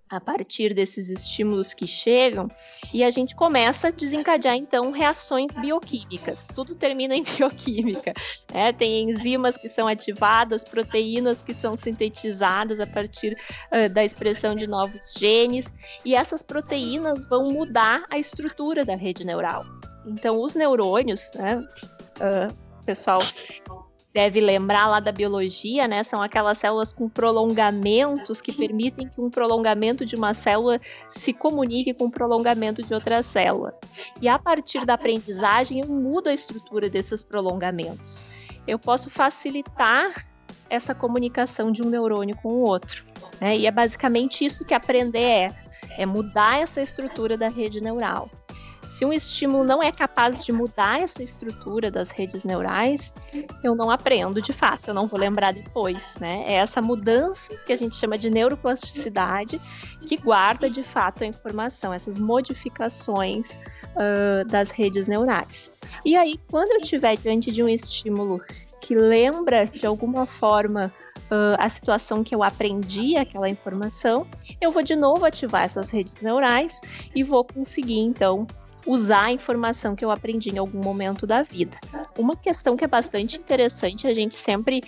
a 0.09 0.19
partir 0.19 0.73
desses 0.73 1.09
estímulos 1.09 1.73
que 1.73 1.87
chegam 1.87 2.49
e 2.93 3.03
a 3.03 3.09
gente 3.09 3.35
começa 3.35 3.89
a 3.89 3.91
desencadear 3.91 4.55
então 4.55 4.91
reações 4.91 5.53
bioquímicas. 5.53 6.45
Tudo 6.53 6.75
termina 6.75 7.15
em 7.15 7.23
bioquímica. 7.37 8.13
Né? 8.53 8.71
Tem 8.73 9.09
enzimas 9.09 9.57
que 9.57 9.69
são 9.69 9.87
ativadas, 9.87 10.63
proteínas 10.63 11.41
que 11.41 11.53
são 11.53 11.75
sintetizadas 11.75 12.79
a 12.79 12.87
partir 12.87 13.37
uh, 13.71 13.89
da 13.89 14.03
expressão 14.03 14.55
de 14.55 14.67
novos 14.67 15.13
genes 15.17 15.65
e 16.05 16.15
essas 16.15 16.41
proteínas 16.41 17.25
vão 17.27 17.49
mudar 17.49 18.05
a 18.09 18.17
estrutura 18.17 18.85
da 18.85 18.95
rede 18.95 19.25
neural. 19.25 19.65
Então, 20.05 20.41
os 20.41 20.55
neurônios, 20.55 21.31
né, 21.35 21.57
uh, 21.57 22.83
pessoal 22.85 23.19
deve 24.17 24.41
lembrar 24.41 24.87
lá 24.87 24.99
da 24.99 25.11
biologia, 25.11 25.87
né? 25.87 26.01
São 26.01 26.23
aquelas 26.23 26.57
células 26.57 26.91
com 26.91 27.07
prolongamentos 27.07 28.41
que 28.41 28.51
permitem 28.51 29.07
que 29.07 29.21
um 29.21 29.29
prolongamento 29.29 30.03
de 30.03 30.15
uma 30.15 30.33
célula 30.33 30.81
se 31.07 31.31
comunique 31.31 31.93
com 31.93 32.05
o 32.05 32.11
prolongamento 32.11 32.81
de 32.81 32.95
outra 32.95 33.21
célula. 33.21 33.77
E 34.19 34.27
a 34.27 34.39
partir 34.39 34.87
da 34.87 34.95
aprendizagem, 34.95 35.81
eu 35.81 35.87
mudo 35.87 36.29
a 36.29 36.33
estrutura 36.33 36.89
desses 36.89 37.23
prolongamentos. 37.23 38.25
Eu 38.67 38.79
posso 38.79 39.07
facilitar 39.11 40.27
essa 40.67 40.95
comunicação 40.95 41.71
de 41.71 41.83
um 41.83 41.89
neurônio 41.89 42.35
com 42.37 42.49
o 42.49 42.67
outro. 42.67 43.03
Né? 43.39 43.55
E 43.55 43.67
é 43.67 43.71
basicamente 43.71 44.43
isso 44.43 44.65
que 44.65 44.73
aprender 44.73 45.19
é: 45.19 45.55
é 45.95 46.07
mudar 46.07 46.59
essa 46.59 46.81
estrutura 46.81 47.37
da 47.37 47.49
rede 47.49 47.79
neural. 47.79 48.31
Se 48.97 49.05
um 49.05 49.13
estímulo 49.13 49.63
não 49.63 49.83
é 49.83 49.91
capaz 49.91 50.43
de 50.43 50.51
mudar 50.51 50.99
essa 50.99 51.21
estrutura 51.21 51.91
das 51.91 52.09
redes 52.09 52.43
neurais, 52.43 53.13
eu 53.63 53.75
não 53.75 53.91
aprendo 53.91 54.41
de 54.41 54.51
fato, 54.51 54.87
eu 54.87 54.93
não 54.95 55.05
vou 55.05 55.19
lembrar 55.19 55.53
depois, 55.53 56.17
né? 56.19 56.43
É 56.47 56.53
essa 56.53 56.81
mudança 56.81 57.55
que 57.57 57.71
a 57.71 57.77
gente 57.77 57.95
chama 57.95 58.17
de 58.17 58.27
neuroplasticidade 58.27 59.61
que 60.01 60.17
guarda 60.17 60.67
de 60.67 60.81
fato 60.81 61.23
a 61.23 61.27
informação, 61.27 61.93
essas 61.93 62.17
modificações 62.17 63.51
uh, 63.51 64.43
das 64.47 64.71
redes 64.71 65.07
neurais. 65.07 65.71
E 66.03 66.15
aí, 66.15 66.39
quando 66.49 66.71
eu 66.71 66.79
estiver 66.79 67.15
diante 67.17 67.51
de 67.51 67.61
um 67.61 67.69
estímulo 67.69 68.41
que 68.81 68.95
lembra 68.95 69.67
de 69.67 69.85
alguma 69.85 70.25
forma 70.25 70.91
uh, 71.25 71.55
a 71.59 71.69
situação 71.69 72.23
que 72.23 72.33
eu 72.33 72.41
aprendi 72.41 73.15
aquela 73.15 73.47
informação, 73.47 74.25
eu 74.59 74.71
vou 74.71 74.81
de 74.81 74.95
novo 74.95 75.23
ativar 75.23 75.65
essas 75.65 75.91
redes 75.91 76.19
neurais 76.19 76.81
e 77.13 77.23
vou 77.23 77.43
conseguir 77.43 77.99
então 77.99 78.47
usar 78.87 79.25
a 79.25 79.31
informação 79.31 79.95
que 79.95 80.03
eu 80.03 80.09
aprendi 80.09 80.49
em 80.49 80.57
algum 80.57 80.81
momento 80.81 81.27
da 81.27 81.43
vida. 81.43 81.77
Uma 82.17 82.37
questão 82.37 82.77
que 82.77 82.85
é 82.85 82.87
bastante 82.87 83.37
interessante 83.37 84.07
a 84.07 84.13
gente 84.13 84.35
sempre 84.35 84.81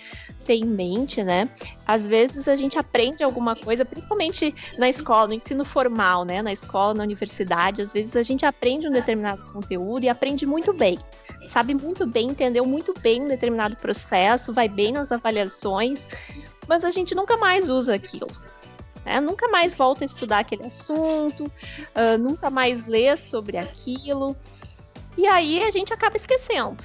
ter 0.44 0.54
em 0.54 0.64
mente, 0.64 1.22
né? 1.22 1.44
Às 1.86 2.06
vezes 2.06 2.48
a 2.48 2.56
gente 2.56 2.78
aprende 2.78 3.22
alguma 3.22 3.54
coisa, 3.54 3.84
principalmente 3.84 4.54
na 4.78 4.88
escola, 4.88 5.28
no 5.28 5.34
ensino 5.34 5.64
formal, 5.66 6.24
né? 6.24 6.40
Na 6.40 6.52
escola, 6.52 6.94
na 6.94 7.04
universidade, 7.04 7.82
às 7.82 7.92
vezes 7.92 8.16
a 8.16 8.22
gente 8.22 8.46
aprende 8.46 8.88
um 8.88 8.92
determinado 8.92 9.42
conteúdo 9.52 10.04
e 10.04 10.08
aprende 10.08 10.46
muito 10.46 10.72
bem. 10.72 10.98
Sabe 11.46 11.74
muito 11.74 12.06
bem, 12.06 12.28
entendeu 12.28 12.64
muito 12.64 12.94
bem 13.00 13.22
um 13.22 13.26
determinado 13.26 13.76
processo, 13.76 14.52
vai 14.52 14.68
bem 14.68 14.92
nas 14.92 15.12
avaliações, 15.12 16.08
mas 16.66 16.84
a 16.84 16.90
gente 16.90 17.14
nunca 17.14 17.36
mais 17.36 17.68
usa 17.68 17.94
aquilo. 17.94 18.28
Né? 19.04 19.20
Nunca 19.20 19.48
mais 19.48 19.74
volta 19.74 20.04
a 20.04 20.06
estudar 20.06 20.40
aquele 20.40 20.66
assunto, 20.66 21.44
uh, 21.44 22.18
nunca 22.18 22.50
mais 22.50 22.86
lê 22.86 23.16
sobre 23.16 23.56
aquilo. 23.56 24.36
E 25.16 25.26
aí 25.26 25.62
a 25.62 25.70
gente 25.70 25.92
acaba 25.92 26.16
esquecendo. 26.16 26.84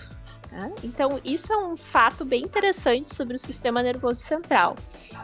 Né? 0.51 0.73
Então, 0.83 1.19
isso 1.23 1.51
é 1.51 1.57
um 1.57 1.75
fato 1.75 2.23
bem 2.23 2.43
interessante 2.43 3.13
sobre 3.13 3.35
o 3.35 3.39
sistema 3.39 3.83
nervoso 3.83 4.21
central. 4.21 4.75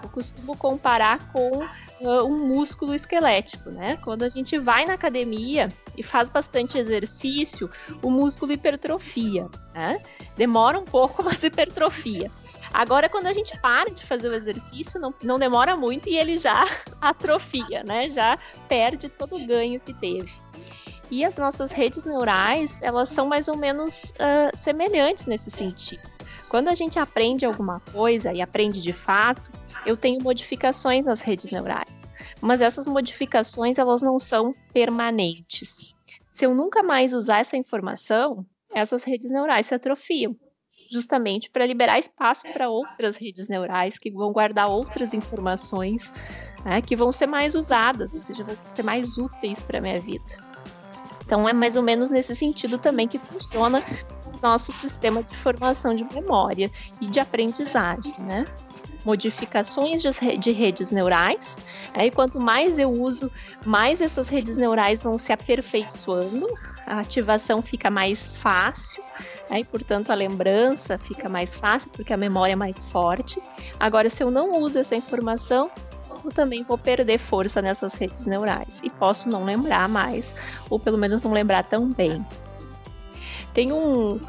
Eu 0.04 0.10
costumo 0.10 0.58
comparar 0.58 1.32
com 1.32 1.64
uh, 2.02 2.26
um 2.26 2.48
músculo 2.48 2.94
esquelético. 2.94 3.70
Né? 3.70 3.98
Quando 4.04 4.24
a 4.24 4.30
gente 4.30 4.58
vai 4.58 4.86
na 4.86 4.94
academia 4.94 5.70
e 5.96 6.04
faz 6.04 6.30
bastante 6.30 6.78
exercício, 6.78 7.70
o 8.02 8.10
músculo 8.10 8.52
hipertrofia. 8.52 9.48
Né? 9.74 10.02
Demora 10.36 10.78
um 10.78 10.86
pouco, 10.86 11.24
mas 11.24 11.42
hipertrofia. 11.44 12.30
Agora, 12.74 13.10
quando 13.10 13.28
a 13.28 13.34
gente 13.34 13.58
para 13.60 13.92
de 13.92 14.06
fazer 14.06 14.30
o 14.30 14.34
exercício, 14.34 15.00
não, 15.00 15.14
não 15.22 15.38
demora 15.38 15.76
muito 15.76 16.08
e 16.08 16.18
ele 16.18 16.38
já 16.38 16.64
atrofia, 17.02 17.84
né? 17.84 18.10
Já 18.10 18.38
perde 18.68 19.10
todo 19.10 19.36
o 19.36 19.46
ganho 19.46 19.80
que 19.80 19.94
teve. 19.94 20.32
E 21.10 21.26
as 21.26 21.36
nossas 21.36 21.72
redes 21.72 22.06
neurais, 22.06 22.80
elas 22.82 23.10
são 23.10 23.28
mais 23.28 23.50
ou 23.50 23.58
menos 23.58 24.14
uh, 24.16 24.56
semelhantes 24.56 25.28
nesse 25.28 25.52
sentido. 25.52 26.02
Quando 26.48 26.70
a 26.70 26.76
gente 26.76 26.98
aprende 26.98 27.46
alguma 27.46 27.82
coisa 27.92 28.32
e 28.34 28.42
aprende 28.42 28.82
de 28.82 28.94
fato, 28.94 29.52
eu 29.86 29.98
tenho 29.98 30.24
modificações 30.24 31.06
nas 31.06 31.20
redes 31.20 31.52
neurais. 31.52 31.90
Mas 32.40 32.62
essas 32.62 32.88
modificações, 32.88 33.78
elas 33.78 34.02
não 34.02 34.18
são 34.18 34.56
permanentes. 34.74 35.94
Se 36.34 36.46
eu 36.46 36.56
nunca 36.56 36.82
mais 36.82 37.14
usar 37.14 37.40
essa 37.40 37.58
informação, 37.58 38.46
essas 38.74 39.04
redes 39.04 39.30
neurais 39.30 39.66
se 39.66 39.76
atrofiam 39.76 40.36
justamente 40.92 41.50
para 41.50 41.66
liberar 41.66 41.98
espaço 41.98 42.44
para 42.52 42.70
outras 42.70 43.16
redes 43.16 43.48
neurais 43.48 43.98
que 43.98 44.12
vão 44.12 44.32
guardar 44.34 44.70
outras 44.70 45.14
informações 45.14 46.12
né, 46.66 46.82
que 46.82 46.96
vão 46.96 47.12
ser 47.12 47.28
mais 47.28 47.56
usadas, 47.56 48.14
ou 48.14 48.20
seja, 48.20 48.44
vão 48.44 48.56
ser 48.70 48.84
mais 48.84 49.18
úteis 49.18 49.60
para 49.62 49.80
a 49.80 49.82
minha 49.82 50.00
vida. 50.00 50.26
Então 51.26 51.48
é 51.48 51.54
mais 51.54 51.76
ou 51.76 51.82
menos 51.82 52.10
nesse 52.10 52.36
sentido 52.36 52.78
também 52.78 53.08
que 53.08 53.18
funciona 53.18 53.82
o 54.26 54.42
nosso 54.42 54.72
sistema 54.74 55.24
de 55.24 55.38
formação 55.38 55.96
de 55.96 56.04
memória 56.14 56.70
e 57.00 57.06
de 57.06 57.20
aprendizagem, 57.20 58.14
né? 58.20 58.46
Modificações 59.06 60.04
de 60.04 60.52
redes 60.52 60.92
neurais, 60.92 61.58
aí 61.94 62.10
né, 62.10 62.12
quanto 62.12 62.40
mais 62.40 62.78
eu 62.78 62.92
uso, 62.92 63.32
mais 63.66 64.00
essas 64.00 64.30
redes 64.30 64.58
neurais 64.58 65.02
vão 65.02 65.18
se 65.18 65.34
aperfeiçoando, 65.34 66.48
a 66.92 67.00
ativação 67.00 67.62
fica 67.62 67.90
mais 67.90 68.34
fácil, 68.34 69.02
né? 69.50 69.62
e 69.62 69.64
portanto 69.64 70.12
a 70.12 70.14
lembrança 70.14 70.98
fica 70.98 71.30
mais 71.30 71.56
fácil 71.56 71.90
porque 71.92 72.12
a 72.12 72.18
memória 72.18 72.52
é 72.52 72.56
mais 72.56 72.84
forte. 72.84 73.42
Agora, 73.80 74.10
se 74.10 74.22
eu 74.22 74.30
não 74.30 74.60
uso 74.60 74.78
essa 74.78 74.94
informação, 74.94 75.72
eu 76.26 76.32
também 76.34 76.64
vou 76.64 76.78
perder 76.78 77.18
força 77.18 77.62
nessas 77.62 77.96
redes 77.96 78.26
neurais 78.26 78.82
e 78.84 78.90
posso 78.90 79.30
não 79.30 79.46
lembrar 79.46 79.88
mais, 79.88 80.36
ou 80.70 80.78
pelo 80.78 80.98
menos 80.98 81.24
não 81.24 81.32
lembrar 81.32 81.66
tão 81.66 81.90
bem. 81.90 82.26
Tem 83.54 83.72
um, 83.72 84.20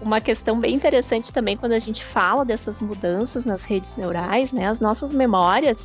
uma 0.00 0.18
questão 0.18 0.58
bem 0.58 0.74
interessante 0.74 1.30
também 1.30 1.58
quando 1.58 1.72
a 1.72 1.78
gente 1.78 2.02
fala 2.02 2.42
dessas 2.42 2.80
mudanças 2.80 3.44
nas 3.44 3.64
redes 3.64 3.98
neurais, 3.98 4.50
né? 4.50 4.66
As 4.66 4.80
nossas 4.80 5.12
memórias, 5.12 5.84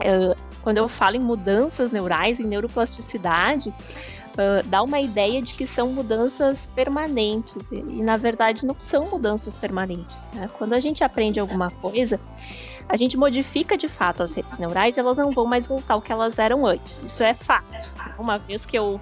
uh, 0.00 0.34
quando 0.60 0.78
eu 0.78 0.88
falo 0.88 1.14
em 1.14 1.20
mudanças 1.20 1.92
neurais, 1.92 2.40
em 2.40 2.44
neuroplasticidade, 2.44 3.72
dá 4.66 4.82
uma 4.82 5.00
ideia 5.00 5.40
de 5.42 5.54
que 5.54 5.66
são 5.66 5.88
mudanças 5.90 6.66
permanentes 6.66 7.70
e, 7.70 7.76
e 7.76 8.02
na 8.02 8.16
verdade 8.16 8.66
não 8.66 8.76
são 8.78 9.08
mudanças 9.10 9.56
permanentes. 9.56 10.28
Né? 10.34 10.48
Quando 10.58 10.74
a 10.74 10.80
gente 10.80 11.02
aprende 11.04 11.40
alguma 11.40 11.70
coisa, 11.70 12.20
a 12.88 12.96
gente 12.96 13.16
modifica 13.16 13.76
de 13.76 13.88
fato 13.88 14.22
as 14.22 14.34
redes 14.34 14.58
neurais, 14.58 14.98
elas 14.98 15.16
não 15.16 15.32
vão 15.32 15.46
mais 15.46 15.66
voltar 15.66 15.94
ao 15.94 16.02
que 16.02 16.12
elas 16.12 16.38
eram 16.38 16.66
antes. 16.66 17.02
Isso 17.02 17.22
é 17.22 17.34
fato. 17.34 17.90
Uma 18.18 18.38
vez 18.38 18.66
que 18.66 18.76
eu 18.76 19.00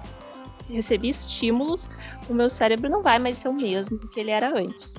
recebi 0.69 1.09
estímulos, 1.09 1.89
o 2.29 2.33
meu 2.33 2.49
cérebro 2.49 2.89
não 2.89 3.01
vai 3.01 3.17
mais 3.17 3.37
ser 3.37 3.49
o 3.49 3.53
mesmo 3.53 3.97
que 3.97 4.19
ele 4.19 4.31
era 4.31 4.49
antes. 4.49 4.95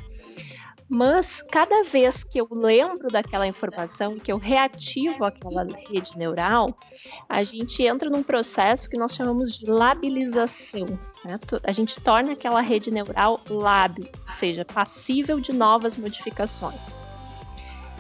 Mas 0.93 1.41
cada 1.53 1.85
vez 1.85 2.25
que 2.25 2.41
eu 2.41 2.49
lembro 2.51 3.13
daquela 3.13 3.47
informação 3.47 4.19
que 4.19 4.33
eu 4.33 4.39
reativo 4.39 5.25
aquela 5.25 5.63
rede 5.89 6.19
neural, 6.19 6.77
a 7.29 7.45
gente 7.45 7.85
entra 7.85 8.11
num 8.11 8.25
processo 8.25 8.91
que 8.91 8.97
nós 8.99 9.15
chamamos 9.15 9.57
de 9.57 9.71
labilização. 9.71 10.87
Né? 11.25 11.39
A 11.63 11.71
gente 11.71 12.01
torna 12.01 12.33
aquela 12.33 12.61
rede 12.61 12.91
neural 12.91 13.41
lábil, 13.49 14.05
ou 14.05 14.29
seja, 14.29 14.65
passível 14.65 15.39
de 15.39 15.53
novas 15.53 15.97
modificações. 15.97 17.05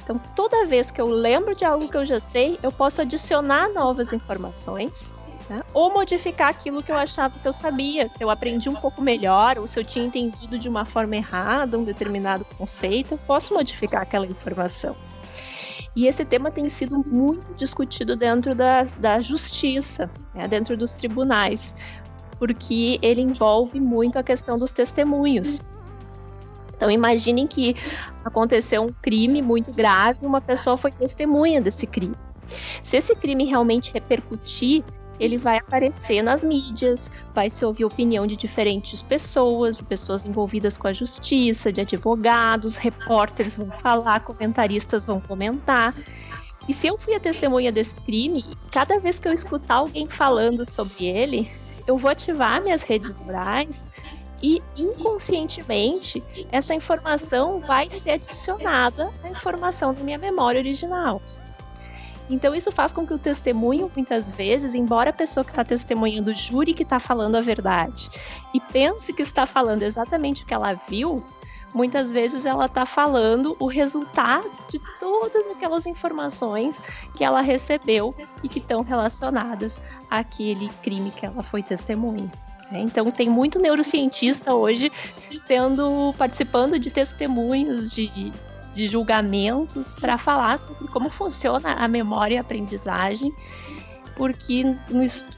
Então, 0.02 0.20
toda 0.34 0.66
vez 0.66 0.90
que 0.90 1.00
eu 1.00 1.06
lembro 1.06 1.54
de 1.54 1.64
algo 1.64 1.88
que 1.88 1.96
eu 1.96 2.04
já 2.04 2.18
sei, 2.18 2.58
eu 2.60 2.72
posso 2.72 3.00
adicionar 3.00 3.68
novas 3.68 4.12
informações 4.12 5.12
né? 5.50 5.64
Ou 5.74 5.92
modificar 5.92 6.48
aquilo 6.48 6.80
que 6.80 6.92
eu 6.92 6.96
achava 6.96 7.36
que 7.36 7.46
eu 7.46 7.52
sabia, 7.52 8.08
se 8.08 8.22
eu 8.22 8.30
aprendi 8.30 8.68
um 8.68 8.76
pouco 8.76 9.02
melhor, 9.02 9.58
ou 9.58 9.66
se 9.66 9.80
eu 9.80 9.84
tinha 9.84 10.04
entendido 10.04 10.56
de 10.56 10.68
uma 10.68 10.84
forma 10.84 11.16
errada 11.16 11.76
um 11.76 11.82
determinado 11.82 12.44
conceito, 12.56 13.14
eu 13.14 13.18
posso 13.18 13.52
modificar 13.52 14.02
aquela 14.02 14.24
informação. 14.24 14.94
E 15.96 16.06
esse 16.06 16.24
tema 16.24 16.52
tem 16.52 16.68
sido 16.68 17.04
muito 17.04 17.52
discutido 17.54 18.14
dentro 18.14 18.54
da, 18.54 18.84
da 18.84 19.20
justiça, 19.20 20.08
né? 20.32 20.46
dentro 20.46 20.76
dos 20.76 20.92
tribunais, 20.92 21.74
porque 22.38 23.00
ele 23.02 23.20
envolve 23.20 23.80
muito 23.80 24.20
a 24.20 24.22
questão 24.22 24.56
dos 24.56 24.70
testemunhos. 24.70 25.60
Então 26.76 26.88
imaginem 26.88 27.48
que 27.48 27.74
aconteceu 28.24 28.82
um 28.82 28.92
crime 29.02 29.42
muito 29.42 29.72
grave, 29.72 30.24
uma 30.24 30.40
pessoa 30.40 30.76
foi 30.76 30.92
testemunha 30.92 31.60
desse 31.60 31.88
crime. 31.88 32.14
Se 32.84 32.96
esse 32.96 33.14
crime 33.16 33.44
realmente 33.44 33.92
repercutir 33.92 34.84
ele 35.20 35.36
vai 35.36 35.58
aparecer 35.58 36.22
nas 36.22 36.42
mídias, 36.42 37.12
vai 37.34 37.50
se 37.50 37.64
ouvir 37.64 37.84
opinião 37.84 38.26
de 38.26 38.34
diferentes 38.34 39.02
pessoas, 39.02 39.76
de 39.76 39.84
pessoas 39.84 40.24
envolvidas 40.24 40.78
com 40.78 40.88
a 40.88 40.92
justiça, 40.92 41.70
de 41.70 41.82
advogados, 41.82 42.76
repórteres 42.76 43.56
vão 43.56 43.70
falar, 43.70 44.20
comentaristas 44.20 45.04
vão 45.04 45.20
comentar. 45.20 45.94
E 46.66 46.72
se 46.72 46.86
eu 46.86 46.96
fui 46.96 47.14
a 47.14 47.20
testemunha 47.20 47.70
desse 47.70 47.94
crime, 47.96 48.44
cada 48.72 48.98
vez 48.98 49.18
que 49.18 49.28
eu 49.28 49.32
escutar 49.32 49.76
alguém 49.76 50.08
falando 50.08 50.64
sobre 50.64 51.04
ele, 51.04 51.50
eu 51.86 51.98
vou 51.98 52.10
ativar 52.10 52.62
minhas 52.62 52.82
redes 52.82 53.14
neurais 53.20 53.86
e 54.42 54.62
inconscientemente 54.76 56.22
essa 56.50 56.74
informação 56.74 57.60
vai 57.60 57.90
ser 57.90 58.12
adicionada 58.12 59.10
à 59.22 59.28
informação 59.28 59.92
da 59.92 60.02
minha 60.02 60.18
memória 60.18 60.60
original. 60.60 61.20
Então 62.30 62.54
isso 62.54 62.70
faz 62.70 62.92
com 62.92 63.04
que 63.04 63.12
o 63.12 63.18
testemunho, 63.18 63.90
muitas 63.94 64.30
vezes, 64.30 64.74
embora 64.74 65.10
a 65.10 65.12
pessoa 65.12 65.44
que 65.44 65.50
está 65.50 65.64
testemunhando 65.64 66.32
jure 66.32 66.72
que 66.72 66.84
está 66.84 67.00
falando 67.00 67.34
a 67.34 67.40
verdade 67.40 68.08
e 68.54 68.60
pense 68.60 69.12
que 69.12 69.22
está 69.22 69.46
falando 69.46 69.82
exatamente 69.82 70.44
o 70.44 70.46
que 70.46 70.54
ela 70.54 70.74
viu, 70.88 71.24
muitas 71.74 72.12
vezes 72.12 72.46
ela 72.46 72.66
está 72.66 72.86
falando 72.86 73.56
o 73.58 73.66
resultado 73.66 74.48
de 74.70 74.80
todas 75.00 75.46
aquelas 75.48 75.86
informações 75.86 76.76
que 77.16 77.24
ela 77.24 77.40
recebeu 77.40 78.14
e 78.44 78.48
que 78.48 78.60
estão 78.60 78.82
relacionadas 78.82 79.80
àquele 80.08 80.68
crime 80.82 81.10
que 81.10 81.26
ela 81.26 81.42
foi 81.42 81.64
testemunha. 81.64 82.30
Né? 82.70 82.80
Então 82.80 83.10
tem 83.10 83.28
muito 83.28 83.58
neurocientista 83.58 84.54
hoje 84.54 84.92
sendo 85.38 86.14
participando 86.16 86.78
de 86.78 86.90
testemunhos 86.90 87.90
de, 87.90 88.32
de 88.74 88.86
julgamentos 88.86 89.94
para 89.94 90.16
falar 90.18 90.58
sobre 90.58 90.88
como 90.88 91.10
funciona 91.10 91.72
a 91.72 91.88
memória 91.88 92.34
e 92.34 92.38
a 92.38 92.40
aprendizagem, 92.40 93.32
porque 94.16 94.64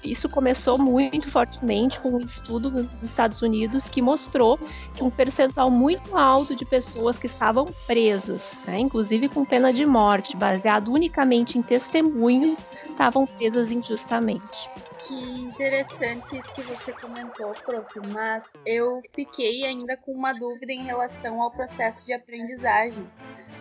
isso 0.02 0.28
começou 0.28 0.76
muito 0.76 1.30
fortemente 1.30 2.00
com 2.00 2.10
um 2.10 2.18
estudo 2.18 2.68
nos 2.68 3.02
Estados 3.02 3.40
Unidos 3.40 3.88
que 3.88 4.02
mostrou 4.02 4.58
que 4.94 5.04
um 5.04 5.10
percentual 5.10 5.70
muito 5.70 6.16
alto 6.16 6.56
de 6.56 6.64
pessoas 6.64 7.18
que 7.18 7.26
estavam 7.26 7.72
presas, 7.86 8.56
né, 8.66 8.80
inclusive 8.80 9.28
com 9.28 9.44
pena 9.44 9.72
de 9.72 9.86
morte, 9.86 10.36
baseado 10.36 10.92
unicamente 10.92 11.56
em 11.56 11.62
testemunho, 11.62 12.56
estavam 12.92 13.26
presas 13.26 13.70
injustamente. 13.70 14.70
Que 15.06 15.14
interessante 15.14 16.38
isso 16.38 16.54
que 16.54 16.62
você 16.62 16.92
comentou, 16.92 17.52
prof. 17.64 18.00
Mas 18.12 18.52
eu 18.64 19.02
fiquei 19.14 19.64
ainda 19.64 19.96
com 19.96 20.12
uma 20.12 20.32
dúvida 20.32 20.72
em 20.72 20.84
relação 20.84 21.42
ao 21.42 21.50
processo 21.50 22.04
de 22.06 22.12
aprendizagem. 22.12 23.04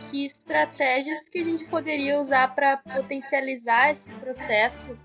Que 0.09 0.25
estratégias 0.25 1.29
que 1.29 1.39
a 1.39 1.43
gente 1.43 1.65
poderia 1.65 2.19
usar 2.19 2.53
para 2.53 2.77
potencializar 2.77 3.91
esse 3.91 4.11
processo 4.13 4.97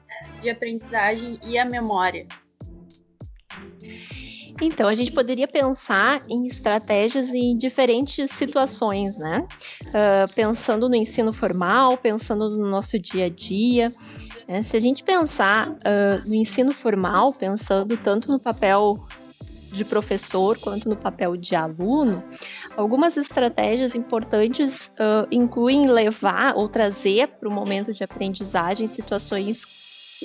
de 0.43 0.51
aprendizagem 0.51 1.39
e 1.45 1.59
a 1.59 1.65
memória? 1.65 2.27
Então, 4.61 4.89
a 4.89 4.95
gente 4.95 5.13
poderia 5.13 5.47
pensar 5.47 6.21
em 6.29 6.47
estratégias 6.47 7.29
em 7.29 7.57
diferentes 7.57 8.31
situações, 8.31 9.17
né? 9.19 9.47
Uh, 9.89 10.35
pensando 10.35 10.89
no 10.89 10.95
ensino 10.95 11.33
formal, 11.33 11.97
pensando 11.99 12.49
no 12.49 12.69
nosso 12.69 12.99
dia 12.99 13.27
a 13.27 13.29
dia. 13.29 13.93
Né? 14.49 14.63
Se 14.63 14.77
a 14.77 14.81
gente 14.81 15.05
pensar 15.05 15.71
uh, 15.71 16.27
no 16.27 16.35
ensino 16.35 16.73
formal, 16.73 17.33
pensando 17.33 17.97
tanto 17.97 18.31
no 18.31 18.39
papel 18.39 19.05
de 19.73 19.85
professor 19.85 20.59
quanto 20.59 20.89
no 20.89 20.97
papel 20.97 21.37
de 21.37 21.55
aluno, 21.55 22.25
algumas 22.77 23.17
estratégias 23.17 23.95
importantes 23.95 24.91
uh, 24.95 25.27
incluem 25.31 25.87
levar 25.87 26.57
ou 26.57 26.69
trazer 26.69 27.29
para 27.29 27.49
o 27.49 27.53
momento 27.53 27.93
de 27.93 28.03
aprendizagem 28.03 28.87
situações 28.87 29.76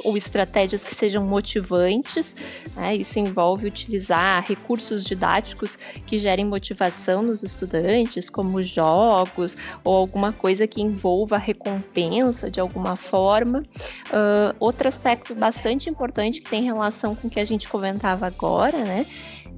ou 0.04 0.18
estratégias 0.18 0.84
que 0.84 0.94
sejam 0.94 1.26
motivantes. 1.26 2.36
Né? 2.76 2.96
Isso 2.96 3.20
envolve 3.20 3.68
utilizar 3.68 4.44
recursos 4.46 5.04
didáticos 5.04 5.78
que 6.06 6.20
gerem 6.20 6.46
motivação 6.46 7.22
nos 7.22 7.44
estudantes, 7.44 8.30
como 8.30 8.62
jogos 8.64 9.56
ou 9.84 9.96
alguma 9.96 10.32
coisa 10.32 10.68
que 10.68 10.82
envolva 10.82 11.38
recompensa 11.38 12.50
de 12.50 12.60
alguma 12.60 12.96
forma. 12.96 13.60
Uh, 14.08 14.56
outro 14.60 14.88
aspecto 14.88 15.36
bastante 15.36 15.90
importante 15.90 16.42
que 16.42 16.50
tem 16.50 16.64
relação 16.64 17.16
com 17.16 17.28
o 17.28 17.30
que 17.30 17.40
a 17.40 17.46
gente 17.46 17.68
comentava 17.68 18.26
agora, 18.26 18.78
né? 18.78 19.06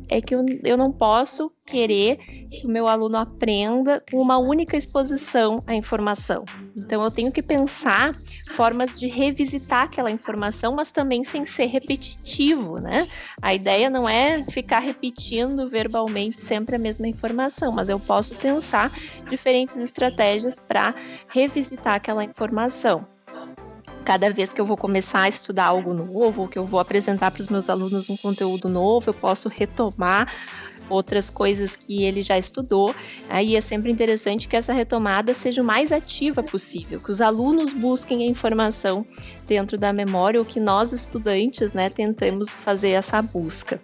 é 0.10 0.22
que 0.22 0.36
eu, 0.36 0.46
eu 0.64 0.78
não 0.78 0.92
posso 0.92 1.52
querer 1.66 2.18
que 2.18 2.66
o 2.66 2.70
meu 2.70 2.88
aluno 2.88 3.18
aprenda 3.18 4.04
com 4.12 4.22
uma 4.22 4.38
única 4.38 4.78
exposição 4.78 5.58
à 5.66 5.76
informação. 5.76 6.44
Então 6.76 7.04
eu 7.04 7.10
tenho 7.10 7.32
que 7.32 7.42
pensar 7.42 8.16
formas 8.54 9.00
de 9.00 9.08
revisitar 9.08 9.84
aquela 9.84 10.12
informação, 10.12 10.76
mas 10.76 10.92
também 10.92 11.24
sem 11.24 11.46
ser 11.46 11.66
repetitivo, 11.66 12.80
né? 12.80 13.08
A 13.42 13.54
ideia 13.54 13.90
não 13.90 14.08
é 14.08 14.44
ficar 14.44 14.80
repetindo 14.80 15.70
verbalmente 15.70 16.40
sempre 16.40 16.76
a 16.76 16.80
mesma 16.80 17.08
informação, 17.08 17.72
mas 17.72 17.90
eu 17.90 18.00
posso 18.00 18.36
pensar 18.36 18.92
diferentes 19.30 19.76
estratégias 19.78 20.60
para 20.60 20.94
revisitar 21.28 21.96
aquela 21.96 22.24
informação 22.24 23.13
cada 24.04 24.32
vez 24.32 24.52
que 24.52 24.60
eu 24.60 24.66
vou 24.66 24.78
começar 24.78 25.22
a 25.22 25.30
estudar 25.30 25.66
algo 25.66 25.94
novo, 25.94 26.48
que 26.48 26.58
eu 26.58 26.66
vou 26.66 26.80
apresentar 26.80 27.32
para 27.32 27.42
os 27.42 27.48
meus 27.48 27.70
alunos 27.70 28.10
um 28.10 28.18
conteúdo 28.18 28.70
novo, 28.70 29.10
eu 29.10 29.14
posso 29.14 29.50
retomar 29.50 30.32
outras 30.90 31.30
coisas 31.30 31.76
que 31.76 32.04
ele 32.04 32.22
já 32.22 32.38
estudou. 32.38 32.94
Aí 33.30 33.56
é 33.56 33.62
sempre 33.62 33.92
interessante 33.92 34.48
que 34.48 34.56
essa 34.56 34.74
retomada 34.74 35.34
seja 35.34 35.62
o 35.62 35.66
mais 35.66 35.92
ativa 35.92 36.44
possível, 36.44 37.00
que 37.00 37.12
os 37.12 37.22
alunos 37.22 37.74
busquem 37.74 38.24
a 38.24 38.28
informação 38.28 39.06
dentro 39.48 39.78
da 39.78 39.94
memória, 39.94 40.40
ou 40.40 40.46
que 40.46 40.60
nós 40.60 40.92
estudantes, 40.92 41.74
né, 41.74 41.90
tentemos 41.90 42.50
fazer 42.50 42.90
essa 42.90 43.22
busca. 43.22 43.82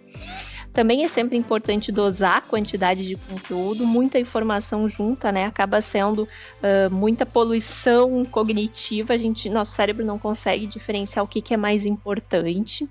Também 0.72 1.04
é 1.04 1.08
sempre 1.08 1.36
importante 1.36 1.90
dosar 1.90 2.36
a 2.36 2.40
quantidade 2.40 3.04
de 3.04 3.16
conteúdo, 3.16 3.84
muita 3.84 4.18
informação 4.18 4.88
junta, 4.88 5.32
né? 5.32 5.44
Acaba 5.44 5.80
sendo 5.80 6.22
uh, 6.22 6.92
muita 6.92 7.26
poluição 7.26 8.24
cognitiva. 8.24 9.14
A 9.14 9.16
gente, 9.16 9.50
nosso 9.50 9.72
cérebro 9.72 10.04
não 10.04 10.18
consegue 10.18 10.66
diferenciar 10.66 11.24
o 11.24 11.28
que, 11.28 11.42
que 11.42 11.54
é 11.54 11.56
mais 11.56 11.84
importante 11.84 12.88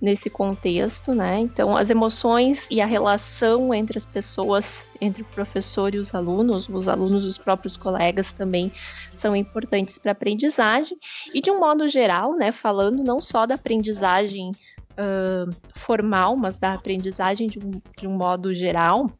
nesse 0.00 0.30
contexto, 0.30 1.14
né? 1.14 1.38
Então, 1.40 1.76
as 1.76 1.90
emoções 1.90 2.66
e 2.70 2.80
a 2.80 2.86
relação 2.86 3.74
entre 3.74 3.98
as 3.98 4.06
pessoas, 4.06 4.86
entre 4.98 5.22
o 5.22 5.26
professor 5.26 5.94
e 5.94 5.98
os 5.98 6.14
alunos, 6.14 6.66
os 6.68 6.88
alunos 6.88 7.24
e 7.24 7.28
os 7.28 7.36
próprios 7.36 7.76
colegas 7.76 8.32
também 8.32 8.72
são 9.12 9.36
importantes 9.36 9.98
para 9.98 10.12
a 10.12 10.12
aprendizagem. 10.12 10.96
E 11.34 11.42
de 11.42 11.50
um 11.50 11.60
modo 11.60 11.86
geral, 11.88 12.34
né? 12.34 12.52
Falando 12.52 13.04
não 13.04 13.20
só 13.20 13.44
da 13.44 13.54
aprendizagem 13.54 14.52
uh, 14.98 15.54
formal, 15.74 16.36
mas 16.36 16.58
da 16.58 16.74
aprendizagem 16.74 17.48
de 17.48 17.58
um, 17.58 17.80
de 17.98 18.06
um 18.06 18.16
modo 18.16 18.54
geral, 18.54 19.10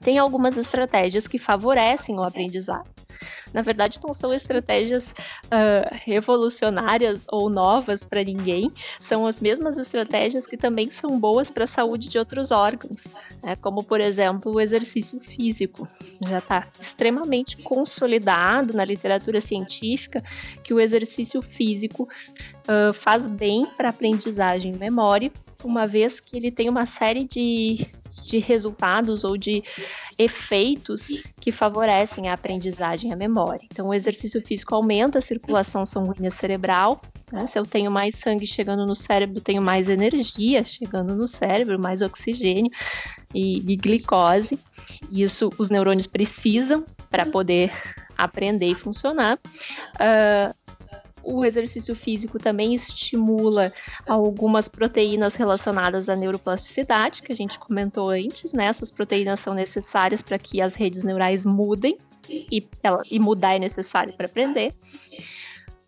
tem 0.00 0.18
algumas 0.18 0.56
estratégias 0.56 1.26
que 1.26 1.38
favorecem 1.38 2.18
o 2.18 2.22
aprendizado. 2.22 2.86
Na 3.52 3.62
verdade, 3.62 3.98
não 4.02 4.12
são 4.12 4.32
estratégias 4.32 5.12
uh, 5.46 5.88
revolucionárias 6.04 7.26
ou 7.30 7.48
novas 7.48 8.04
para 8.04 8.22
ninguém, 8.22 8.72
são 9.00 9.26
as 9.26 9.40
mesmas 9.40 9.78
estratégias 9.78 10.46
que 10.46 10.56
também 10.56 10.90
são 10.90 11.18
boas 11.18 11.50
para 11.50 11.64
a 11.64 11.68
saúde 11.68 12.08
de 12.08 12.18
outros 12.18 12.50
órgãos, 12.50 13.14
né? 13.42 13.56
como, 13.56 13.82
por 13.82 14.00
exemplo, 14.00 14.52
o 14.52 14.60
exercício 14.60 15.20
físico. 15.20 15.88
Já 16.20 16.38
está 16.38 16.68
extremamente 16.80 17.56
consolidado 17.58 18.74
na 18.74 18.84
literatura 18.84 19.40
científica 19.40 20.22
que 20.62 20.74
o 20.74 20.80
exercício 20.80 21.40
físico 21.42 22.08
uh, 22.68 22.92
faz 22.92 23.28
bem 23.28 23.66
para 23.76 23.90
aprendizagem 23.90 24.74
e 24.74 24.78
memória, 24.78 25.32
uma 25.64 25.86
vez 25.86 26.20
que 26.20 26.36
ele 26.36 26.50
tem 26.50 26.68
uma 26.68 26.86
série 26.86 27.24
de 27.24 27.86
de 28.24 28.38
resultados 28.38 29.24
ou 29.24 29.36
de 29.36 29.62
efeitos 30.18 31.08
que 31.40 31.52
favorecem 31.52 32.28
a 32.28 32.32
aprendizagem 32.32 33.10
e 33.10 33.12
a 33.12 33.16
memória. 33.16 33.66
Então, 33.70 33.88
o 33.88 33.94
exercício 33.94 34.40
físico 34.44 34.74
aumenta 34.74 35.18
a 35.18 35.22
circulação 35.22 35.84
sanguínea 35.84 36.30
cerebral. 36.30 37.00
Né? 37.30 37.46
Se 37.46 37.58
eu 37.58 37.66
tenho 37.66 37.90
mais 37.90 38.16
sangue 38.16 38.46
chegando 38.46 38.86
no 38.86 38.94
cérebro, 38.94 39.40
tenho 39.40 39.62
mais 39.62 39.88
energia 39.88 40.64
chegando 40.64 41.14
no 41.14 41.26
cérebro, 41.26 41.78
mais 41.78 42.02
oxigênio 42.02 42.70
e, 43.34 43.58
e 43.58 43.76
glicose. 43.76 44.58
Isso 45.10 45.50
os 45.58 45.70
neurônios 45.70 46.06
precisam 46.06 46.84
para 47.10 47.26
poder 47.26 47.70
aprender 48.16 48.70
e 48.70 48.74
funcionar. 48.74 49.38
Uh, 49.94 50.65
o 51.26 51.44
exercício 51.44 51.94
físico 51.94 52.38
também 52.38 52.72
estimula 52.72 53.72
algumas 54.06 54.68
proteínas 54.68 55.34
relacionadas 55.34 56.08
à 56.08 56.14
neuroplasticidade, 56.14 57.22
que 57.22 57.32
a 57.32 57.36
gente 57.36 57.58
comentou 57.58 58.10
antes, 58.10 58.52
né? 58.52 58.66
Essas 58.66 58.92
proteínas 58.92 59.40
são 59.40 59.52
necessárias 59.52 60.22
para 60.22 60.38
que 60.38 60.60
as 60.60 60.76
redes 60.76 61.02
neurais 61.02 61.44
mudem 61.44 61.98
e, 62.30 62.64
ela, 62.80 63.02
e 63.10 63.18
mudar 63.18 63.56
é 63.56 63.58
necessário 63.58 64.14
para 64.14 64.26
aprender. 64.26 64.72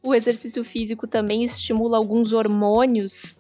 O 0.03 0.13
exercício 0.13 0.65
físico 0.65 1.07
também 1.07 1.45
estimula 1.45 1.97
alguns 1.97 2.33
hormônios 2.33 3.37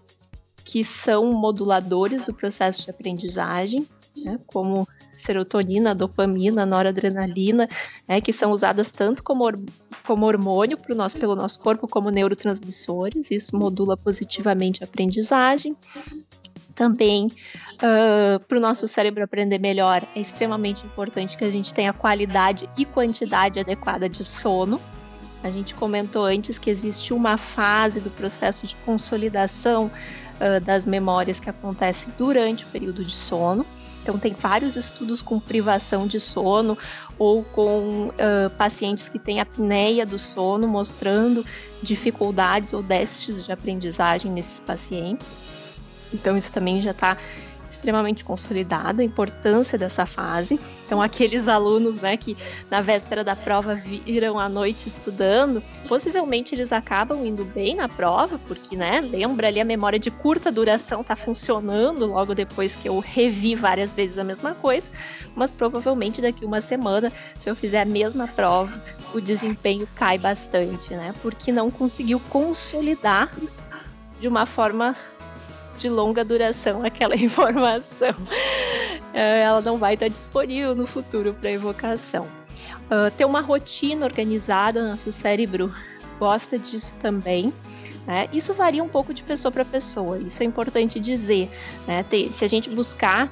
que 0.64 0.84
são 0.84 1.32
moduladores 1.32 2.24
do 2.24 2.34
processo 2.34 2.84
de 2.84 2.90
aprendizagem, 2.90 3.86
né, 4.24 4.38
como 4.46 4.86
serotonina, 5.12 5.94
dopamina, 5.94 6.64
noradrenalina, 6.64 7.68
né, 8.06 8.20
que 8.20 8.32
são 8.32 8.52
usadas 8.52 8.90
tanto 8.90 9.22
como, 9.22 9.44
como 10.06 10.26
hormônio 10.26 10.78
nosso, 10.90 11.18
pelo 11.18 11.34
nosso 11.34 11.58
corpo 11.60 11.88
como 11.88 12.10
neurotransmissores. 12.10 13.30
Isso 13.30 13.56
modula 13.56 13.96
positivamente 13.96 14.82
a 14.82 14.86
aprendizagem. 14.86 15.76
Também 16.74 17.26
uh, 17.26 18.38
para 18.46 18.56
o 18.56 18.60
nosso 18.60 18.86
cérebro 18.86 19.24
aprender 19.24 19.58
melhor, 19.58 20.06
é 20.14 20.20
extremamente 20.20 20.86
importante 20.86 21.36
que 21.36 21.44
a 21.44 21.50
gente 21.50 21.74
tenha 21.74 21.92
qualidade 21.92 22.70
e 22.76 22.84
quantidade 22.84 23.58
adequada 23.58 24.08
de 24.08 24.24
sono. 24.24 24.80
A 25.42 25.50
gente 25.50 25.74
comentou 25.74 26.24
antes 26.24 26.58
que 26.58 26.70
existe 26.70 27.12
uma 27.12 27.36
fase 27.36 28.00
do 28.00 28.10
processo 28.10 28.66
de 28.66 28.76
consolidação 28.84 29.90
uh, 30.40 30.60
das 30.64 30.86
memórias 30.86 31.40
que 31.40 31.50
acontece 31.50 32.10
durante 32.16 32.64
o 32.64 32.68
período 32.68 33.04
de 33.04 33.14
sono. 33.14 33.66
Então, 34.08 34.18
tem 34.18 34.32
vários 34.32 34.74
estudos 34.74 35.20
com 35.20 35.38
privação 35.38 36.06
de 36.06 36.18
sono 36.18 36.78
ou 37.18 37.44
com 37.44 38.08
uh, 38.08 38.48
pacientes 38.56 39.06
que 39.06 39.18
têm 39.18 39.38
apneia 39.38 40.06
do 40.06 40.18
sono, 40.18 40.66
mostrando 40.66 41.44
dificuldades 41.82 42.72
ou 42.72 42.82
déficits 42.82 43.44
de 43.44 43.52
aprendizagem 43.52 44.32
nesses 44.32 44.60
pacientes. 44.60 45.36
Então, 46.10 46.38
isso 46.38 46.50
também 46.50 46.80
já 46.80 46.92
está 46.92 47.18
extremamente 47.78 48.24
consolidada 48.24 49.00
a 49.00 49.04
importância 49.04 49.78
dessa 49.78 50.04
fase. 50.04 50.58
Então, 50.84 51.00
aqueles 51.00 51.46
alunos 51.46 52.00
né, 52.00 52.16
que 52.16 52.36
na 52.68 52.80
véspera 52.80 53.22
da 53.22 53.36
prova 53.36 53.74
viram 53.74 54.38
à 54.38 54.48
noite 54.48 54.88
estudando, 54.88 55.62
possivelmente 55.88 56.54
eles 56.54 56.72
acabam 56.72 57.24
indo 57.24 57.44
bem 57.44 57.76
na 57.76 57.88
prova, 57.88 58.38
porque, 58.46 58.76
né, 58.76 59.00
lembra 59.00 59.46
ali 59.46 59.60
a 59.60 59.64
memória 59.64 59.98
de 59.98 60.10
curta 60.10 60.50
duração 60.50 61.02
está 61.02 61.14
funcionando 61.14 62.06
logo 62.06 62.34
depois 62.34 62.74
que 62.74 62.88
eu 62.88 62.98
revi 62.98 63.54
várias 63.54 63.94
vezes 63.94 64.18
a 64.18 64.24
mesma 64.24 64.54
coisa, 64.54 64.90
mas 65.36 65.50
provavelmente 65.50 66.20
daqui 66.20 66.44
uma 66.44 66.60
semana, 66.60 67.12
se 67.36 67.48
eu 67.48 67.54
fizer 67.54 67.82
a 67.82 67.86
mesma 67.86 68.26
prova, 68.26 68.82
o 69.14 69.20
desempenho 69.20 69.86
cai 69.94 70.18
bastante, 70.18 70.94
né, 70.94 71.14
porque 71.22 71.52
não 71.52 71.70
conseguiu 71.70 72.20
consolidar 72.28 73.30
de 74.20 74.26
uma 74.26 74.46
forma 74.46 74.96
de 75.78 75.88
longa 75.88 76.24
duração 76.24 76.84
aquela 76.84 77.14
informação. 77.16 78.14
É, 79.14 79.40
ela 79.42 79.60
não 79.60 79.78
vai 79.78 79.94
estar 79.94 80.08
disponível 80.08 80.74
no 80.74 80.86
futuro 80.86 81.34
para 81.34 81.50
evocação. 81.50 82.26
Uh, 82.90 83.10
ter 83.16 83.24
uma 83.24 83.40
rotina 83.40 84.06
organizada, 84.06 84.82
nosso 84.82 85.12
cérebro 85.12 85.72
gosta 86.18 86.58
disso 86.58 86.94
também. 87.00 87.52
Né? 88.08 88.26
Isso 88.32 88.54
varia 88.54 88.82
um 88.82 88.88
pouco 88.88 89.12
de 89.12 89.22
pessoa 89.22 89.52
para 89.52 89.66
pessoa, 89.66 90.18
isso 90.18 90.42
é 90.42 90.46
importante 90.46 90.98
dizer. 90.98 91.50
Né? 91.86 92.02
Se 92.30 92.42
a 92.42 92.48
gente 92.48 92.70
buscar 92.70 93.30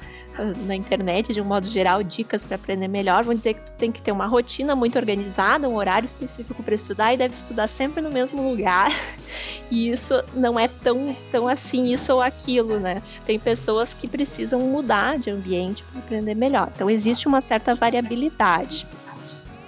na 0.67 0.75
internet, 0.75 1.33
de 1.33 1.41
um 1.41 1.45
modo 1.45 1.65
geral, 1.65 2.03
dicas 2.03 2.43
para 2.43 2.57
aprender 2.57 2.87
melhor, 2.87 3.23
vão 3.23 3.33
dizer 3.33 3.55
que 3.55 3.61
tu 3.61 3.73
tem 3.73 3.91
que 3.91 3.99
ter 3.99 4.11
uma 4.11 4.27
rotina 4.27 4.75
muito 4.75 4.95
organizada, 4.95 5.67
um 5.67 5.75
horário 5.75 6.05
específico 6.05 6.61
para 6.61 6.75
estudar 6.75 7.11
e 7.11 7.17
deve 7.17 7.33
estudar 7.33 7.65
sempre 7.65 8.03
no 8.03 8.11
mesmo 8.11 8.47
lugar. 8.47 8.91
E 9.69 9.89
isso 9.89 10.23
não 10.33 10.57
é 10.57 10.69
tão, 10.69 11.13
tão 11.29 11.45
assim, 11.45 11.91
isso 11.91 12.13
ou 12.13 12.21
aquilo, 12.21 12.79
né? 12.79 13.03
Tem 13.25 13.37
pessoas 13.37 13.93
que 13.93 14.07
precisam 14.07 14.61
mudar 14.61 15.19
de 15.19 15.29
ambiente 15.29 15.83
para 15.83 15.99
aprender 15.99 16.33
melhor. 16.33 16.71
Então 16.73 16.89
existe 16.89 17.27
uma 17.27 17.41
certa 17.41 17.75
variabilidade. 17.75 18.87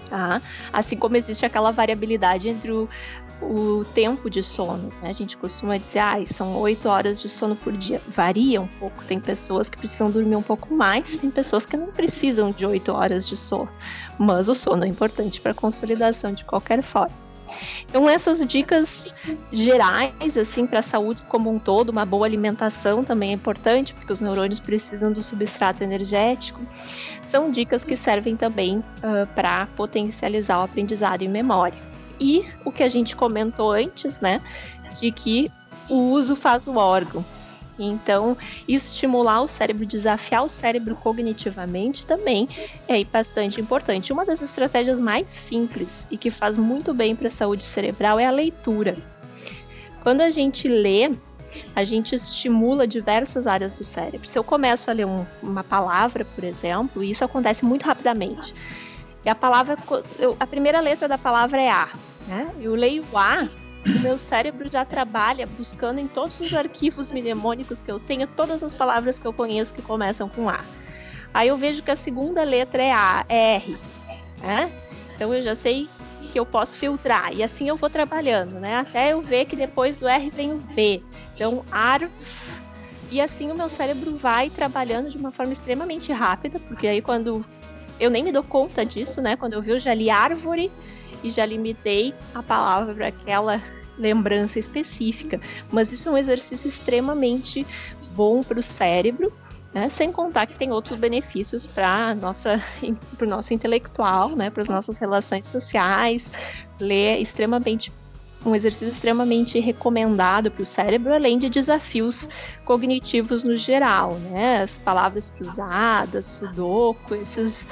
Tá? 0.10 0.42
Assim 0.72 0.96
como 0.96 1.18
existe 1.18 1.46
aquela 1.46 1.72
variabilidade 1.72 2.48
entre 2.48 2.72
o, 2.72 2.88
o 3.42 3.86
tempo 3.94 4.30
de 4.30 4.44
sono. 4.44 4.92
Né? 5.02 5.10
A 5.10 5.14
gente 5.14 5.38
costuma 5.38 5.78
dizer, 5.78 6.00
ah, 6.00 6.26
são 6.26 6.58
oito 6.58 6.88
horas 6.90 7.22
de 7.22 7.30
sono 7.30 7.56
por 7.56 7.74
dia. 7.74 8.02
Varia 8.08 8.62
um 8.62 8.68
pouco. 8.68 9.04
Tem 9.06 9.20
pessoas 9.20 9.70
que 9.70 9.78
precisam 9.78 10.12
dormir 10.12 10.36
um 10.36 10.42
pouco 10.42 10.74
mais, 10.74 11.16
tem 11.18 11.32
pessoas 11.32 11.66
que 11.66 11.78
não 11.78 11.88
precisam 11.88 12.52
de 12.52 12.66
oito 12.66 12.92
horas 12.92 13.28
de 13.28 13.36
sono. 13.36 13.70
Mas 14.18 14.50
o 14.50 14.56
sono 14.56 14.84
é 14.84 14.88
importante 14.88 15.40
para 15.40 15.52
a 15.52 15.56
consolidação 15.56 16.34
de 16.34 16.44
qualquer 16.44 16.82
forma. 16.82 17.30
Então 17.88 18.08
essas 18.08 18.46
dicas 18.46 19.12
gerais 19.52 20.38
assim 20.38 20.68
para 20.68 20.80
a 20.80 20.84
saúde 20.84 21.24
como 21.28 21.50
um 21.50 21.58
todo, 21.58 21.90
uma 21.90 22.06
boa 22.06 22.28
alimentação 22.28 23.04
também 23.04 23.32
é 23.32 23.34
importante 23.34 23.92
porque 23.96 24.14
os 24.14 24.20
neurônios 24.20 24.60
precisam 24.60 25.12
do 25.12 25.22
substrato 25.24 25.84
energético. 25.84 26.62
São 27.26 27.50
dicas 27.50 27.84
que 27.84 27.96
servem 27.96 28.36
também 28.36 28.78
uh, 28.78 29.26
para 29.34 29.66
potencializar 29.76 30.60
o 30.60 30.64
aprendizado 30.64 31.24
e 31.24 31.28
memória 31.28 31.89
e 32.20 32.46
o 32.66 32.72
que 32.72 32.84
a 32.84 32.90
gente 32.90 33.16
comentou 33.16 33.72
antes, 33.72 34.20
né, 34.20 34.42
de 35.00 35.12
que 35.12 35.52
o 35.90 36.12
uso 36.12 36.36
faz 36.36 36.68
o 36.68 36.76
órgão. 36.76 37.26
Então, 37.80 38.38
estimular 38.68 39.42
o 39.42 39.48
cérebro, 39.48 39.86
desafiar 39.86 40.44
o 40.44 40.50
cérebro 40.50 40.96
cognitivamente 40.96 42.06
também 42.06 42.48
é 42.88 43.02
bastante 43.06 43.62
importante. 43.62 44.12
Uma 44.12 44.26
das 44.26 44.42
estratégias 44.42 45.00
mais 45.00 45.30
simples 45.30 46.06
e 46.12 46.18
que 46.18 46.30
faz 46.30 46.58
muito 46.58 46.94
bem 46.94 47.16
para 47.16 47.28
a 47.28 47.32
saúde 47.32 47.64
cerebral 47.64 48.20
é 48.20 48.26
a 48.26 48.32
leitura. 48.32 48.98
Quando 50.04 50.22
a 50.22 50.30
gente 50.30 50.68
lê, 50.68 51.12
a 51.74 51.84
gente 51.86 52.16
estimula 52.16 52.86
diversas 52.86 53.48
áreas 53.48 53.74
do 53.74 53.84
cérebro. 53.84 54.28
Se 54.28 54.38
eu 54.38 54.44
começo 54.44 54.90
a 54.90 54.94
ler 54.94 55.06
um, 55.06 55.26
uma 55.42 55.64
palavra, 55.64 56.26
por 56.26 56.44
exemplo, 56.44 57.02
isso 57.02 57.24
acontece 57.24 57.64
muito 57.64 57.84
rapidamente. 57.84 58.54
E 59.24 59.30
a 59.30 59.36
palavra, 59.36 59.78
a 60.40 60.48
primeira 60.48 60.80
letra 60.82 61.08
da 61.08 61.18
palavra 61.18 61.62
é 61.62 61.70
A 61.70 61.90
né? 62.30 62.52
Eu 62.62 62.76
leio 62.76 63.04
A, 63.14 63.50
o 63.86 64.00
meu 64.00 64.18
cérebro 64.18 64.70
já 64.70 64.86
trabalha 64.86 65.48
buscando 65.58 66.00
em 66.00 66.08
todos 66.08 66.40
os 66.40 66.54
arquivos 66.54 67.12
mnemônicos 67.12 67.82
que 67.82 67.92
eu 67.92 68.00
tenho 68.00 68.28
todas 68.28 68.64
as 68.64 68.76
palavras 68.76 69.18
que 69.18 69.26
eu 69.26 69.34
conheço 69.34 69.74
que 69.74 69.82
começam 69.82 70.30
com 70.30 70.48
A. 70.48 70.64
Aí 71.34 71.48
eu 71.48 71.58
vejo 71.58 71.82
que 71.82 71.92
a 71.92 71.96
segunda 71.96 72.44
letra 72.44 72.84
é 72.84 72.92
A, 72.92 73.26
é 73.28 73.56
R, 73.56 73.78
né? 74.42 74.72
Então 75.16 75.34
eu 75.34 75.42
já 75.42 75.56
sei 75.56 75.90
que 76.32 76.40
eu 76.40 76.46
posso 76.46 76.76
filtrar 76.76 77.34
e 77.34 77.42
assim 77.42 77.68
eu 77.68 77.76
vou 77.76 77.90
trabalhando, 77.90 78.60
né? 78.60 78.78
Até 78.78 79.14
eu 79.14 79.22
ver 79.22 79.46
que 79.46 79.56
depois 79.56 79.98
do 79.98 80.08
R 80.08 80.30
vem 80.30 80.54
o 80.54 80.58
V. 80.58 81.02
Então 81.36 81.64
ar 81.72 82.08
E 83.12 83.20
assim 83.20 83.52
o 83.52 83.56
meu 83.56 83.70
cérebro 83.70 84.16
vai 84.18 84.52
trabalhando 84.52 85.10
de 85.10 85.18
uma 85.18 85.32
forma 85.32 85.54
extremamente 85.54 86.12
rápida, 86.14 86.60
porque 86.60 86.88
aí 86.88 87.02
quando 87.02 87.44
eu 88.00 88.10
nem 88.10 88.24
me 88.24 88.32
dou 88.32 88.44
conta 88.44 88.86
disso, 88.86 89.22
né? 89.22 89.36
Quando 89.36 89.54
eu 89.54 89.62
vi, 89.62 89.72
eu 89.72 89.78
já 89.78 89.94
li 89.94 90.10
árvore 90.10 90.72
e 91.24 91.30
já 91.30 91.46
limitei 91.46 92.14
a 92.34 92.42
palavra 92.42 92.94
para 92.94 93.08
aquela 93.08 93.62
lembrança 93.98 94.58
específica. 94.58 95.40
Mas 95.72 95.92
isso 95.92 96.10
é 96.10 96.12
um 96.12 96.18
exercício 96.18 96.68
extremamente 96.68 97.68
bom 98.16 98.42
para 98.42 98.58
o 98.58 98.62
cérebro, 98.62 99.32
né? 99.74 99.90
sem 99.90 100.12
contar 100.12 100.48
que 100.48 100.56
tem 100.56 100.72
outros 100.72 100.98
benefícios 100.98 101.68
para 101.68 102.16
o 103.22 103.26
nosso 103.26 103.54
intelectual, 103.54 104.30
né? 104.36 104.50
para 104.50 104.64
as 104.64 104.70
nossas 104.70 104.98
relações 104.98 105.46
sociais. 105.46 106.32
Ler 106.80 107.18
é 107.18 107.20
extremamente 107.20 107.92
um 108.46 108.56
exercício 108.56 108.88
extremamente 108.88 109.60
recomendado 109.60 110.50
para 110.50 110.62
o 110.62 110.66
cérebro, 110.66 111.14
além 111.14 111.38
de 111.38 111.50
desafios 111.50 112.30
cognitivos 112.64 113.44
no 113.44 113.58
geral, 113.58 114.14
né? 114.14 114.62
As 114.62 114.80
palavras 114.80 115.30
cruzadas, 115.30 116.26
sudoku, 116.26 117.16
esses, 117.16 117.68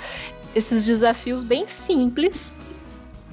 esses 0.54 0.86
desafios 0.86 1.42
bem 1.42 1.66
simples 1.70 2.52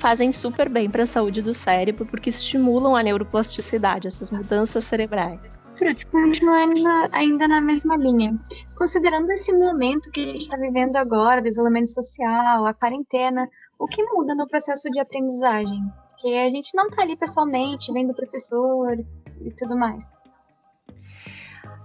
fazem 0.04 0.32
super 0.32 0.68
bem 0.68 0.90
para 0.90 1.04
a 1.04 1.06
saúde 1.06 1.40
do 1.40 1.54
cérebro 1.54 2.04
porque 2.04 2.28
estimulam 2.28 2.94
a 2.94 3.02
neuroplasticidade, 3.02 4.06
essas 4.06 4.30
mudanças 4.30 4.84
cerebrais. 4.84 5.62
Fruto, 5.76 6.06
continuando 6.08 6.86
ainda 7.10 7.48
na 7.48 7.58
mesma 7.58 7.96
linha. 7.96 8.38
Considerando 8.76 9.30
esse 9.30 9.50
momento 9.50 10.10
que 10.10 10.20
a 10.20 10.26
gente 10.26 10.42
está 10.42 10.58
vivendo 10.58 10.94
agora, 10.96 11.40
do 11.40 11.48
isolamento 11.48 11.90
social, 11.90 12.66
a 12.66 12.74
quarentena, 12.74 13.48
o 13.78 13.86
que 13.86 14.04
muda 14.12 14.34
no 14.34 14.46
processo 14.46 14.90
de 14.90 15.00
aprendizagem? 15.00 15.80
Porque 16.10 16.34
a 16.34 16.50
gente 16.50 16.68
não 16.74 16.88
está 16.88 17.00
ali 17.00 17.16
pessoalmente, 17.16 17.90
vendo 17.90 18.10
o 18.10 18.14
professor 18.14 18.98
e 19.40 19.50
tudo 19.52 19.74
mais. 19.74 20.04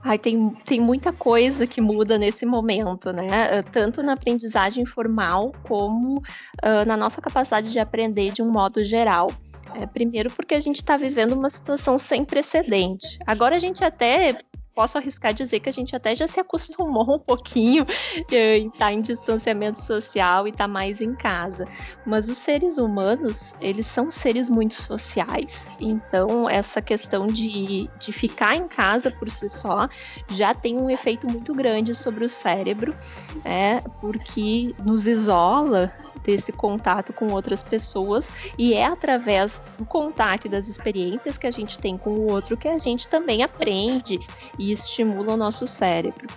Ai, 0.01 0.17
tem, 0.17 0.49
tem 0.65 0.79
muita 0.79 1.11
coisa 1.11 1.67
que 1.67 1.81
muda 1.81 2.17
nesse 2.17 2.45
momento, 2.45 3.11
né? 3.11 3.27
Ah, 3.31 3.63
tanto 3.63 4.01
na 4.01 4.13
aprendizagem 4.13 4.85
formal 4.85 5.53
como 5.63 6.19
uh, 6.19 6.85
na 6.87 6.95
nossa 6.95 7.21
capacidade 7.21 7.71
de 7.71 7.79
aprender 7.79 8.31
de 8.31 8.41
um 8.41 8.49
modo 8.49 8.83
geral. 8.83 9.29
É, 9.75 9.85
primeiro, 9.85 10.31
porque 10.31 10.55
a 10.55 10.59
gente 10.59 10.77
está 10.77 10.95
vivendo 10.95 11.33
uma 11.33 11.49
situação 11.49 11.97
sem 11.97 12.23
precedente. 12.23 13.19
Agora 13.27 13.55
a 13.55 13.59
gente 13.59 13.83
até 13.83 14.41
posso 14.79 14.97
arriscar 14.97 15.33
dizer 15.33 15.59
que 15.59 15.67
a 15.67 15.73
gente 15.73 15.93
até 15.93 16.15
já 16.15 16.25
se 16.25 16.39
acostumou 16.39 17.15
um 17.15 17.19
pouquinho 17.19 17.85
em 18.31 18.67
estar 18.67 18.85
tá 18.85 18.93
em 18.93 19.01
distanciamento 19.01 19.77
social 19.77 20.47
e 20.47 20.51
estar 20.51 20.63
tá 20.63 20.67
mais 20.69 21.01
em 21.01 21.13
casa. 21.15 21.67
Mas 22.05 22.29
os 22.29 22.37
seres 22.37 22.77
humanos, 22.77 23.53
eles 23.59 23.85
são 23.85 24.09
seres 24.09 24.49
muito 24.49 24.75
sociais. 24.75 25.69
Então, 25.81 26.49
essa 26.49 26.81
questão 26.81 27.27
de, 27.27 27.89
de 27.99 28.13
ficar 28.13 28.55
em 28.55 28.69
casa 28.69 29.11
por 29.11 29.29
si 29.29 29.49
só 29.49 29.89
já 30.29 30.53
tem 30.53 30.77
um 30.77 30.89
efeito 30.89 31.27
muito 31.27 31.53
grande 31.53 31.93
sobre 31.93 32.23
o 32.23 32.29
cérebro, 32.29 32.95
é, 33.43 33.81
porque 33.99 34.73
nos 34.85 35.05
isola 35.09 35.91
desse 36.23 36.51
contato 36.51 37.13
com 37.13 37.27
outras 37.33 37.63
pessoas 37.63 38.31
e 38.57 38.73
é 38.73 38.85
através 38.85 39.63
do 39.77 39.85
contato 39.85 40.45
e 40.45 40.49
das 40.49 40.67
experiências 40.67 41.37
que 41.37 41.47
a 41.47 41.51
gente 41.51 41.77
tem 41.77 41.97
com 41.97 42.11
o 42.11 42.31
outro 42.31 42.57
que 42.57 42.67
a 42.67 42.77
gente 42.77 43.07
também 43.07 43.43
aprende 43.43 44.19
e 44.57 44.71
estimula 44.71 45.33
o 45.33 45.37
nosso 45.37 45.65
cérebro. 45.67 46.27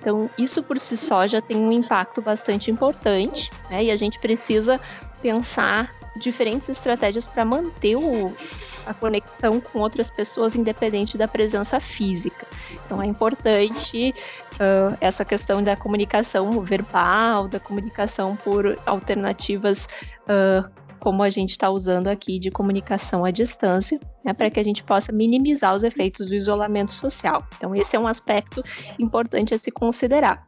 Então, 0.00 0.28
isso 0.36 0.62
por 0.62 0.78
si 0.78 0.96
só 0.96 1.26
já 1.26 1.40
tem 1.40 1.56
um 1.56 1.70
impacto 1.70 2.20
bastante 2.20 2.70
importante, 2.70 3.50
né? 3.70 3.84
E 3.84 3.90
a 3.90 3.96
gente 3.96 4.18
precisa 4.18 4.80
pensar 5.20 5.94
diferentes 6.16 6.68
estratégias 6.68 7.26
para 7.26 7.44
manter 7.44 7.96
o, 7.96 8.34
a 8.86 8.92
conexão 8.92 9.60
com 9.60 9.78
outras 9.78 10.10
pessoas, 10.10 10.56
independente 10.56 11.16
da 11.16 11.28
presença 11.28 11.80
física. 11.80 12.46
Então 12.84 13.00
é 13.02 13.06
importante 13.06 14.14
uh, 14.62 14.96
essa 15.00 15.24
questão 15.24 15.62
da 15.62 15.76
comunicação 15.76 16.60
verbal, 16.62 17.48
da 17.48 17.58
comunicação 17.58 18.36
por 18.36 18.78
alternativas 18.86 19.88
uh, 20.22 20.70
como 21.00 21.20
a 21.24 21.30
gente 21.30 21.50
está 21.50 21.68
usando 21.68 22.06
aqui 22.06 22.38
de 22.38 22.48
comunicação 22.48 23.24
à 23.24 23.32
distância, 23.32 23.98
né, 24.24 24.32
para 24.32 24.48
que 24.48 24.60
a 24.60 24.62
gente 24.62 24.84
possa 24.84 25.10
minimizar 25.10 25.74
os 25.74 25.82
efeitos 25.82 26.28
do 26.28 26.34
isolamento 26.34 26.92
social. 26.92 27.44
Então, 27.56 27.74
esse 27.74 27.96
é 27.96 27.98
um 27.98 28.06
aspecto 28.06 28.62
importante 29.00 29.52
a 29.52 29.58
se 29.58 29.72
considerar. 29.72 30.46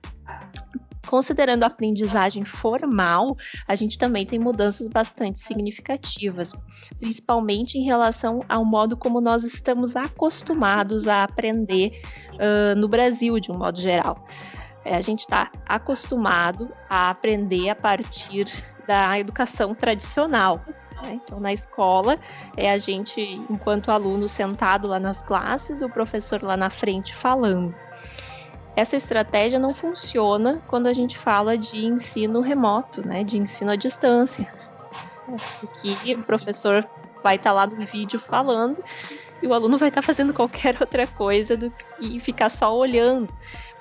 Considerando 1.07 1.65
a 1.65 1.67
aprendizagem 1.67 2.45
formal, 2.45 3.37
a 3.67 3.75
gente 3.75 3.99
também 3.99 4.27
tem 4.27 4.39
mudanças 4.39 4.89
bastante 4.89 5.39
significativas, 5.39 6.53
principalmente 6.99 7.79
em 7.79 7.85
relação 7.85 8.45
ao 8.49 8.65
modo 8.65 8.97
como 8.97 9.21
nós 9.21 9.45
estamos 9.45 9.97
acostumados 9.97 11.07
a 11.07 11.25
aprender 11.25 12.01
uh, 12.35 12.75
no 12.77 12.89
Brasil, 12.89 13.39
de 13.39 13.53
um 13.53 13.59
modo 13.59 13.81
geral. 13.81 14.27
É, 14.85 14.97
a 14.97 15.01
gente 15.01 15.21
está 15.21 15.51
acostumado 15.67 16.71
a 16.89 17.09
aprender 17.09 17.71
a 17.71 17.75
partir 17.75 18.47
da 18.87 19.19
educação 19.19 19.75
tradicional, 19.75 20.61
né? 21.03 21.15
então, 21.15 21.41
na 21.41 21.53
escola, 21.53 22.19
é 22.57 22.71
a 22.71 22.79
gente, 22.79 23.21
enquanto 23.49 23.91
aluno, 23.91 24.29
sentado 24.29 24.87
lá 24.87 25.01
nas 25.01 25.23
classes, 25.23 25.83
o 25.83 25.89
professor 25.89 26.43
lá 26.43 26.57
na 26.57 26.71
frente 26.71 27.15
falando. 27.15 27.75
Essa 28.77 28.97
estratégia 28.97 29.59
não 29.59 29.73
funciona 29.73 30.61
quando 30.67 30.87
a 30.87 30.93
gente 30.93 31.17
fala 31.17 31.57
de 31.57 31.87
ensino 31.87 32.41
remoto, 32.41 33.07
né, 33.07 33.23
de 33.23 33.39
ensino 33.39 33.71
à 33.71 33.77
distância. 33.77 34.53
Que 35.81 36.15
o 36.15 36.23
professor 36.23 36.89
vai 37.23 37.37
estar 37.37 37.51
tá 37.51 37.55
lá 37.55 37.67
no 37.67 37.87
vídeo 37.87 38.19
falando 38.19 38.83
e 39.41 39.47
o 39.47 39.55
aluno 39.55 39.79
vai 39.79 39.89
estar 39.89 40.01
tá 40.01 40.07
fazendo 40.07 40.35
qualquer 40.35 40.77
outra 40.81 41.07
coisa 41.07 41.57
do 41.57 41.71
que 41.71 42.19
ficar 42.21 42.49
só 42.49 42.77
olhando, 42.77 43.33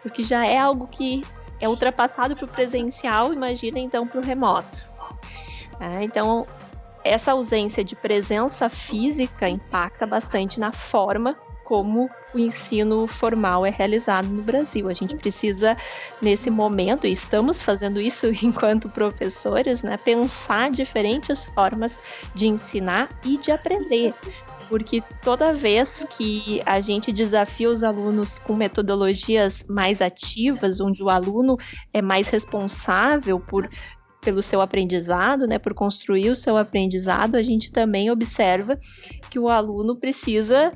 porque 0.01 0.21
já 0.21 0.45
é 0.45 0.57
algo 0.57 0.87
que 0.87 1.23
é 1.59 1.67
ultrapassado 1.67 2.35
para 2.35 2.45
o 2.45 2.47
presencial, 2.47 3.33
imagina 3.33 3.79
então 3.79 4.07
para 4.07 4.19
o 4.19 4.23
remoto. 4.23 4.85
É, 5.79 6.03
então, 6.03 6.45
essa 7.03 7.31
ausência 7.31 7.83
de 7.83 7.95
presença 7.95 8.69
física 8.69 9.49
impacta 9.49 10.05
bastante 10.05 10.59
na 10.59 10.71
forma 10.71 11.37
como 11.63 12.09
o 12.33 12.39
ensino 12.39 13.07
formal 13.07 13.65
é 13.65 13.69
realizado 13.69 14.27
no 14.27 14.41
Brasil. 14.41 14.89
A 14.89 14.93
gente 14.93 15.15
precisa, 15.15 15.77
nesse 16.21 16.49
momento, 16.49 17.07
e 17.07 17.11
estamos 17.11 17.61
fazendo 17.61 17.99
isso 17.99 18.27
enquanto 18.43 18.89
professores, 18.89 19.83
né, 19.83 19.97
pensar 19.97 20.71
diferentes 20.71 21.45
formas 21.45 21.99
de 22.35 22.47
ensinar 22.47 23.09
e 23.23 23.37
de 23.37 23.51
aprender. 23.51 24.13
Porque 24.69 25.03
toda 25.21 25.53
vez 25.53 26.05
que 26.09 26.61
a 26.65 26.81
gente 26.81 27.11
desafia 27.11 27.69
os 27.69 27.83
alunos 27.83 28.39
com 28.39 28.55
metodologias 28.55 29.65
mais 29.67 30.01
ativas, 30.01 30.79
onde 30.79 31.03
o 31.03 31.09
aluno 31.09 31.57
é 31.93 32.01
mais 32.01 32.29
responsável 32.29 33.39
por 33.39 33.69
pelo 34.23 34.41
seu 34.41 34.61
aprendizado, 34.61 35.45
né, 35.45 35.59
por 35.59 35.73
construir 35.73 36.29
o 36.29 36.35
seu 36.35 36.57
aprendizado, 36.57 37.35
a 37.35 37.41
gente 37.41 37.71
também 37.71 38.09
observa 38.09 38.79
que 39.29 39.37
o 39.37 39.49
aluno 39.49 39.97
precisa 39.97 40.71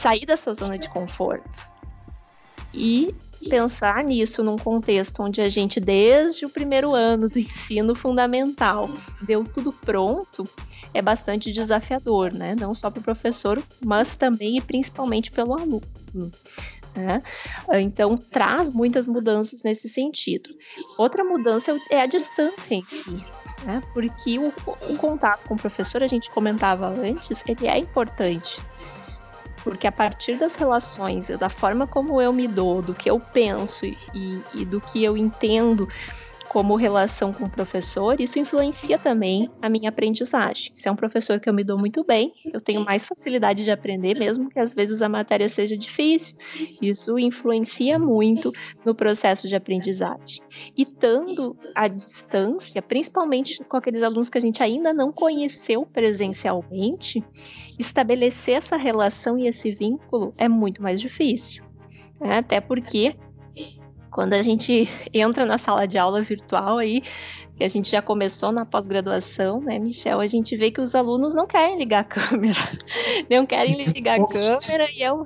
sair 0.00 0.24
da 0.24 0.36
sua 0.36 0.54
zona 0.54 0.78
de 0.78 0.88
conforto 0.88 1.66
e 2.72 3.14
pensar 3.48 4.02
nisso 4.04 4.42
num 4.42 4.56
contexto 4.56 5.22
onde 5.22 5.40
a 5.40 5.48
gente, 5.48 5.80
desde 5.80 6.44
o 6.44 6.50
primeiro 6.50 6.94
ano 6.94 7.28
do 7.28 7.38
ensino 7.38 7.94
fundamental, 7.94 8.90
deu 9.22 9.44
tudo 9.44 9.72
pronto, 9.72 10.48
é 10.92 11.00
bastante 11.00 11.52
desafiador, 11.52 12.32
né? 12.32 12.54
Não 12.58 12.74
só 12.74 12.90
para 12.90 13.00
o 13.00 13.04
professor, 13.04 13.62
mas 13.84 14.16
também 14.16 14.56
e 14.56 14.60
principalmente 14.60 15.30
pelo 15.30 15.54
aluno. 15.54 15.82
Né? 16.94 17.22
Então, 17.74 18.16
traz 18.16 18.70
muitas 18.70 19.06
mudanças 19.06 19.62
nesse 19.62 19.88
sentido. 19.88 20.50
Outra 20.96 21.22
mudança 21.22 21.78
é 21.90 22.00
a 22.00 22.06
distância 22.06 22.74
em 22.74 22.84
si. 22.84 23.12
Né? 23.64 23.80
Porque 23.92 24.38
o, 24.38 24.52
o 24.88 24.96
contato 24.96 25.46
com 25.46 25.54
o 25.54 25.58
professor, 25.58 26.02
a 26.02 26.08
gente 26.08 26.30
comentava 26.30 26.88
antes, 26.88 27.42
ele 27.46 27.68
é 27.68 27.78
importante 27.78 28.60
porque 29.68 29.86
a 29.86 29.92
partir 29.92 30.38
das 30.38 30.54
relações, 30.54 31.28
da 31.28 31.50
forma 31.50 31.86
como 31.86 32.22
eu 32.22 32.32
me 32.32 32.48
dou, 32.48 32.80
do 32.80 32.94
que 32.94 33.10
eu 33.10 33.20
penso 33.20 33.84
e, 33.84 34.42
e 34.54 34.64
do 34.64 34.80
que 34.80 35.04
eu 35.04 35.14
entendo 35.14 35.86
como 36.48 36.76
relação 36.76 37.32
com 37.32 37.44
o 37.44 37.50
professor, 37.50 38.20
isso 38.20 38.38
influencia 38.38 38.98
também 38.98 39.50
a 39.60 39.68
minha 39.68 39.90
aprendizagem. 39.90 40.70
Se 40.74 40.88
é 40.88 40.92
um 40.92 40.96
professor 40.96 41.38
que 41.38 41.48
eu 41.48 41.54
me 41.54 41.62
dou 41.62 41.78
muito 41.78 42.02
bem, 42.04 42.32
eu 42.52 42.60
tenho 42.60 42.84
mais 42.84 43.06
facilidade 43.06 43.64
de 43.64 43.70
aprender, 43.70 44.18
mesmo 44.18 44.48
que 44.48 44.58
às 44.58 44.74
vezes 44.74 45.02
a 45.02 45.08
matéria 45.08 45.48
seja 45.48 45.76
difícil. 45.76 46.36
Isso 46.80 47.18
influencia 47.18 47.98
muito 47.98 48.52
no 48.84 48.94
processo 48.94 49.46
de 49.46 49.54
aprendizagem. 49.54 50.42
E 50.76 50.82
estando 50.82 51.56
à 51.74 51.86
distância, 51.86 52.80
principalmente 52.80 53.62
com 53.64 53.76
aqueles 53.76 54.02
alunos 54.02 54.30
que 54.30 54.38
a 54.38 54.40
gente 54.40 54.62
ainda 54.62 54.92
não 54.92 55.12
conheceu 55.12 55.86
presencialmente, 55.86 57.22
estabelecer 57.78 58.56
essa 58.56 58.76
relação 58.76 59.38
e 59.38 59.46
esse 59.46 59.70
vínculo 59.70 60.34
é 60.36 60.48
muito 60.48 60.82
mais 60.82 61.00
difícil. 61.00 61.64
Né? 62.20 62.38
Até 62.38 62.60
porque 62.60 63.14
quando 64.18 64.34
a 64.34 64.42
gente 64.42 64.88
entra 65.14 65.46
na 65.46 65.58
sala 65.58 65.86
de 65.86 65.96
aula 65.96 66.20
virtual 66.22 66.78
aí, 66.78 67.04
que 67.56 67.62
a 67.62 67.68
gente 67.68 67.88
já 67.88 68.02
começou 68.02 68.50
na 68.50 68.66
pós-graduação, 68.66 69.60
né, 69.60 69.78
Michel, 69.78 70.18
a 70.18 70.26
gente 70.26 70.56
vê 70.56 70.72
que 70.72 70.80
os 70.80 70.92
alunos 70.92 71.36
não 71.36 71.46
querem 71.46 71.78
ligar 71.78 72.00
a 72.00 72.04
câmera. 72.04 72.58
Não 73.30 73.46
querem 73.46 73.92
ligar 73.92 74.20
a 74.20 74.26
câmera 74.26 74.90
e 74.90 75.04
é 75.04 75.12
um, 75.12 75.22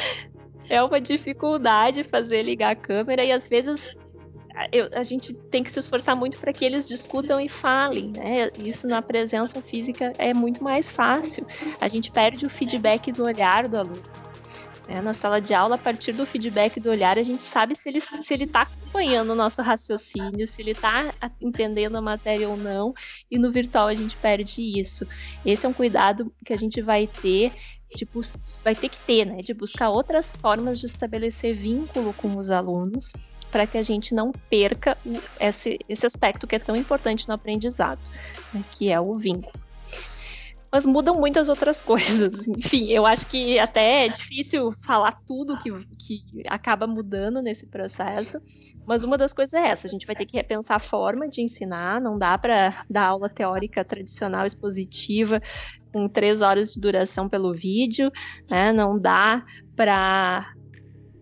é 0.70 0.82
uma 0.82 0.98
dificuldade 0.98 2.04
fazer 2.04 2.42
ligar 2.42 2.70
a 2.70 2.74
câmera 2.74 3.22
e 3.22 3.30
às 3.30 3.46
vezes 3.48 3.92
eu, 4.72 4.88
a 4.94 5.02
gente 5.02 5.34
tem 5.34 5.62
que 5.62 5.70
se 5.70 5.78
esforçar 5.78 6.16
muito 6.16 6.38
para 6.38 6.54
que 6.54 6.64
eles 6.64 6.88
discutam 6.88 7.38
e 7.38 7.50
falem, 7.50 8.12
né? 8.16 8.50
Isso 8.58 8.88
na 8.88 9.02
presença 9.02 9.60
física 9.60 10.14
é 10.16 10.32
muito 10.32 10.64
mais 10.64 10.90
fácil. 10.90 11.46
A 11.78 11.88
gente 11.88 12.10
perde 12.10 12.46
o 12.46 12.50
feedback 12.50 13.12
do 13.12 13.24
olhar 13.24 13.68
do 13.68 13.76
aluno. 13.76 14.25
Né? 14.88 15.00
Na 15.00 15.12
sala 15.12 15.40
de 15.40 15.52
aula, 15.52 15.74
a 15.74 15.78
partir 15.78 16.12
do 16.12 16.24
feedback 16.24 16.78
do 16.78 16.90
olhar, 16.90 17.18
a 17.18 17.22
gente 17.22 17.42
sabe 17.42 17.74
se 17.74 17.88
ele 17.88 18.00
se 18.00 18.32
ele 18.32 18.44
está 18.44 18.62
acompanhando 18.62 19.30
o 19.30 19.34
nosso 19.34 19.60
raciocínio, 19.62 20.46
se 20.46 20.62
ele 20.62 20.70
está 20.70 21.12
entendendo 21.40 21.96
a 21.96 22.00
matéria 22.00 22.48
ou 22.48 22.56
não. 22.56 22.94
E 23.30 23.38
no 23.38 23.50
virtual 23.50 23.88
a 23.88 23.94
gente 23.94 24.16
perde 24.16 24.62
isso. 24.62 25.06
Esse 25.44 25.66
é 25.66 25.68
um 25.68 25.72
cuidado 25.72 26.32
que 26.44 26.52
a 26.52 26.56
gente 26.56 26.80
vai 26.80 27.06
ter 27.06 27.52
de 27.94 28.06
vai 28.62 28.74
ter 28.74 28.88
que 28.88 28.98
ter, 29.00 29.24
né, 29.24 29.42
de 29.42 29.54
buscar 29.54 29.90
outras 29.90 30.32
formas 30.32 30.78
de 30.78 30.86
estabelecer 30.86 31.54
vínculo 31.54 32.12
com 32.14 32.36
os 32.36 32.50
alunos 32.50 33.12
para 33.50 33.66
que 33.66 33.78
a 33.78 33.82
gente 33.82 34.12
não 34.12 34.32
perca 34.50 34.98
esse, 35.40 35.78
esse 35.88 36.04
aspecto 36.04 36.46
que 36.46 36.56
é 36.56 36.58
tão 36.58 36.76
importante 36.76 37.26
no 37.28 37.34
aprendizado, 37.34 38.00
né, 38.52 38.62
que 38.72 38.90
é 38.90 39.00
o 39.00 39.14
vínculo. 39.14 39.65
Mas 40.70 40.84
mudam 40.84 41.18
muitas 41.18 41.48
outras 41.48 41.80
coisas. 41.80 42.46
Enfim, 42.48 42.90
eu 42.90 43.06
acho 43.06 43.26
que 43.26 43.58
até 43.58 44.06
é 44.06 44.08
difícil 44.08 44.72
falar 44.72 45.18
tudo 45.26 45.58
que, 45.58 45.70
que 45.98 46.22
acaba 46.46 46.86
mudando 46.86 47.40
nesse 47.40 47.66
processo. 47.66 48.38
Mas 48.86 49.04
uma 49.04 49.16
das 49.16 49.32
coisas 49.32 49.54
é 49.54 49.68
essa: 49.68 49.86
a 49.86 49.90
gente 49.90 50.06
vai 50.06 50.16
ter 50.16 50.26
que 50.26 50.36
repensar 50.36 50.76
a 50.76 50.80
forma 50.80 51.28
de 51.28 51.42
ensinar. 51.42 52.00
Não 52.00 52.18
dá 52.18 52.36
para 52.36 52.84
dar 52.90 53.06
aula 53.06 53.28
teórica 53.28 53.84
tradicional 53.84 54.44
expositiva 54.46 55.40
com 55.92 56.08
três 56.08 56.42
horas 56.42 56.72
de 56.72 56.80
duração 56.80 57.28
pelo 57.28 57.54
vídeo, 57.54 58.10
né? 58.50 58.72
Não 58.72 58.98
dá 58.98 59.44
para 59.74 60.52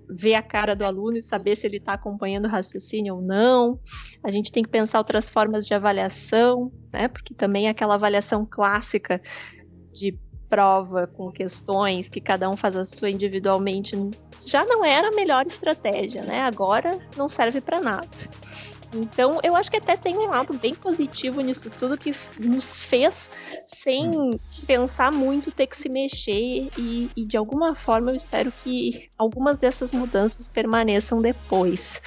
ver 0.08 0.34
a 0.34 0.42
cara 0.42 0.74
do 0.74 0.84
aluno 0.84 1.16
e 1.16 1.22
saber 1.22 1.56
se 1.56 1.66
ele 1.66 1.78
está 1.78 1.94
acompanhando 1.94 2.46
o 2.46 2.50
raciocínio 2.50 3.16
ou 3.16 3.22
não. 3.22 3.78
A 4.22 4.30
gente 4.30 4.52
tem 4.52 4.62
que 4.62 4.68
pensar 4.68 4.98
outras 4.98 5.28
formas 5.28 5.66
de 5.66 5.74
avaliação, 5.74 6.72
né? 6.92 7.08
Porque 7.08 7.34
também 7.34 7.68
aquela 7.68 7.94
avaliação 7.94 8.46
clássica 8.46 9.20
de 9.92 10.18
prova 10.48 11.06
com 11.06 11.32
questões 11.32 12.08
que 12.08 12.20
cada 12.20 12.48
um 12.48 12.56
faz 12.56 12.76
a 12.76 12.84
sua 12.84 13.10
individualmente 13.10 13.96
já 14.44 14.64
não 14.64 14.84
era 14.84 15.08
a 15.08 15.12
melhor 15.12 15.46
estratégia, 15.46 16.22
né? 16.22 16.42
Agora 16.42 16.98
não 17.16 17.28
serve 17.28 17.60
para 17.60 17.80
nada. 17.80 18.08
Então, 18.94 19.38
eu 19.42 19.56
acho 19.56 19.70
que 19.70 19.76
até 19.76 19.96
tem 19.96 20.16
um 20.16 20.28
lado 20.28 20.58
bem 20.58 20.74
positivo 20.74 21.40
nisso 21.40 21.70
tudo 21.70 21.98
que 21.98 22.14
nos 22.38 22.78
fez, 22.78 23.30
sem 23.66 24.10
pensar 24.66 25.10
muito, 25.10 25.50
ter 25.50 25.66
que 25.66 25.76
se 25.76 25.88
mexer 25.88 26.70
e, 26.78 27.10
e 27.16 27.24
de 27.24 27.36
alguma 27.36 27.74
forma 27.74 28.10
eu 28.10 28.14
espero 28.14 28.52
que 28.62 29.08
algumas 29.18 29.58
dessas 29.58 29.92
mudanças 29.92 30.48
permaneçam 30.48 31.20
depois. 31.20 32.00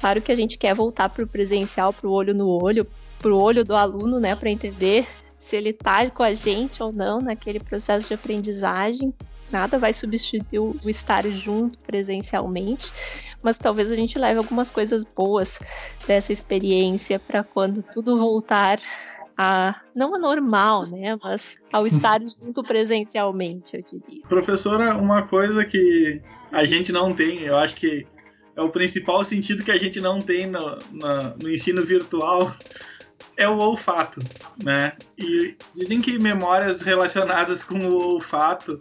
Claro 0.00 0.20
que 0.20 0.32
a 0.32 0.36
gente 0.36 0.58
quer 0.58 0.74
voltar 0.74 1.08
para 1.08 1.24
o 1.24 1.28
presencial, 1.28 1.92
para 1.92 2.08
o 2.08 2.12
olho 2.12 2.34
no 2.34 2.48
olho, 2.48 2.86
para 3.18 3.32
o 3.32 3.40
olho 3.40 3.64
do 3.64 3.74
aluno, 3.74 4.18
né, 4.18 4.34
para 4.34 4.50
entender 4.50 5.06
se 5.38 5.56
ele 5.56 5.70
está 5.70 6.08
com 6.10 6.22
a 6.22 6.34
gente 6.34 6.82
ou 6.82 6.92
não 6.92 7.20
naquele 7.20 7.60
processo 7.60 8.08
de 8.08 8.14
aprendizagem. 8.14 9.12
Nada 9.52 9.78
vai 9.78 9.92
substituir 9.92 10.58
o 10.58 10.78
estar 10.86 11.24
junto 11.28 11.78
presencialmente, 11.84 12.90
mas 13.42 13.58
talvez 13.58 13.90
a 13.90 13.96
gente 13.96 14.18
leve 14.18 14.38
algumas 14.38 14.70
coisas 14.70 15.04
boas 15.04 15.58
dessa 16.06 16.32
experiência 16.32 17.18
para 17.18 17.44
quando 17.44 17.82
tudo 17.82 18.18
voltar 18.18 18.80
a 19.36 19.80
não 19.94 20.14
a 20.14 20.18
normal, 20.18 20.86
né, 20.86 21.16
mas 21.22 21.58
ao 21.72 21.86
estar 21.86 22.20
junto 22.24 22.62
presencialmente, 22.62 23.76
eu 23.76 23.82
diria. 23.82 24.22
Professora, 24.26 24.96
uma 24.96 25.22
coisa 25.22 25.64
que 25.64 26.20
a 26.50 26.64
gente 26.64 26.92
não 26.92 27.14
tem, 27.14 27.42
eu 27.42 27.56
acho 27.56 27.74
que 27.76 28.06
é 28.54 28.60
o 28.60 28.68
principal 28.68 29.24
sentido 29.24 29.64
que 29.64 29.70
a 29.70 29.78
gente 29.78 30.00
não 30.00 30.18
tem 30.20 30.46
no, 30.46 30.78
no, 30.90 31.36
no 31.42 31.50
ensino 31.50 31.82
virtual 31.82 32.54
é 33.36 33.48
o 33.48 33.58
olfato, 33.58 34.20
né? 34.62 34.92
E 35.16 35.56
dizem 35.74 36.00
que 36.00 36.18
memórias 36.18 36.82
relacionadas 36.82 37.62
com 37.64 37.78
o 37.78 38.14
olfato 38.14 38.78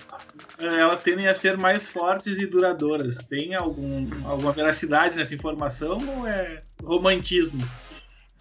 eh, 0.59 0.79
elas 0.79 1.01
tendem 1.01 1.27
a 1.27 1.35
ser 1.35 1.57
mais 1.57 1.87
fortes 1.87 2.37
e 2.37 2.45
duradouras. 2.45 3.17
Tem 3.17 3.55
algum, 3.55 4.07
alguma 4.25 4.51
veracidade 4.51 5.15
nessa 5.15 5.33
informação 5.33 5.99
ou 6.17 6.27
é 6.27 6.57
romantismo? 6.83 7.61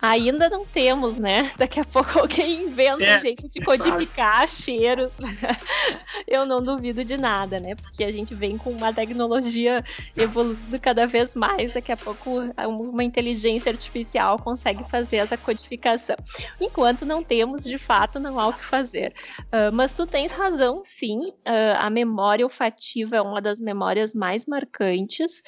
Ainda 0.01 0.49
não 0.49 0.65
temos, 0.65 1.19
né? 1.19 1.51
Daqui 1.59 1.81
a 1.81 1.85
pouco 1.85 2.19
alguém 2.19 2.65
inventa 2.65 3.05
é, 3.05 3.17
um 3.17 3.21
jeito 3.21 3.49
de 3.49 3.61
codificar 3.61 4.49
sabe. 4.49 4.63
cheiros. 4.63 5.17
Eu 6.27 6.47
não 6.47 6.63
duvido 6.63 7.05
de 7.05 7.17
nada, 7.17 7.59
né? 7.61 7.75
Porque 7.75 8.05
a 8.05 8.11
gente 8.11 8.35
vem 8.35 8.57
com 8.57 8.71
uma 8.71 8.93
tecnologia 8.93 9.85
evoluindo 10.17 10.79
cada 10.81 11.07
vez 11.07 11.35
mais. 11.35 11.73
Daqui 11.73 11.93
a 11.93 11.97
pouco 11.97 12.41
uma 12.69 13.05
inteligência 13.05 13.71
artificial 13.71 14.39
consegue 14.39 14.89
fazer 14.89 15.17
essa 15.17 15.37
codificação. 15.37 16.17
Enquanto 16.61 17.05
não 17.05 17.23
temos, 17.23 17.65
de 17.65 17.79
fato, 17.79 18.19
não 18.19 18.39
há 18.39 18.49
o 18.49 18.55
que 18.55 18.65
fazer. 18.65 19.13
Uh, 19.47 19.73
mas 19.73 19.95
tu 19.95 20.07
tens 20.07 20.33
razão, 20.33 20.83
sim. 20.85 21.29
Uh, 21.47 21.77
a 21.79 21.91
memória 21.91 22.45
olfativa 22.45 23.17
é 23.17 23.21
uma 23.21 23.41
das 23.41 23.61
memórias 23.61 24.15
mais 24.15 24.47
marcantes, 24.47 25.43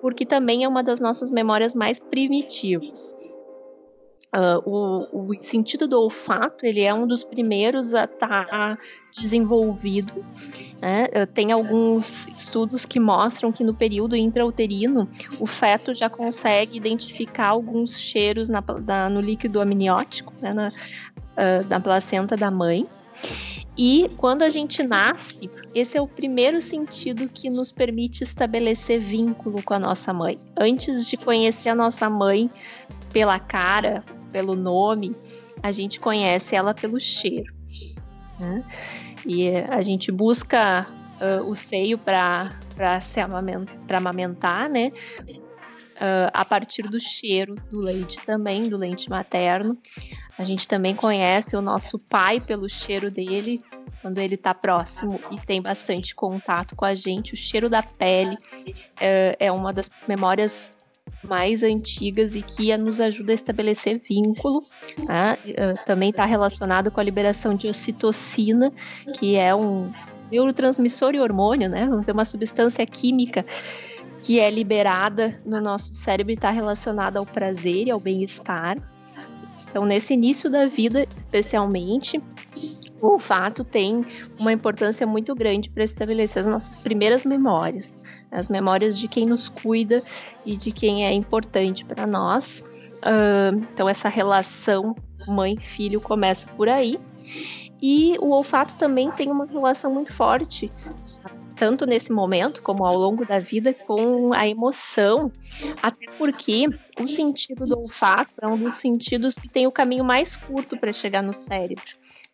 porque 0.00 0.26
também 0.26 0.64
é 0.64 0.68
uma 0.68 0.82
das 0.82 1.00
nossas 1.00 1.30
memórias 1.30 1.74
mais 1.74 1.98
primitivas. 1.98 3.17
Uh, 4.30 4.60
o, 4.68 5.30
o, 5.30 5.38
sentido 5.38 5.88
do 5.88 5.98
olfato 5.98 6.66
ele 6.66 6.82
é 6.82 6.92
um 6.92 7.06
dos 7.06 7.24
primeiros 7.24 7.94
a 7.94 8.04
estar 8.04 8.46
tá 8.46 8.78
desenvolvido. 9.18 10.12
Né? 10.82 11.06
Uh, 11.06 11.26
tem 11.26 11.50
alguns 11.50 12.28
estudos 12.28 12.84
que 12.84 13.00
mostram 13.00 13.50
que 13.50 13.64
no 13.64 13.72
período 13.72 14.14
intrauterino 14.14 15.08
o 15.40 15.46
feto 15.46 15.94
já 15.94 16.10
consegue 16.10 16.76
identificar 16.76 17.48
alguns 17.48 17.98
cheiros 17.98 18.50
na, 18.50 18.62
no 19.08 19.22
líquido 19.22 19.62
amniótico, 19.62 20.34
né? 20.42 20.52
na, 20.52 20.68
uh, 20.68 21.66
na 21.66 21.80
placenta 21.80 22.36
da 22.36 22.50
mãe. 22.50 22.86
E 23.78 24.10
quando 24.16 24.42
a 24.42 24.50
gente 24.50 24.82
nasce, 24.82 25.48
esse 25.74 25.96
é 25.96 26.02
o 26.02 26.06
primeiro 26.06 26.60
sentido 26.60 27.28
que 27.28 27.48
nos 27.48 27.70
permite 27.70 28.24
estabelecer 28.24 29.00
vínculo 29.00 29.62
com 29.62 29.72
a 29.72 29.78
nossa 29.78 30.12
mãe. 30.12 30.38
Antes 30.58 31.06
de 31.06 31.16
conhecer 31.16 31.68
a 31.68 31.74
nossa 31.74 32.10
mãe 32.10 32.50
pela 33.12 33.38
cara, 33.38 34.04
pelo 34.32 34.54
nome, 34.54 35.14
a 35.62 35.72
gente 35.72 35.98
conhece 36.00 36.54
ela 36.54 36.74
pelo 36.74 37.00
cheiro. 37.00 37.52
Né? 38.38 38.64
E 39.26 39.50
a 39.50 39.80
gente 39.80 40.12
busca 40.12 40.84
uh, 41.20 41.48
o 41.48 41.54
seio 41.54 41.98
para 41.98 42.50
amamentar, 43.96 44.68
né? 44.68 44.92
Uh, 45.96 46.30
a 46.32 46.44
partir 46.44 46.82
do 46.82 47.00
cheiro 47.00 47.56
do 47.72 47.80
leite 47.80 48.18
também, 48.24 48.62
do 48.62 48.76
leite 48.76 49.10
materno. 49.10 49.76
A 50.38 50.44
gente 50.44 50.68
também 50.68 50.94
conhece 50.94 51.56
o 51.56 51.60
nosso 51.60 51.98
pai 51.98 52.40
pelo 52.40 52.68
cheiro 52.70 53.10
dele, 53.10 53.58
quando 54.00 54.18
ele 54.18 54.36
está 54.36 54.54
próximo 54.54 55.18
e 55.32 55.40
tem 55.40 55.60
bastante 55.60 56.14
contato 56.14 56.76
com 56.76 56.84
a 56.84 56.94
gente. 56.94 57.34
O 57.34 57.36
cheiro 57.36 57.68
da 57.68 57.82
pele 57.82 58.30
uh, 58.30 59.36
é 59.40 59.50
uma 59.50 59.72
das 59.72 59.90
memórias 60.06 60.77
mais 61.24 61.62
antigas 61.62 62.34
e 62.34 62.42
que 62.42 62.76
nos 62.76 63.00
ajuda 63.00 63.32
a 63.32 63.34
estabelecer 63.34 64.00
vínculo. 64.08 64.64
Tá? 65.06 65.36
Também 65.86 66.10
está 66.10 66.24
relacionado 66.24 66.90
com 66.90 67.00
a 67.00 67.02
liberação 67.02 67.54
de 67.54 67.68
ocitocina, 67.68 68.72
que 69.18 69.36
é 69.36 69.54
um 69.54 69.92
neurotransmissor 70.30 71.14
e 71.14 71.20
hormônio, 71.20 71.68
né? 71.68 71.86
Vamos 71.86 72.00
dizer, 72.00 72.12
uma 72.12 72.24
substância 72.24 72.84
química 72.86 73.44
que 74.20 74.38
é 74.38 74.50
liberada 74.50 75.40
no 75.46 75.60
nosso 75.60 75.94
cérebro 75.94 76.32
e 76.32 76.34
está 76.34 76.50
relacionada 76.50 77.18
ao 77.18 77.24
prazer 77.24 77.86
e 77.86 77.90
ao 77.90 78.00
bem-estar. 78.00 78.76
Então, 79.70 79.84
nesse 79.84 80.14
início 80.14 80.50
da 80.50 80.66
vida, 80.66 81.06
especialmente, 81.16 82.20
o 83.00 83.06
olfato 83.06 83.62
tem 83.62 84.04
uma 84.38 84.52
importância 84.52 85.06
muito 85.06 85.34
grande 85.34 85.70
para 85.70 85.84
estabelecer 85.84 86.40
as 86.40 86.48
nossas 86.48 86.80
primeiras 86.80 87.24
memórias, 87.24 87.96
as 88.30 88.48
memórias 88.48 88.98
de 88.98 89.08
quem 89.08 89.26
nos 89.26 89.48
cuida 89.48 90.02
e 90.44 90.56
de 90.56 90.72
quem 90.72 91.06
é 91.06 91.12
importante 91.12 91.84
para 91.84 92.06
nós. 92.06 92.64
Uh, 92.98 93.66
então, 93.72 93.88
essa 93.88 94.08
relação 94.08 94.94
mãe-filho 95.26 96.00
começa 96.00 96.46
por 96.56 96.68
aí. 96.68 96.98
E 97.80 98.16
o 98.20 98.30
olfato 98.30 98.76
também 98.76 99.10
tem 99.12 99.30
uma 99.30 99.46
relação 99.46 99.92
muito 99.92 100.12
forte 100.12 100.72
tanto 101.58 101.84
nesse 101.84 102.12
momento 102.12 102.62
como 102.62 102.86
ao 102.86 102.96
longo 102.96 103.26
da 103.26 103.40
vida 103.40 103.74
com 103.74 104.32
a 104.32 104.46
emoção, 104.46 105.30
até 105.82 106.06
porque 106.16 106.66
o 107.00 107.08
sentido 107.08 107.66
do 107.66 107.80
olfato 107.80 108.32
é 108.40 108.46
um 108.46 108.56
dos 108.56 108.74
sentidos 108.74 109.34
que 109.34 109.48
tem 109.48 109.66
o 109.66 109.72
caminho 109.72 110.04
mais 110.04 110.36
curto 110.36 110.76
para 110.76 110.92
chegar 110.92 111.22
no 111.22 111.34
cérebro. 111.34 111.84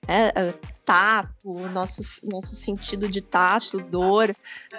É, 0.07 0.55
tato, 0.85 1.53
nosso, 1.71 2.03
nosso 2.29 2.55
sentido 2.55 3.09
de 3.09 3.21
tato, 3.21 3.79
dor, 3.79 4.35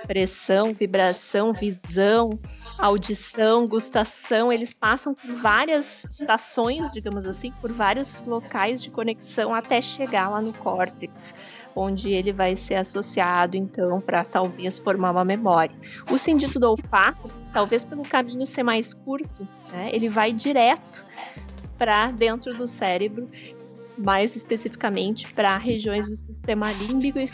pressão, 0.05 0.73
vibração, 0.73 1.51
visão, 1.51 2.39
audição, 2.77 3.65
gustação, 3.65 4.51
eles 4.51 4.73
passam 4.73 5.13
por 5.13 5.35
várias 5.35 6.03
estações, 6.05 6.91
digamos 6.91 7.25
assim, 7.25 7.51
por 7.61 7.71
vários 7.71 8.23
locais 8.25 8.81
de 8.81 8.89
conexão 8.89 9.53
até 9.53 9.81
chegar 9.81 10.29
lá 10.29 10.41
no 10.41 10.53
córtex 10.53 11.33
onde 11.75 12.09
ele 12.11 12.31
vai 12.31 12.55
ser 12.55 12.75
associado, 12.75 13.57
então, 13.57 13.99
para 13.99 14.23
talvez 14.23 14.79
formar 14.79 15.11
uma 15.11 15.25
memória. 15.25 15.75
O 16.09 16.17
sentido 16.17 16.57
do 16.57 16.69
olfato, 16.69 17.29
talvez 17.51 17.83
pelo 17.83 18.03
caminho 18.03 18.45
ser 18.45 18.63
mais 18.63 18.93
curto, 18.93 19.45
né, 19.69 19.89
ele 19.91 20.07
vai 20.07 20.31
direto 20.31 21.05
para 21.77 22.11
dentro 22.11 22.53
do 22.53 22.65
cérebro, 22.65 23.29
mais 23.97 24.35
especificamente 24.35 25.31
para 25.33 25.57
regiões 25.57 26.09
do 26.09 26.15
sistema 26.15 26.71
límbico 26.71 27.19
e, 27.19 27.29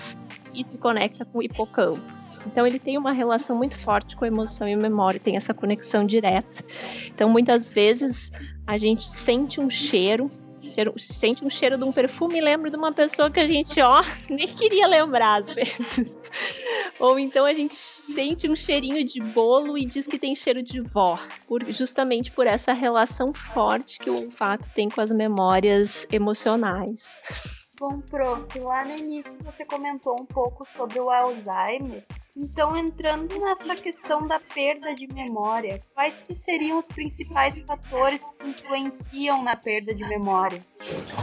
e 0.53 0.66
se 0.66 0.78
conecta 0.78 1.26
com 1.26 1.39
o 1.39 1.43
hipocampo. 1.43 2.01
Então 2.45 2.66
ele 2.66 2.80
tem 2.80 2.97
uma 2.97 3.12
relação 3.12 3.55
muito 3.55 3.78
forte 3.78 4.16
com 4.16 4.26
emoção 4.26 4.68
e 4.68 4.76
memória, 4.76 5.20
tem 5.20 5.36
essa 5.36 5.53
conexão 5.53 6.05
direta. 6.05 6.64
Então 7.07 7.30
muitas 7.30 7.70
vezes 7.70 8.32
a 8.66 8.78
gente 8.78 9.03
sente 9.03 9.59
um 9.59 9.70
cheiro 9.70 10.32
cheiro, 10.74 10.93
sente 10.97 11.43
um 11.43 11.49
cheiro 11.49 11.78
de 11.78 11.84
um 11.84 11.91
perfume 11.91 12.38
e 12.38 12.41
lembra 12.41 12.70
de 12.70 12.78
uma 12.78 12.91
pessoa 12.91 13.30
que 13.30 13.39
a 13.39 13.47
gente, 13.47 13.80
ó, 13.82 14.01
nem 14.30 14.47
queria 14.47 14.88
lembrar 14.88 15.39
às 15.39 15.47
vezes. 15.47 16.20
Ou 17.00 17.18
então 17.20 17.46
a 17.46 17.54
gente 17.54 17.76
sente 17.76 18.50
um 18.50 18.56
cheirinho 18.56 19.04
de 19.06 19.20
bolo 19.20 19.78
e 19.78 19.86
diz 19.86 20.08
que 20.08 20.20
tem 20.20 20.36
cheiro 20.36 20.62
de 20.62 20.82
vó, 20.82 21.18
por, 21.48 21.64
justamente 21.72 22.32
por 22.32 22.48
essa 22.48 22.74
relação 22.74 23.34
forte 23.34 24.00
que 24.00 24.10
o 24.10 24.20
olfato 24.20 24.70
tem 24.74 24.90
com 24.90 25.02
as 25.02 25.12
memórias 25.12 26.06
emocionais. 26.12 27.04
Bom, 27.80 28.00
Prof, 28.02 28.60
lá 28.60 28.84
no 28.86 28.96
início 28.96 29.38
você 29.42 29.66
comentou 29.66 30.16
um 30.22 30.26
pouco 30.26 30.68
sobre 30.68 31.00
o 31.00 31.10
Alzheimer. 31.10 32.04
Então, 32.38 32.78
entrando 32.78 33.38
nessa 33.40 33.76
questão 33.76 34.26
da 34.26 34.40
perda 34.40 34.96
de 34.96 35.06
memória, 35.08 35.84
quais 35.94 36.22
que 36.22 36.34
seriam 36.34 36.80
os 36.80 36.88
principais 36.88 37.60
fatores 37.62 38.24
que 38.40 38.48
influenciam 38.48 39.44
na 39.44 39.58
perda 39.58 39.94
de 39.94 40.08
memória? 40.08 40.64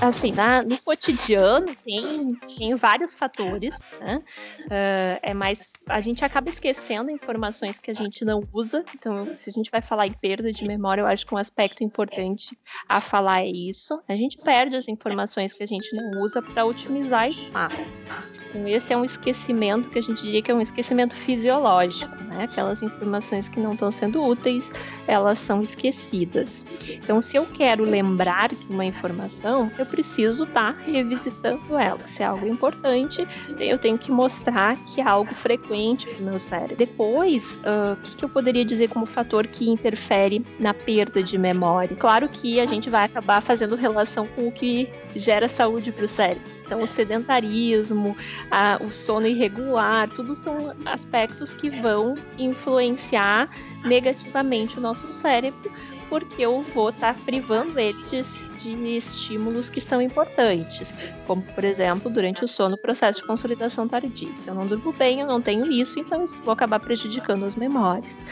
Assim, 0.03 0.33
na, 0.33 0.63
no 0.63 0.77
cotidiano 0.83 1.75
tem, 1.85 2.29
tem 2.57 2.75
vários 2.75 3.15
fatores, 3.15 3.75
né? 4.01 4.23
Uh, 4.67 5.19
é 5.23 5.35
mais 5.35 5.67
a 5.89 6.01
gente 6.01 6.25
acaba 6.25 6.51
esquecendo 6.51 7.11
informações 7.11 7.79
que 7.79 7.91
a 7.91 7.95
gente 7.95 8.25
não 8.25 8.43
usa. 8.53 8.85
Então, 8.95 9.35
se 9.35 9.49
a 9.49 9.53
gente 9.53 9.71
vai 9.71 9.81
falar 9.81 10.07
em 10.07 10.13
perda 10.13 10.53
de 10.53 10.65
memória, 10.67 11.01
eu 11.01 11.07
acho 11.07 11.27
que 11.27 11.35
um 11.35 11.39
aspecto 11.39 11.83
importante 11.83 12.57
a 12.89 13.01
falar 13.01 13.43
é 13.43 13.49
isso. 13.49 13.99
A 14.07 14.15
gente 14.15 14.37
perde 14.37 14.77
as 14.77 14.89
informações 14.89 15.53
que 15.53 15.63
a 15.63 15.67
gente 15.67 15.95
não 15.97 16.21
usa 16.21 16.43
para 16.43 16.67
otimizar 16.67 17.29
espaço. 17.29 18.03
Então, 18.51 18.67
esse 18.67 18.93
é 18.93 18.97
um 18.97 19.05
esquecimento 19.05 19.91
que 19.91 19.99
a 19.99 20.03
gente 20.03 20.23
diria 20.23 20.43
que 20.43 20.51
é 20.51 20.55
um 20.55 20.61
esquecimento 20.61 20.98
fisiológico, 21.15 22.15
né? 22.25 22.45
Aquelas 22.45 22.83
informações 22.83 23.49
que 23.49 23.61
não 23.61 23.73
estão 23.73 23.91
sendo 23.91 24.23
úteis, 24.25 24.71
elas 25.07 25.39
são 25.39 25.63
esquecidas. 25.63 26.67
Então, 26.89 27.21
se 27.21 27.37
eu 27.37 27.47
quero 27.47 27.85
lembrar 27.85 28.55
de 28.55 28.69
uma 28.69 28.85
informação, 28.85 29.71
eu 29.79 29.87
preciso 29.87 30.45
estar 30.45 30.75
tá 30.75 30.83
revisitando 30.83 31.77
ela. 31.79 32.01
Se 32.07 32.23
é 32.23 32.27
algo 32.27 32.47
importante, 32.47 33.27
eu 33.59 33.79
tenho 33.79 33.99
que 33.99 34.11
mostrar 34.11 34.77
que 34.87 35.01
é 35.01 35.05
algo 35.05 35.35
frequente 35.35 36.07
para 36.07 36.23
o 36.23 36.25
meu 36.25 36.39
cérebro. 36.39 36.77
Depois, 36.77 37.55
uh, 37.57 37.93
o 37.93 37.97
que, 38.03 38.17
que 38.17 38.25
eu 38.25 38.29
poderia 38.29 38.65
dizer 38.65 38.89
como 38.89 39.07
fator 39.07 39.47
que 39.47 39.69
interfere 39.69 40.45
na 40.59 40.75
perda 40.75 41.23
de 41.23 41.39
memória? 41.39 41.97
Claro 41.97 42.29
que 42.29 42.61
a 42.61 42.67
gente 42.67 42.91
vai 42.91 43.05
acabar 43.05 43.41
fazendo 43.41 43.75
relação 43.77 44.27
com 44.27 44.49
o 44.49 44.53
que 44.53 44.89
gera 45.15 45.49
saúde 45.49 45.93
para 45.93 46.05
o 46.05 46.09
cérebro. 46.09 46.58
Então, 46.69 46.83
o 46.83 46.87
sedentarismo, 46.87 48.15
a, 48.51 48.79
o 48.83 48.93
sono 48.93 49.27
irregular, 49.27 50.07
tudo 50.11 50.37
são 50.37 50.75
aspectos 50.85 51.55
que 51.55 51.71
vão 51.71 52.15
influenciar 52.37 53.49
negativamente 53.83 54.77
o 54.77 54.81
nosso 54.83 55.11
cérebro, 55.11 55.73
porque 56.11 56.43
eu 56.43 56.61
vou 56.75 56.91
estar 56.91 57.15
tá 57.15 57.21
privando 57.25 57.81
ele 57.81 57.97
de, 58.11 58.23
de, 58.59 58.97
estímulos 58.99 59.71
que 59.71 59.81
são 59.81 60.03
importantes, 60.03 60.95
como 61.27 61.41
por 61.41 61.65
exemplo, 61.65 62.11
durante 62.11 62.45
o 62.45 62.49
sono, 62.49 62.75
o 62.75 62.79
processo 62.79 63.23
de 63.23 63.27
consolidação 63.27 63.89
tardia. 63.89 64.35
Se 64.35 64.51
eu 64.51 64.55
não 64.55 64.67
durmo 64.67 64.93
bem, 64.93 65.21
eu 65.21 65.27
não 65.27 65.41
tenho 65.41 65.73
isso, 65.73 65.99
então 65.99 66.21
eu 66.21 66.27
vou 66.43 66.53
acabar 66.53 66.81
prejudicando 66.81 67.47
as 67.47 67.57
memórias. 67.57 68.27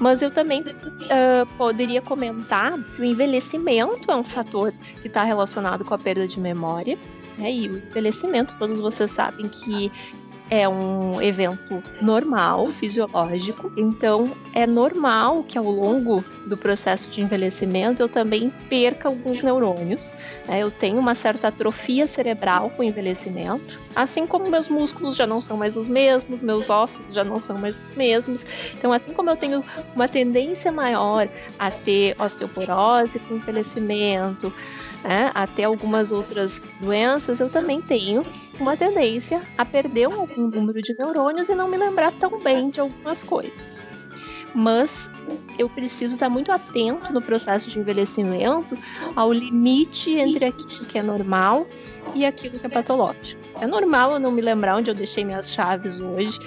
Mas 0.00 0.22
eu 0.22 0.30
também 0.30 0.62
uh, 0.62 1.46
poderia 1.58 2.00
comentar 2.00 2.82
que 2.82 3.02
o 3.02 3.04
envelhecimento 3.04 4.10
é 4.10 4.16
um 4.16 4.24
fator 4.24 4.72
que 5.02 5.08
está 5.08 5.24
relacionado 5.24 5.84
com 5.84 5.92
a 5.92 5.98
perda 5.98 6.26
de 6.26 6.40
memória. 6.40 6.98
Né? 7.38 7.52
E 7.52 7.68
o 7.68 7.76
envelhecimento, 7.78 8.54
todos 8.58 8.80
vocês 8.80 9.10
sabem 9.10 9.48
que 9.48 9.90
é 10.52 10.68
um 10.68 11.18
evento 11.22 11.82
normal, 12.02 12.70
fisiológico, 12.72 13.72
então 13.74 14.30
é 14.52 14.66
normal 14.66 15.42
que 15.44 15.56
ao 15.56 15.64
longo 15.64 16.22
do 16.44 16.58
processo 16.58 17.10
de 17.10 17.22
envelhecimento 17.22 18.02
eu 18.02 18.08
também 18.08 18.52
perca 18.68 19.08
alguns 19.08 19.40
neurônios. 19.42 20.12
Né? 20.46 20.62
Eu 20.62 20.70
tenho 20.70 20.98
uma 20.98 21.14
certa 21.14 21.48
atrofia 21.48 22.06
cerebral 22.06 22.68
com 22.68 22.82
o 22.82 22.84
envelhecimento, 22.84 23.80
assim 23.96 24.26
como 24.26 24.50
meus 24.50 24.68
músculos 24.68 25.16
já 25.16 25.26
não 25.26 25.40
são 25.40 25.56
mais 25.56 25.74
os 25.74 25.88
mesmos, 25.88 26.42
meus 26.42 26.68
ossos 26.68 27.14
já 27.14 27.24
não 27.24 27.40
são 27.40 27.56
mais 27.56 27.74
os 27.74 27.96
mesmos. 27.96 28.44
Então, 28.74 28.92
assim 28.92 29.14
como 29.14 29.30
eu 29.30 29.36
tenho 29.36 29.64
uma 29.96 30.06
tendência 30.06 30.70
maior 30.70 31.28
a 31.58 31.70
ter 31.70 32.14
osteoporose 32.20 33.18
com 33.20 33.36
envelhecimento, 33.36 34.52
né, 35.02 35.30
até 35.34 35.64
algumas 35.64 36.12
outras 36.12 36.62
doenças, 36.80 37.40
eu 37.40 37.50
também 37.50 37.80
tenho 37.80 38.22
uma 38.58 38.76
tendência 38.76 39.42
a 39.58 39.64
perder 39.64 40.04
algum 40.04 40.48
número 40.48 40.80
de 40.80 40.94
neurônios 40.96 41.48
e 41.48 41.54
não 41.54 41.68
me 41.68 41.76
lembrar 41.76 42.12
tão 42.12 42.40
bem 42.40 42.70
de 42.70 42.80
algumas 42.80 43.22
coisas. 43.22 43.82
Mas 44.54 45.10
eu 45.58 45.68
preciso 45.68 46.14
estar 46.14 46.28
muito 46.28 46.52
atento 46.52 47.12
no 47.12 47.22
processo 47.22 47.70
de 47.70 47.78
envelhecimento 47.78 48.76
ao 49.16 49.32
limite 49.32 50.10
entre 50.10 50.44
aquilo 50.44 50.84
que 50.86 50.98
é 50.98 51.02
normal 51.02 51.66
e 52.14 52.24
aquilo 52.24 52.58
que 52.58 52.66
é 52.66 52.68
patológico. 52.68 53.40
É 53.60 53.66
normal 53.66 54.12
eu 54.12 54.20
não 54.20 54.30
me 54.30 54.42
lembrar 54.42 54.76
onde 54.76 54.90
eu 54.90 54.94
deixei 54.94 55.24
minhas 55.24 55.50
chaves 55.50 56.00
hoje, 56.00 56.38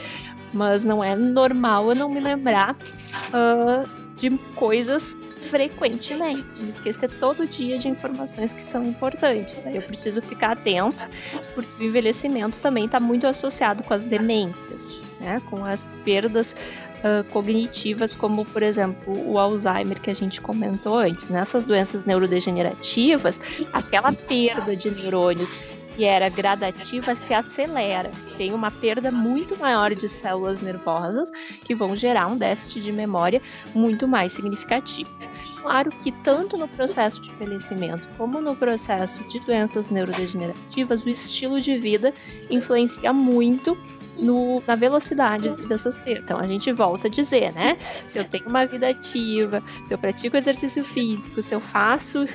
mas 0.54 0.84
não 0.84 1.04
é 1.04 1.16
normal 1.16 1.90
eu 1.90 1.96
não 1.96 2.10
me 2.10 2.20
lembrar 2.20 2.76
uh, 2.76 3.90
de 4.16 4.30
coisas 4.56 5.18
frequentemente, 5.46 6.46
me 6.58 6.70
esquecer 6.70 7.10
todo 7.20 7.48
dia 7.48 7.78
de 7.78 7.88
informações 7.88 8.54
que 8.54 8.62
são 8.62 8.84
importantes. 8.84 9.64
Né? 9.64 9.78
Eu 9.78 9.82
preciso 9.82 10.22
ficar 10.22 10.52
atento, 10.52 11.08
porque 11.54 11.84
o 11.84 11.88
envelhecimento 11.88 12.58
também 12.60 12.86
está 12.86 13.00
muito 13.00 13.28
associado 13.28 13.84
com 13.84 13.94
as 13.94 14.04
demências, 14.04 14.94
né? 15.20 15.42
com 15.50 15.64
as 15.64 15.86
perdas 16.04 16.56
uh, 17.00 17.24
cognitivas, 17.32 18.16
como 18.16 18.46
por 18.46 18.64
exemplo 18.64 19.14
o 19.30 19.38
Alzheimer 19.38 20.00
que 20.02 20.10
a 20.10 20.16
gente 20.16 20.42
comentou 20.42 20.98
antes. 20.98 21.30
Nessas 21.30 21.66
doenças 21.66 22.06
neurodegenerativas, 22.06 23.40
aquela 23.72 24.12
perda 24.12 24.76
de 24.76 24.90
neurônios 24.92 25.74
que 25.96 26.04
era 26.04 26.28
gradativa 26.30 27.16
se 27.16 27.34
acelera. 27.34 28.12
Tem 28.38 28.54
uma 28.54 28.70
perda 28.70 29.12
muito 29.12 29.58
maior 29.58 29.96
de 29.96 30.10
células 30.10 30.62
nervosas 30.62 31.32
que 31.64 31.74
vão 31.74 31.96
gerar 31.96 32.28
um 32.28 32.38
déficit 32.38 32.82
de 32.82 32.92
memória 32.92 33.42
muito 33.74 34.08
mais 34.08 34.34
significativo. 34.34 35.10
Claro 35.66 35.90
que 35.90 36.12
tanto 36.12 36.58
no 36.58 36.68
processo 36.68 37.20
de 37.24 37.32
envelhecimento 37.32 38.08
como 38.20 38.40
no 38.40 38.56
processo 38.56 39.24
de 39.24 39.40
doenças 39.40 39.90
neurodegenerativas, 39.90 41.04
o 41.04 41.10
estilo 41.10 41.60
de 41.60 41.76
vida 41.80 42.14
influencia 42.52 43.12
muito 43.12 43.76
no, 44.16 44.62
na 44.68 44.76
velocidade 44.76 45.50
dessas 45.68 45.98
perdas. 45.98 46.24
Então 46.24 46.40
a 46.40 46.46
gente 46.46 46.72
volta 46.72 47.08
a 47.08 47.10
dizer, 47.10 47.52
né? 47.54 47.80
Se 48.06 48.20
eu 48.20 48.24
tenho 48.26 48.48
uma 48.48 48.68
vida 48.68 48.90
ativa, 48.90 49.64
se 49.88 49.94
eu 49.96 49.98
pratico 49.98 50.38
exercício 50.38 50.84
físico, 50.84 51.42
se 51.42 51.56
eu 51.56 51.60
faço 51.60 52.28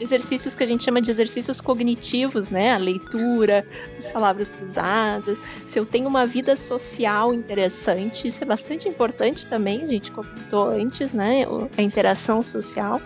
exercícios 0.00 0.54
que 0.54 0.64
a 0.64 0.66
gente 0.66 0.84
chama 0.84 1.00
de 1.00 1.10
exercícios 1.10 1.60
cognitivos, 1.60 2.50
né? 2.50 2.72
A 2.72 2.76
leitura, 2.76 3.66
as 3.98 4.06
palavras 4.08 4.52
cruzadas, 4.52 5.38
se 5.66 5.78
eu 5.78 5.86
tenho 5.86 6.08
uma 6.08 6.26
vida 6.26 6.56
social 6.56 7.32
interessante, 7.32 8.26
isso 8.28 8.42
é 8.42 8.46
bastante 8.46 8.88
importante 8.88 9.46
também, 9.46 9.82
a 9.82 9.86
gente 9.86 10.10
comentou 10.10 10.68
antes, 10.68 11.14
né? 11.14 11.44
A 11.76 11.82
interação 11.82 12.42
social. 12.42 13.00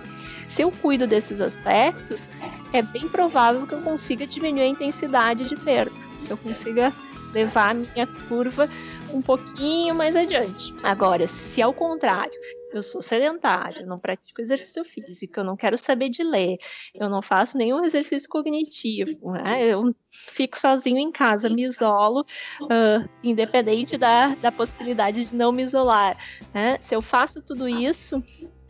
Se 0.48 0.62
eu 0.62 0.70
cuido 0.70 1.06
desses 1.06 1.40
aspectos, 1.40 2.30
é 2.72 2.80
bem 2.80 3.08
provável 3.08 3.66
que 3.66 3.74
eu 3.74 3.82
consiga 3.82 4.26
diminuir 4.26 4.62
a 4.62 4.68
intensidade 4.68 5.48
de 5.48 5.56
perda. 5.56 5.92
Que 6.26 6.32
eu 6.32 6.36
consiga 6.36 6.92
levar 7.32 7.70
a 7.70 7.74
minha 7.74 8.06
curva 8.28 8.68
um 9.16 9.22
pouquinho 9.22 9.94
mais 9.94 10.14
adiante. 10.14 10.74
Agora, 10.82 11.26
se 11.26 11.62
ao 11.62 11.72
contrário, 11.72 12.38
eu 12.72 12.82
sou 12.82 13.00
sedentário, 13.00 13.86
não 13.86 13.98
pratico 13.98 14.40
exercício 14.40 14.84
físico, 14.84 15.40
eu 15.40 15.44
não 15.44 15.56
quero 15.56 15.78
saber 15.78 16.10
de 16.10 16.22
ler, 16.22 16.58
eu 16.94 17.08
não 17.08 17.22
faço 17.22 17.56
nenhum 17.56 17.84
exercício 17.84 18.28
cognitivo, 18.28 19.32
né? 19.32 19.64
eu 19.64 19.94
fico 20.10 20.58
sozinho 20.58 20.98
em 20.98 21.10
casa, 21.10 21.48
me 21.48 21.64
isolo, 21.64 22.20
uh, 22.62 23.08
independente 23.22 23.96
da, 23.96 24.34
da 24.34 24.52
possibilidade 24.52 25.24
de 25.24 25.34
não 25.34 25.52
me 25.52 25.62
isolar. 25.62 26.16
Né? 26.52 26.78
Se 26.82 26.94
eu 26.94 27.00
faço 27.00 27.42
tudo 27.42 27.66
isso, 27.66 28.22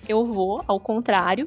eu 0.08 0.24
vou, 0.24 0.60
ao 0.68 0.78
contrário, 0.78 1.46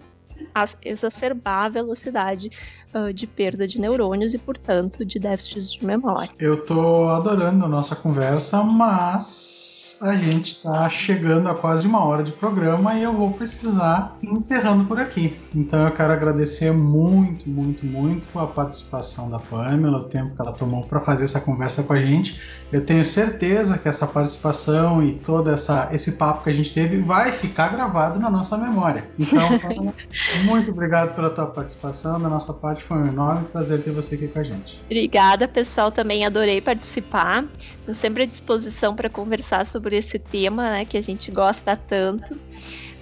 exacerbar 0.83 1.65
a 1.65 1.69
velocidade 1.69 2.49
uh, 2.93 3.13
de 3.13 3.27
perda 3.27 3.67
de 3.67 3.79
neurônios 3.79 4.33
e, 4.33 4.37
portanto, 4.37 5.05
de 5.05 5.19
déficits 5.19 5.71
de 5.73 5.85
memória. 5.85 6.31
Eu 6.39 6.65
tô 6.65 7.07
adorando 7.07 7.65
a 7.65 7.67
nossa 7.67 7.95
conversa, 7.95 8.63
mas 8.63 9.68
a 10.01 10.15
gente 10.15 10.53
está 10.53 10.89
chegando 10.89 11.49
a 11.49 11.55
quase 11.55 11.87
uma 11.87 12.03
hora 12.03 12.23
de 12.23 12.31
programa 12.31 12.95
e 12.95 13.03
eu 13.03 13.13
vou 13.13 13.31
precisar 13.31 14.17
ir 14.21 14.29
encerrando 14.29 14.85
por 14.85 14.99
aqui. 14.99 15.37
Então 15.53 15.85
eu 15.85 15.91
quero 15.91 16.13
agradecer 16.13 16.71
muito, 16.71 17.49
muito, 17.49 17.85
muito 17.85 18.39
a 18.39 18.47
participação 18.47 19.29
da 19.29 19.39
Pamela, 19.39 19.99
o 19.99 20.03
tempo 20.03 20.35
que 20.35 20.41
ela 20.41 20.53
tomou 20.53 20.83
para 20.83 20.99
fazer 20.99 21.25
essa 21.25 21.41
conversa 21.41 21.83
com 21.83 21.93
a 21.93 22.01
gente. 22.01 22.39
Eu 22.71 22.85
tenho 22.85 23.03
certeza 23.03 23.77
que 23.79 23.89
essa 23.89 24.05
participação 24.05 25.03
e 25.03 25.15
todo 25.15 25.49
essa, 25.49 25.89
esse 25.91 26.13
papo 26.13 26.43
que 26.43 26.51
a 26.51 26.53
gente 26.53 26.71
teve 26.71 27.01
vai 27.01 27.31
ficar 27.31 27.69
gravado 27.69 28.19
na 28.19 28.29
nossa 28.29 28.57
memória. 28.57 29.09
Então, 29.17 29.49
muito 30.45 30.69
obrigado 30.69 31.15
pela 31.15 31.31
tua 31.31 31.47
participação. 31.47 32.21
Da 32.21 32.29
nossa 32.29 32.53
parte 32.53 32.83
foi 32.83 32.97
um 32.97 33.07
enorme 33.07 33.45
prazer 33.45 33.81
ter 33.81 33.91
você 33.91 34.15
aqui 34.15 34.27
com 34.27 34.39
a 34.39 34.43
gente. 34.43 34.79
Obrigada, 34.85 35.47
pessoal. 35.47 35.91
Também 35.91 36.25
adorei 36.25 36.61
participar. 36.61 37.45
Estou 37.79 37.95
sempre 37.95 38.23
à 38.23 38.25
disposição 38.27 38.95
para 38.95 39.09
conversar 39.09 39.65
sobre 39.65 39.88
esse 39.93 40.19
tema 40.19 40.71
né, 40.71 40.85
que 40.85 40.97
a 40.97 41.01
gente 41.01 41.31
gosta 41.31 41.75
tanto. 41.75 42.37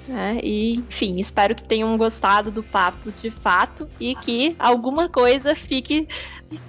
Né? 0.07 0.39
E, 0.41 0.75
enfim, 0.75 1.19
espero 1.19 1.53
que 1.53 1.63
tenham 1.63 1.97
gostado 1.97 2.49
do 2.49 2.63
papo 2.63 3.11
de 3.11 3.29
fato 3.29 3.89
e 3.99 4.15
que 4.15 4.55
alguma 4.57 5.09
coisa 5.09 5.53
fique 5.53 6.07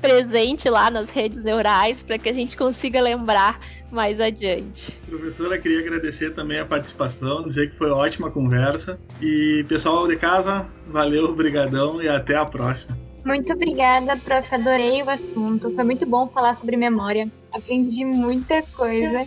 presente 0.01 0.69
lá 0.69 0.91
nas 0.91 1.09
redes 1.09 1.45
neurais 1.45 2.03
para 2.03 2.19
que 2.19 2.29
a 2.29 2.33
gente 2.33 2.57
consiga 2.57 3.01
lembrar 3.01 3.61
mais 3.93 4.21
adiante. 4.21 4.93
Professora, 5.09 5.57
queria 5.59 5.81
agradecer 5.81 6.35
também 6.35 6.59
a 6.59 6.65
participação, 6.65 7.45
dizer 7.45 7.71
que 7.71 7.79
foi 7.79 7.91
ótima 7.91 8.31
conversa. 8.31 8.99
E 9.23 9.65
pessoal 9.69 10.09
de 10.09 10.17
casa, 10.17 10.67
valeu, 10.87 11.35
brigadão 11.35 12.03
e 12.03 12.09
até 12.09 12.35
a 12.35 12.45
próxima. 12.45 12.99
Muito 13.25 13.53
obrigada, 13.53 14.17
prof. 14.17 14.55
Adorei 14.55 15.03
o 15.03 15.11
assunto. 15.11 15.71
Foi 15.75 15.85
muito 15.85 16.07
bom 16.07 16.29
falar 16.29 16.55
sobre 16.55 16.77
memória. 16.77 17.31
Aprendi 17.53 18.05
muita 18.05 18.63
coisa. 18.63 19.27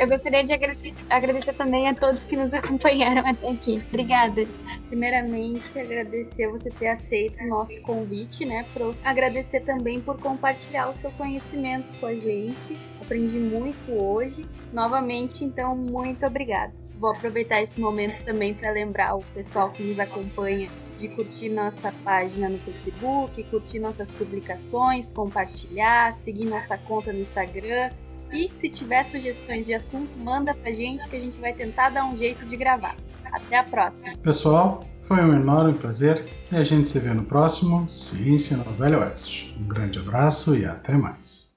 Eu 0.00 0.08
gostaria 0.08 0.42
de 0.42 0.50
agradecer, 0.50 0.94
agradecer, 1.10 1.52
também 1.52 1.86
a 1.86 1.94
todos 1.94 2.24
que 2.24 2.34
nos 2.34 2.54
acompanharam 2.54 3.20
até 3.20 3.50
aqui. 3.50 3.82
Obrigada. 3.88 4.46
Primeiramente, 4.88 5.78
agradecer 5.78 6.48
você 6.48 6.70
ter 6.70 6.88
aceito 6.88 7.38
o 7.44 7.46
nosso 7.46 7.82
convite, 7.82 8.46
né, 8.46 8.64
Pro? 8.72 8.96
Agradecer 9.04 9.60
também 9.60 10.00
por 10.00 10.18
compartilhar 10.18 10.88
o 10.88 10.94
seu 10.94 11.10
conhecimento 11.10 11.86
com 12.00 12.06
a 12.06 12.14
gente. 12.14 12.78
Aprendi 12.98 13.38
muito 13.38 13.92
hoje. 13.92 14.46
Novamente, 14.72 15.44
então, 15.44 15.76
muito 15.76 16.24
obrigada. 16.24 16.72
Vou 16.98 17.10
aproveitar 17.10 17.60
esse 17.60 17.78
momento 17.78 18.24
também 18.24 18.54
para 18.54 18.70
lembrar 18.70 19.16
o 19.16 19.22
pessoal 19.34 19.68
que 19.68 19.82
nos 19.82 20.00
acompanha 20.00 20.70
de 20.96 21.08
curtir 21.08 21.50
nossa 21.50 21.92
página 22.02 22.48
no 22.48 22.58
Facebook, 22.60 23.42
curtir 23.44 23.78
nossas 23.78 24.10
publicações, 24.10 25.12
compartilhar, 25.12 26.14
seguir 26.14 26.46
nossa 26.46 26.78
conta 26.78 27.12
no 27.12 27.20
Instagram 27.20 27.90
e 28.32 28.48
se 28.48 28.68
tiver 28.68 29.04
sugestões 29.04 29.66
de 29.66 29.74
assunto, 29.74 30.10
manda 30.18 30.54
pra 30.54 30.72
gente 30.72 31.06
que 31.08 31.16
a 31.16 31.20
gente 31.20 31.38
vai 31.38 31.52
tentar 31.52 31.90
dar 31.90 32.04
um 32.06 32.16
jeito 32.16 32.44
de 32.46 32.56
gravar. 32.56 32.96
Até 33.32 33.58
a 33.58 33.64
próxima. 33.64 34.16
Pessoal, 34.18 34.84
foi 35.06 35.20
um 35.20 35.34
enorme 35.34 35.74
prazer 35.74 36.24
e 36.50 36.56
a 36.56 36.64
gente 36.64 36.88
se 36.88 36.98
vê 36.98 37.10
no 37.10 37.24
próximo 37.24 37.88
Ciência 37.88 38.56
no 38.56 38.64
Velho 38.72 39.00
Oeste. 39.00 39.54
Um 39.60 39.66
grande 39.66 39.98
abraço 39.98 40.56
e 40.56 40.64
até 40.64 40.92
mais. 40.96 41.49